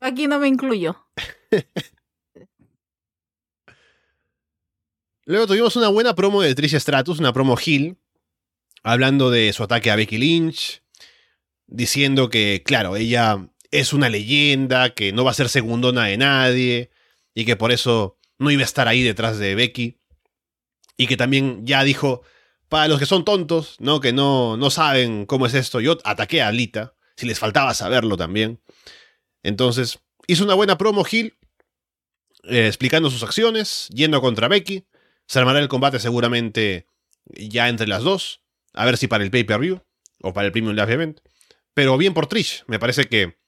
[0.00, 1.06] Aquí no me incluyo.
[5.24, 7.96] Luego tuvimos una buena promo de Trish Stratus, una promo Hill,
[8.82, 10.82] hablando de su ataque a Becky Lynch,
[11.66, 16.90] diciendo que, claro, ella es una leyenda, que no va a ser segundona de nadie,
[17.34, 19.98] y que por eso no iba a estar ahí detrás de Becky
[20.96, 22.22] y que también ya dijo,
[22.68, 24.00] para los que son tontos, ¿no?
[24.00, 28.16] Que no, no saben cómo es esto, yo ataqué a Alita, si les faltaba saberlo
[28.16, 28.60] también.
[29.42, 31.34] Entonces, hizo una buena promo Gil,
[32.44, 34.84] eh, explicando sus acciones, yendo contra Becky.
[35.26, 36.86] Se armará el combate seguramente
[37.26, 38.41] ya entre las dos,
[38.74, 39.80] a ver si para el pay-per-view
[40.22, 41.20] o para el Premium Live Event.
[41.74, 43.38] Pero bien por Trish, me parece que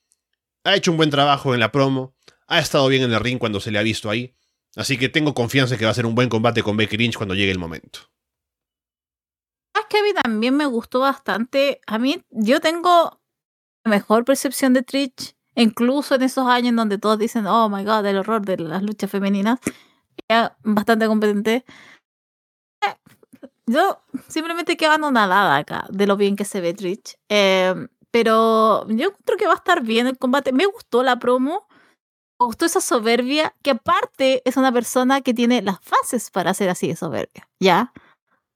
[0.65, 2.15] ha hecho un buen trabajo en la promo,
[2.47, 4.35] ha estado bien en el ring cuando se le ha visto ahí.
[4.77, 7.17] Así que tengo confianza en que va a ser un buen combate con Becky Lynch
[7.17, 8.01] cuando llegue el momento.
[9.75, 11.81] Es que a mí también me gustó bastante.
[11.87, 13.21] A mí, yo tengo
[13.85, 18.07] la mejor percepción de Trish incluso en esos años donde todos dicen, oh my god,
[18.07, 19.61] el horror de las luchas femeninas,
[20.29, 21.65] era bastante competente.
[23.67, 27.17] Yo simplemente quedo anonadada acá de lo bien que se ve Trish.
[27.29, 27.75] Eh,
[28.11, 30.53] pero yo creo que va a estar bien el combate.
[30.53, 31.67] Me gustó la promo.
[32.39, 36.69] Me gustó esa soberbia, que aparte es una persona que tiene las fases para ser
[36.69, 37.93] así de soberbia, ¿ya?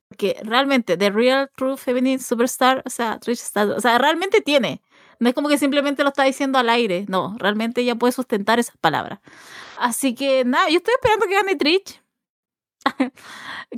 [0.09, 4.82] Porque realmente, The Real True Feminine Superstar, o sea, Trish está, o sea, realmente tiene.
[5.20, 8.59] No es como que simplemente lo está diciendo al aire, no, realmente ella puede sustentar
[8.59, 9.20] esas palabras.
[9.78, 12.01] Así que nada, yo estoy esperando que gane Trish.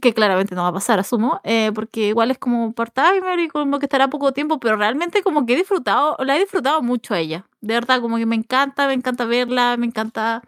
[0.02, 3.78] que claramente no va a pasar, asumo, eh, porque igual es como part-timer y como
[3.78, 7.18] que estará poco tiempo, pero realmente como que he disfrutado, la he disfrutado mucho a
[7.20, 7.46] ella.
[7.60, 10.42] De verdad, como que me encanta, me encanta verla, me encanta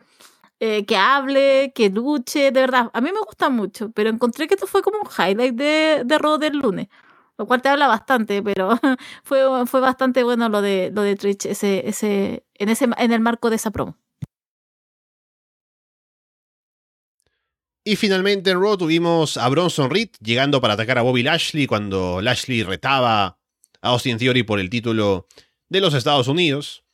[0.61, 2.91] eh, que hable, que luche, de verdad.
[2.95, 6.39] A mí me gusta mucho, pero encontré que esto fue como un highlight de, de
[6.39, 6.89] del lunes.
[7.39, 8.79] Lo cual te habla bastante, pero
[9.24, 13.20] fue, fue bastante bueno lo de, lo de Twitch ese, ese, en, ese, en el
[13.20, 13.97] marco de esa promo.
[17.85, 22.21] Y finalmente en Raw tuvimos a Bronson Reed llegando para atacar a Bobby Lashley cuando
[22.21, 23.37] Lashley retaba a
[23.81, 25.27] Austin Theory por el título
[25.69, 26.85] de los Estados Unidos,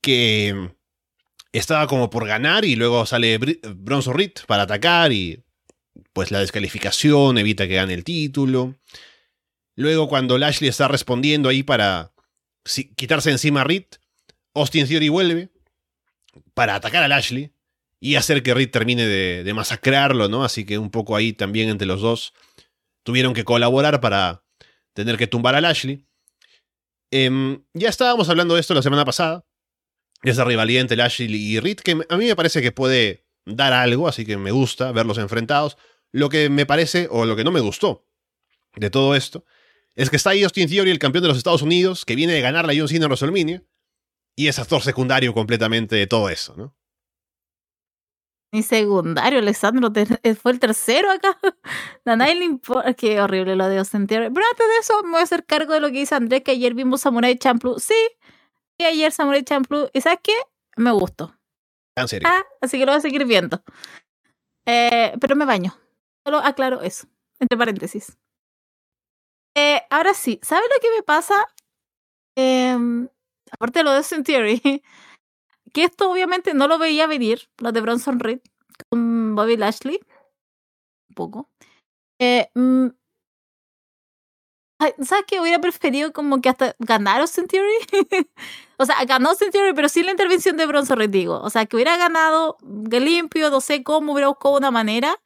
[0.00, 0.70] que
[1.52, 5.42] estaba como por ganar y luego sale Bronson Reed para atacar y
[6.12, 8.76] pues la descalificación evita que gane el título.
[9.74, 12.12] Luego cuando Lashley está respondiendo ahí para
[12.94, 13.86] quitarse encima a Reed,
[14.54, 15.48] Austin Theory vuelve
[16.54, 17.50] para atacar a Lashley
[18.00, 20.44] y hacer que Reed termine de, masacrarlo, ¿no?
[20.44, 22.34] Así que un poco ahí también entre los dos
[23.02, 24.44] tuvieron que colaborar para
[24.92, 26.06] tener que tumbar a Lashley.
[27.10, 29.46] Em, ya estábamos hablando de esto la semana pasada,
[30.22, 34.08] esa rivalidad entre Lashley y Reed, que a mí me parece que puede dar algo,
[34.08, 35.76] así que me gusta verlos enfrentados.
[36.12, 38.06] Lo que me parece, o lo que no me gustó
[38.74, 39.44] de todo esto,
[39.94, 42.40] es que está ahí Austin Theory, el campeón de los Estados Unidos, que viene de
[42.40, 43.64] ganar la John Cena en WrestleMania,
[44.34, 46.76] y es actor secundario completamente de todo eso, ¿no?
[48.56, 49.92] Ni secundario, Alessandro
[50.22, 51.38] eh, fue el tercero acá.
[52.06, 52.94] A nadie le importa.
[52.94, 54.06] Qué horrible lo de Austin.
[54.06, 56.52] Pero antes de eso, me voy a hacer cargo de lo que dice Andrés, que
[56.52, 57.78] ayer vimos Samurai Champloo.
[57.78, 57.94] Sí,
[58.78, 59.90] y ayer Samurai Champloo.
[59.92, 60.32] ¿Y sabes qué?
[60.78, 61.38] Me gustó.
[61.98, 62.26] ¿En serio?
[62.32, 63.62] Ah, así que lo voy a seguir viendo.
[64.64, 65.76] Eh, pero me baño.
[66.24, 67.08] Solo aclaro eso,
[67.38, 68.16] entre paréntesis.
[69.54, 71.34] Eh, ahora sí, ¿sabes lo que me pasa?
[72.34, 73.06] Em,
[73.50, 74.62] aparte de lo de Austin Theory,
[75.76, 78.40] que esto obviamente no lo veía venir, lo de Bronson Reed
[78.88, 80.00] con Bobby Lashley.
[81.10, 81.50] Un poco.
[82.18, 82.86] Eh, mm,
[84.80, 85.38] ¿Sabes qué?
[85.38, 87.74] Hubiera preferido como que hasta ganar Austin Theory.
[88.78, 91.42] o sea, ganó Theory, pero sin la intervención de Bronson Reed, digo.
[91.42, 95.20] O sea, que hubiera ganado de limpio, no sé cómo, hubiera buscado una manera.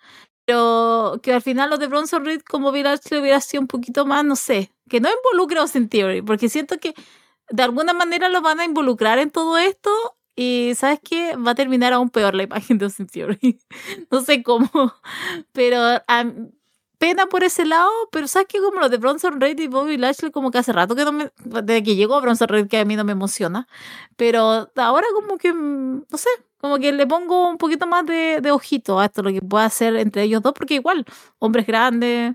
[0.47, 4.25] Pero que al final lo de Bronson Reed como Lashley hubiera sido un poquito más,
[4.25, 6.93] no sé, que no involucre a Theory, porque siento que
[7.51, 11.37] de alguna manera lo van a involucrar en todo esto y ¿sabes qué?
[11.37, 13.59] Va a terminar aún peor la imagen de Austin Theory.
[14.11, 14.71] no sé cómo,
[15.53, 15.81] pero
[16.99, 18.59] pena por ese lado, pero ¿sabes qué?
[18.59, 21.31] Como lo de Bronson Reed y Bobby Lashley, como que hace rato que no.
[21.63, 23.67] Desde que llegó Bronson Reed que a mí no me emociona,
[24.17, 26.29] pero ahora como que, mm, no sé,
[26.59, 29.65] como que le pongo un poquito más de, de ojito a esto, lo que pueda
[29.65, 31.07] hacer entre ellos dos, porque igual,
[31.39, 32.35] hombres grandes,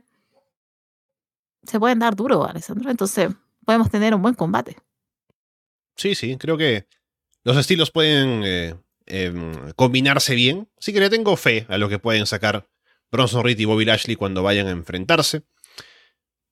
[1.63, 3.29] se pueden dar duro, Alessandro, entonces
[3.65, 4.77] podemos tener un buen combate.
[5.95, 6.87] Sí, sí, creo que
[7.45, 10.67] los estilos pueden eh, em, combinarse bien.
[10.79, 12.67] Sí que le tengo fe a lo que pueden sacar
[13.11, 15.43] Bronson Reed y Bobby Lashley cuando vayan a enfrentarse.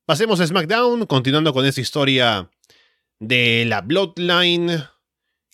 [0.05, 2.51] Pasemos a SmackDown, continuando con esta historia
[3.19, 4.83] de la Bloodline,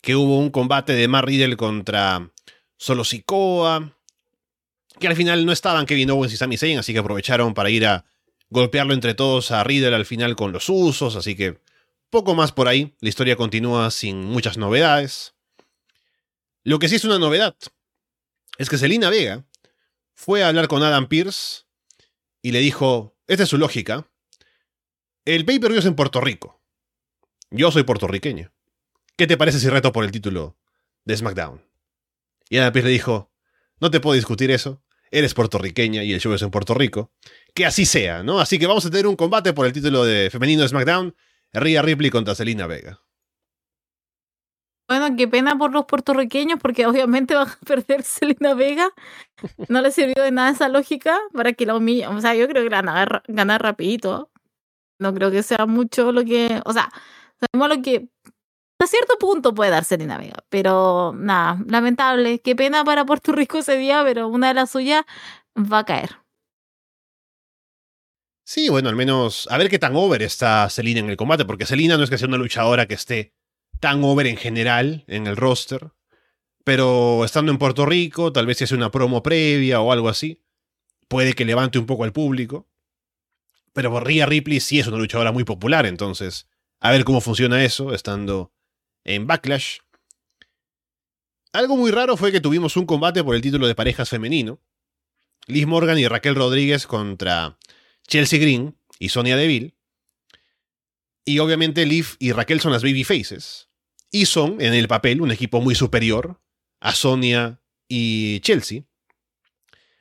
[0.01, 2.31] que hubo un combate de Matt Riddle contra
[2.75, 3.95] Solo Sikoa,
[4.99, 7.85] que al final no estaban Kevin Owens y Sami Zayn, así que aprovecharon para ir
[7.85, 8.05] a
[8.49, 11.59] golpearlo entre todos a Riddle al final con los usos, así que
[12.09, 15.35] poco más por ahí, la historia continúa sin muchas novedades.
[16.63, 17.55] Lo que sí es una novedad
[18.57, 19.45] es que Selina Vega
[20.13, 21.63] fue a hablar con Adam Pierce
[22.41, 24.07] y le dijo, esta es su lógica,
[25.25, 26.61] el pay-per-view es en Puerto Rico.
[27.51, 28.51] Yo soy puertorriqueño.
[29.15, 30.57] ¿Qué te parece si reto por el título
[31.05, 31.63] de SmackDown?
[32.49, 33.31] Y Adam Pierce le dijo,
[33.79, 37.11] no te puedo discutir eso, eres puertorriqueña y el show es en Puerto Rico.
[37.53, 38.39] Que así sea, ¿no?
[38.39, 41.15] Así que vamos a tener un combate por el título de femenino de SmackDown
[41.53, 43.01] Ria Ripley contra Selina Vega.
[44.89, 48.89] Bueno, qué pena por los puertorriqueños, porque obviamente van a perder Selena Vega.
[49.67, 52.09] No le sirvió de nada esa lógica para que la humillen.
[52.09, 54.31] O sea, yo creo que a ganar rapidito.
[54.99, 56.61] No creo que sea mucho lo que.
[56.65, 56.89] O sea,
[57.39, 58.09] sabemos lo que
[58.79, 60.43] a cierto punto puede dar Selena Vega.
[60.49, 62.39] Pero nada, lamentable.
[62.41, 65.05] Qué pena para Puerto Rico ese día, pero una de las suyas
[65.55, 66.18] va a caer.
[68.51, 71.67] Sí, bueno, al menos a ver qué tan over está Selina en el combate, porque
[71.67, 73.35] Selina no es que sea una luchadora que esté
[73.79, 75.91] tan over en general en el roster.
[76.63, 80.41] Pero estando en Puerto Rico, tal vez si hace una promo previa o algo así,
[81.07, 82.67] puede que levante un poco al público.
[83.71, 86.47] Pero Rhea Ripley sí es una luchadora muy popular, entonces
[86.79, 88.51] a ver cómo funciona eso estando
[89.03, 89.77] en Backlash.
[91.53, 94.59] Algo muy raro fue que tuvimos un combate por el título de parejas femenino.
[95.45, 97.59] Liz Morgan y Raquel Rodríguez contra
[98.09, 99.75] Chelsea Green y Sonia Deville.
[101.23, 103.69] Y obviamente Liv y Raquel son las baby faces.
[104.11, 106.41] Y son, en el papel, un equipo muy superior
[106.79, 108.83] a Sonia y Chelsea.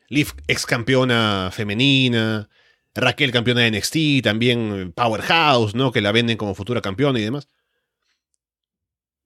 [0.09, 2.49] Liv ex campeona femenina,
[2.95, 5.93] Raquel campeona de NXT, también Powerhouse, ¿no?
[5.93, 7.49] Que la venden como futura campeona y demás.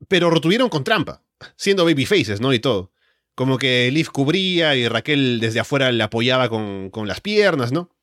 [0.08, 1.22] Pero retuvieron con trampa,
[1.56, 2.52] siendo baby faces, ¿no?
[2.52, 2.92] Y todo.
[3.36, 7.94] Como que Liv cubría y Raquel desde afuera le apoyaba con, con las piernas, ¿no?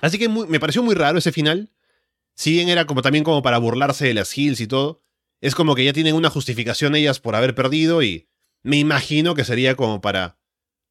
[0.00, 1.70] Así que me pareció muy raro ese final.
[2.34, 5.02] Si bien era como también como para burlarse de las Hills y todo,
[5.40, 8.28] es como que ya tienen una justificación ellas por haber perdido y
[8.62, 10.38] me imagino que sería como para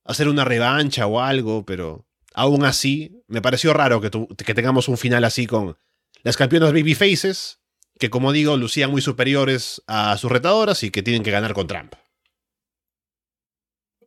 [0.04, 4.10] hacer una revancha o algo, pero aún así me pareció raro que,
[4.44, 5.78] que tengamos un final así con
[6.24, 7.60] las campeonas babyfaces,
[8.00, 11.68] que como digo lucían muy superiores a sus retadoras y que tienen que ganar con.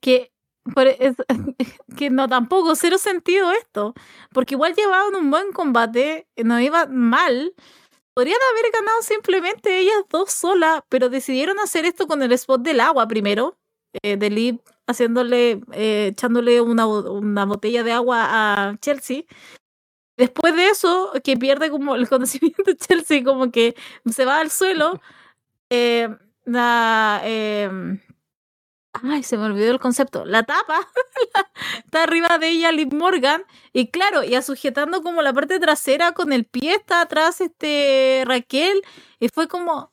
[0.00, 0.32] Que
[1.96, 3.94] que no tampoco, cero sentido esto.
[4.32, 7.54] Porque igual llevaban un buen combate, no iba mal.
[8.14, 12.80] Podrían haber ganado simplemente ellas dos solas, pero decidieron hacer esto con el spot del
[12.80, 13.56] agua primero.
[14.02, 18.26] Eh, de Liv haciéndole, eh, echándole una, una botella de agua
[18.70, 19.22] a Chelsea.
[20.16, 23.74] Después de eso, que pierde como el conocimiento Chelsea, como que
[24.10, 25.00] se va al suelo.
[25.70, 26.08] Eh,
[26.44, 27.70] la, eh,
[28.92, 30.24] Ay, se me olvidó el concepto.
[30.24, 30.80] La tapa
[31.84, 33.44] está arriba de ella Liv Morgan.
[33.72, 38.82] Y claro, ya sujetando como la parte trasera con el pie está atrás este Raquel.
[39.20, 39.92] Y fue como.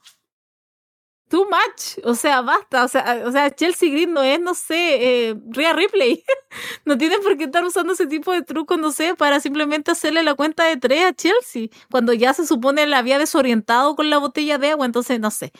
[1.29, 1.99] Too much.
[2.05, 2.85] O sea, basta.
[2.85, 6.23] O sea, o sea Chelsea Green no es, no sé, eh, Rhea Ripley.
[6.85, 10.23] no tiene por qué estar usando ese tipo de trucos, no sé, para simplemente hacerle
[10.23, 11.67] la cuenta de tres a Chelsea.
[11.91, 14.85] Cuando ya se supone la había desorientado con la botella de agua.
[14.85, 15.51] Entonces, no sé.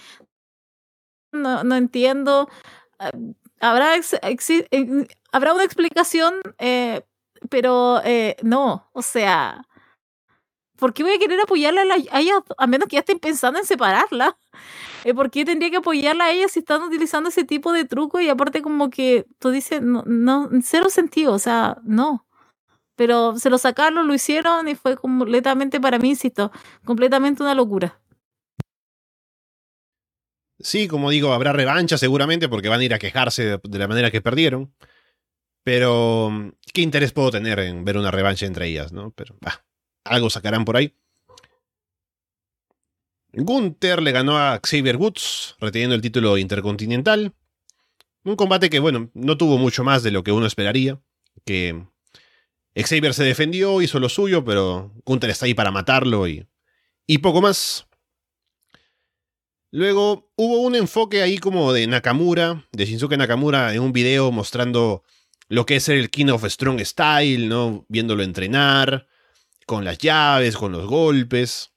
[1.33, 2.49] No entiendo.
[3.59, 3.95] Habrá,
[5.31, 7.01] habrá una explicación, eh,
[7.49, 9.65] pero eh, no, o sea,
[10.77, 13.65] ¿por qué voy a querer apoyarla a, ella a menos que ya estén pensando en
[13.65, 14.37] separarla?
[15.05, 18.19] Eh, ¿Por qué tendría que apoyarla a ella si están utilizando ese tipo de truco
[18.21, 22.25] y aparte como que tú dices, no, no cero sentido, o sea, no.
[22.97, 26.51] Pero se lo sacaron, lo hicieron y fue completamente, para mí, insisto,
[26.85, 27.99] completamente una locura.
[30.59, 34.11] Sí, como digo, habrá revancha seguramente porque van a ir a quejarse de, la manera
[34.11, 34.73] que perdieron.
[35.63, 39.11] Pero, ¿qué interés puedo tener en ver una revancha entre ellas, no?
[39.11, 39.37] Pero,
[40.03, 40.95] algo sacarán por ahí.
[43.33, 47.33] Gunther le ganó a Xavier Woods, reteniendo el título intercontinental.
[48.23, 50.99] Un combate que, bueno, no tuvo mucho más de lo que uno esperaría.
[51.45, 51.85] Que
[52.75, 56.47] Xavier se defendió, hizo lo suyo, pero Gunther está ahí para matarlo y
[57.21, 57.86] poco más.
[59.71, 65.03] Luego hubo un enfoque ahí como de Nakamura, de Shinsuke Nakamura, en un video mostrando
[65.49, 67.85] lo que es el King of Strong Style, ¿no?
[67.89, 69.07] Viéndolo entrenar,
[69.65, 71.73] con las llaves, con los golpes.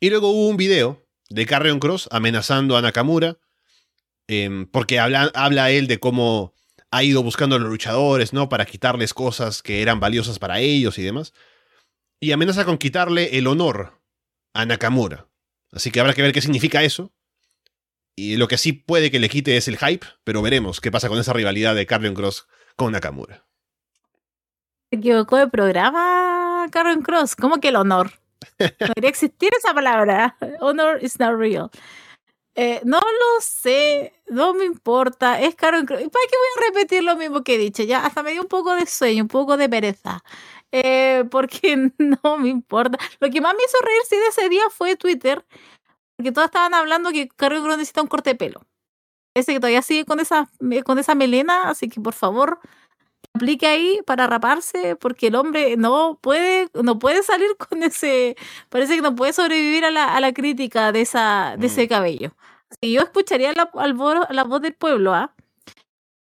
[0.00, 3.38] Y luego hubo un video de Carrion Cross amenazando a Nakamura,
[4.26, 6.52] em, porque habla, él de cómo
[6.90, 8.48] ha ido buscando a los luchadores, ¿no?
[8.48, 11.32] Para quitarles cosas que eran valiosas para ellos y demás.
[12.20, 14.00] Y amenaza con quitarle el honor
[14.52, 15.28] a Nakamura.
[15.74, 17.12] Así que habrá que ver qué significa eso.
[18.16, 21.08] Y lo que sí puede que le quite es el hype, pero veremos qué pasa
[21.08, 22.46] con esa rivalidad de Carrion Cross
[22.76, 23.44] con Nakamura.
[24.90, 27.34] Se equivocó de programa, Carrion Cross.
[27.34, 28.12] ¿Cómo que el honor?
[28.58, 30.36] No debería existir esa palabra.
[30.60, 31.70] Honor is not real.
[32.56, 35.40] Eh, no lo sé, no me importa.
[35.40, 36.02] Es Carrion Cross.
[36.02, 37.82] ¿Para qué voy a repetir lo mismo que he dicho?
[37.82, 40.22] Ya hasta me dio un poco de sueño, un poco de pereza.
[40.76, 42.98] Eh, porque no me importa.
[43.20, 45.46] Lo que más me hizo reír sí de ese día fue Twitter,
[46.16, 48.62] porque todos estaban hablando que Carlos Cruz necesita un corte de pelo.
[49.34, 50.50] Ese que todavía sigue con esa,
[50.84, 52.58] con esa melena, así que por favor,
[53.34, 58.36] aplique ahí para raparse, porque el hombre no puede, no puede salir con ese,
[58.70, 61.88] parece que no puede sobrevivir a la, a la crítica de, esa, de ese mm.
[61.88, 62.36] cabello.
[62.70, 63.70] Así yo escucharía la,
[64.30, 65.33] la voz del pueblo, ¿ah?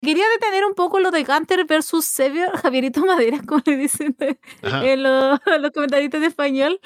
[0.03, 4.39] Quería detener un poco lo de Gunter versus Xavier, Javierito Madera, como le dicen en
[5.03, 5.41] los,
[5.73, 6.81] comentarios de español.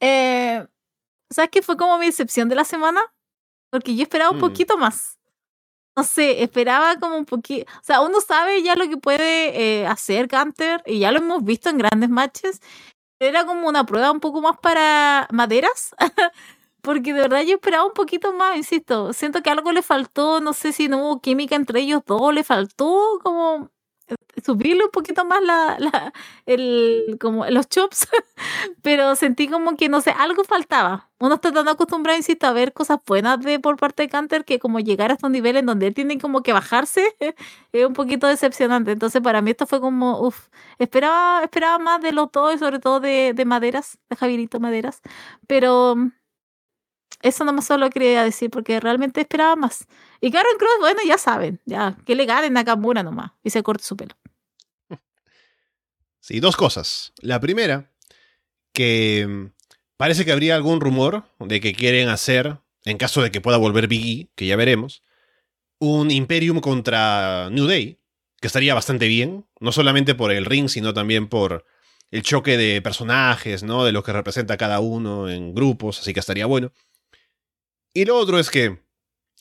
[0.00, 0.64] Eh,
[1.30, 3.00] ¿Sabes qué fue como mi excepción de la semana?
[3.70, 4.40] Porque yo esperaba un mm.
[4.40, 5.18] poquito más.
[5.96, 7.70] No sé, esperaba como un poquito.
[7.80, 11.42] O sea, uno sabe ya lo que puede eh, hacer Gunter y ya lo hemos
[11.44, 12.60] visto en grandes matches.
[13.18, 15.94] Era como una prueba un poco más para maderas.
[16.82, 19.12] porque de verdad yo esperaba un poquito más, insisto.
[19.12, 22.44] Siento que algo le faltó, no sé si no hubo química entre ellos dos, le
[22.44, 23.70] faltó como
[24.44, 26.12] subirle un poquito más la, la
[26.46, 28.08] el, como los chops,
[28.82, 31.10] pero sentí como que, no sé, algo faltaba.
[31.18, 34.58] Uno está tan acostumbrado, insisto, a ver cosas buenas de por parte de Canter que
[34.58, 37.14] como llegar a estos niveles en donde él tiene como que bajarse
[37.72, 38.92] es un poquito decepcionante.
[38.92, 40.48] Entonces para mí esto fue como, uff,
[40.78, 45.02] esperaba, esperaba más de los dos y sobre todo de, de Maderas, de Javierito Maderas,
[45.46, 45.96] pero
[47.22, 49.86] eso no más solo quería decir porque realmente esperaba más.
[50.20, 53.84] Y Karen Cross, bueno, ya saben, ya, que le gane Nakamura nomás y se corte
[53.84, 54.16] su pelo.
[56.22, 57.14] Sí, dos cosas.
[57.22, 57.90] La primera,
[58.74, 59.46] que mm,
[59.96, 63.88] parece que habría algún rumor de que quieren hacer, en caso de que pueda volver
[63.88, 65.02] Biggie, que ya veremos,
[65.78, 68.00] un Imperium contra New Day,
[68.38, 71.64] que estaría bastante bien, no solamente por el ring, sino también por
[72.10, 73.84] el choque de personajes, ¿no?
[73.84, 76.72] De lo que representa cada uno en grupos, así que estaría bueno.
[77.92, 78.78] Y lo otro es que,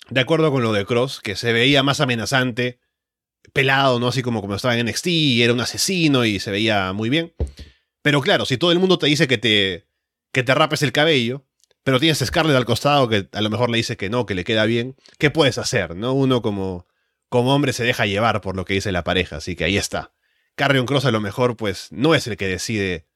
[0.09, 2.79] de acuerdo con lo de Cross, que se veía más amenazante,
[3.53, 4.07] pelado, ¿no?
[4.07, 7.33] Así como, como estaba en NXT y era un asesino y se veía muy bien.
[8.01, 9.87] Pero claro, si todo el mundo te dice que te,
[10.31, 11.45] que te rapes el cabello,
[11.83, 14.43] pero tienes Scarlett al costado que a lo mejor le dice que no, que le
[14.43, 16.13] queda bien, ¿qué puedes hacer, no?
[16.13, 16.87] Uno como,
[17.29, 20.13] como hombre se deja llevar por lo que dice la pareja, así que ahí está.
[20.55, 23.07] Carrion Cross a lo mejor pues no es el que decide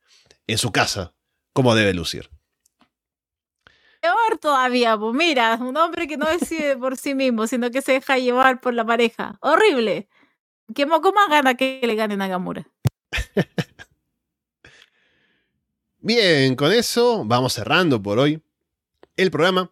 [0.45, 1.15] en su casa
[1.53, 2.29] cómo debe lucir
[4.39, 8.17] todavía, pues mira, un hombre que no decide por sí mismo, sino que se deja
[8.17, 9.37] llevar por la pareja.
[9.41, 10.07] Horrible.
[10.73, 12.67] ¿Qué moco más gana que le gane Nagamura?
[15.99, 18.41] Bien, con eso vamos cerrando por hoy
[19.15, 19.71] el programa,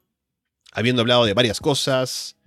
[0.72, 2.38] habiendo hablado de varias cosas.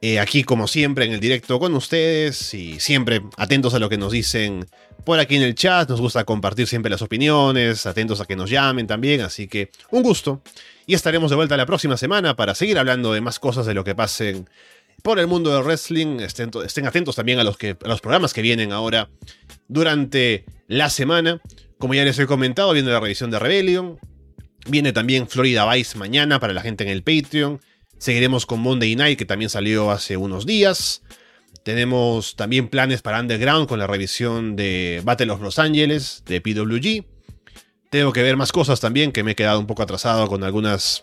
[0.00, 3.98] Eh, aquí, como siempre, en el directo con ustedes y siempre atentos a lo que
[3.98, 4.66] nos dicen
[5.04, 5.88] por aquí en el chat.
[5.88, 9.22] Nos gusta compartir siempre las opiniones, atentos a que nos llamen también.
[9.22, 10.42] Así que un gusto
[10.86, 13.84] y estaremos de vuelta la próxima semana para seguir hablando de más cosas de lo
[13.84, 14.48] que pasen
[15.02, 16.20] por el mundo del wrestling.
[16.20, 19.08] Estén, estén atentos también a los, que, los programas que vienen ahora
[19.68, 21.40] durante la semana.
[21.78, 23.98] Como ya les he comentado, viene la revisión de Rebellion.
[24.68, 27.60] Viene también Florida Vice mañana para la gente en el Patreon.
[27.98, 31.02] Seguiremos con Monday Night, que también salió hace unos días.
[31.64, 37.04] Tenemos también planes para Underground con la revisión de Battle of Los Angeles de PWG.
[37.90, 41.02] Tengo que ver más cosas también, que me he quedado un poco atrasado con algunas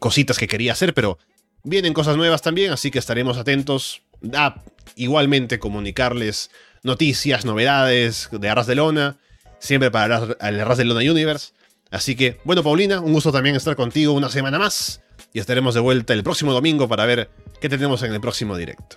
[0.00, 1.18] cositas que quería hacer, pero
[1.62, 4.02] vienen cosas nuevas también, así que estaremos atentos
[4.34, 4.62] a
[4.96, 6.50] igualmente comunicarles
[6.82, 9.18] noticias, novedades de Arras de Lona,
[9.60, 11.52] siempre para el Arras de Lona Universe.
[11.90, 15.00] Así que, bueno, Paulina, un gusto también estar contigo una semana más
[15.36, 17.28] y estaremos de vuelta el próximo domingo para ver
[17.60, 18.96] qué tenemos en el próximo directo.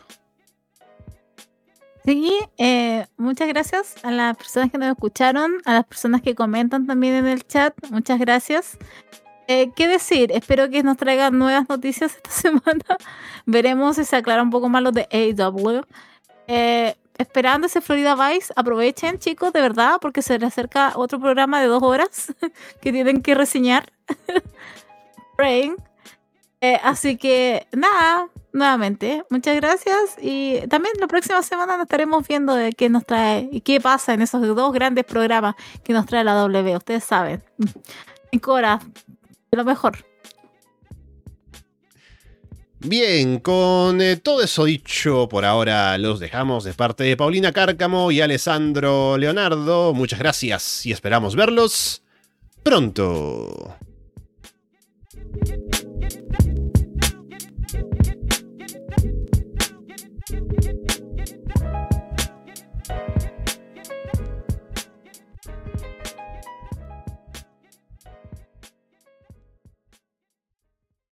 [2.06, 6.88] Sí, eh, muchas gracias a las personas que nos escucharon, a las personas que comentan
[6.88, 8.78] también en el chat, muchas gracias.
[9.49, 10.32] Eh, ¿Qué decir?
[10.32, 12.98] Espero que nos traigan nuevas noticias esta semana.
[13.45, 15.82] Veremos si se aclara un poco más lo de AW.
[16.48, 21.60] Eh, esperando ese Florida Vice, aprovechen chicos, de verdad, porque se le acerca otro programa
[21.60, 22.34] de dos horas
[22.82, 23.91] que tienen que reseñar.
[25.36, 25.89] Praying.
[26.61, 32.73] Eh, así que nada, nuevamente, muchas gracias y también la próxima semana estaremos viendo de
[32.73, 36.34] qué nos trae y qué pasa en esos dos grandes programas que nos trae la
[36.34, 37.44] W, ustedes saben.
[38.31, 38.80] En Cora,
[39.49, 40.06] lo mejor.
[42.81, 48.11] Bien, con eh, todo eso dicho, por ahora los dejamos de parte de Paulina Cárcamo
[48.11, 49.94] y Alessandro Leonardo.
[49.94, 52.03] Muchas gracias y esperamos verlos
[52.64, 53.76] pronto.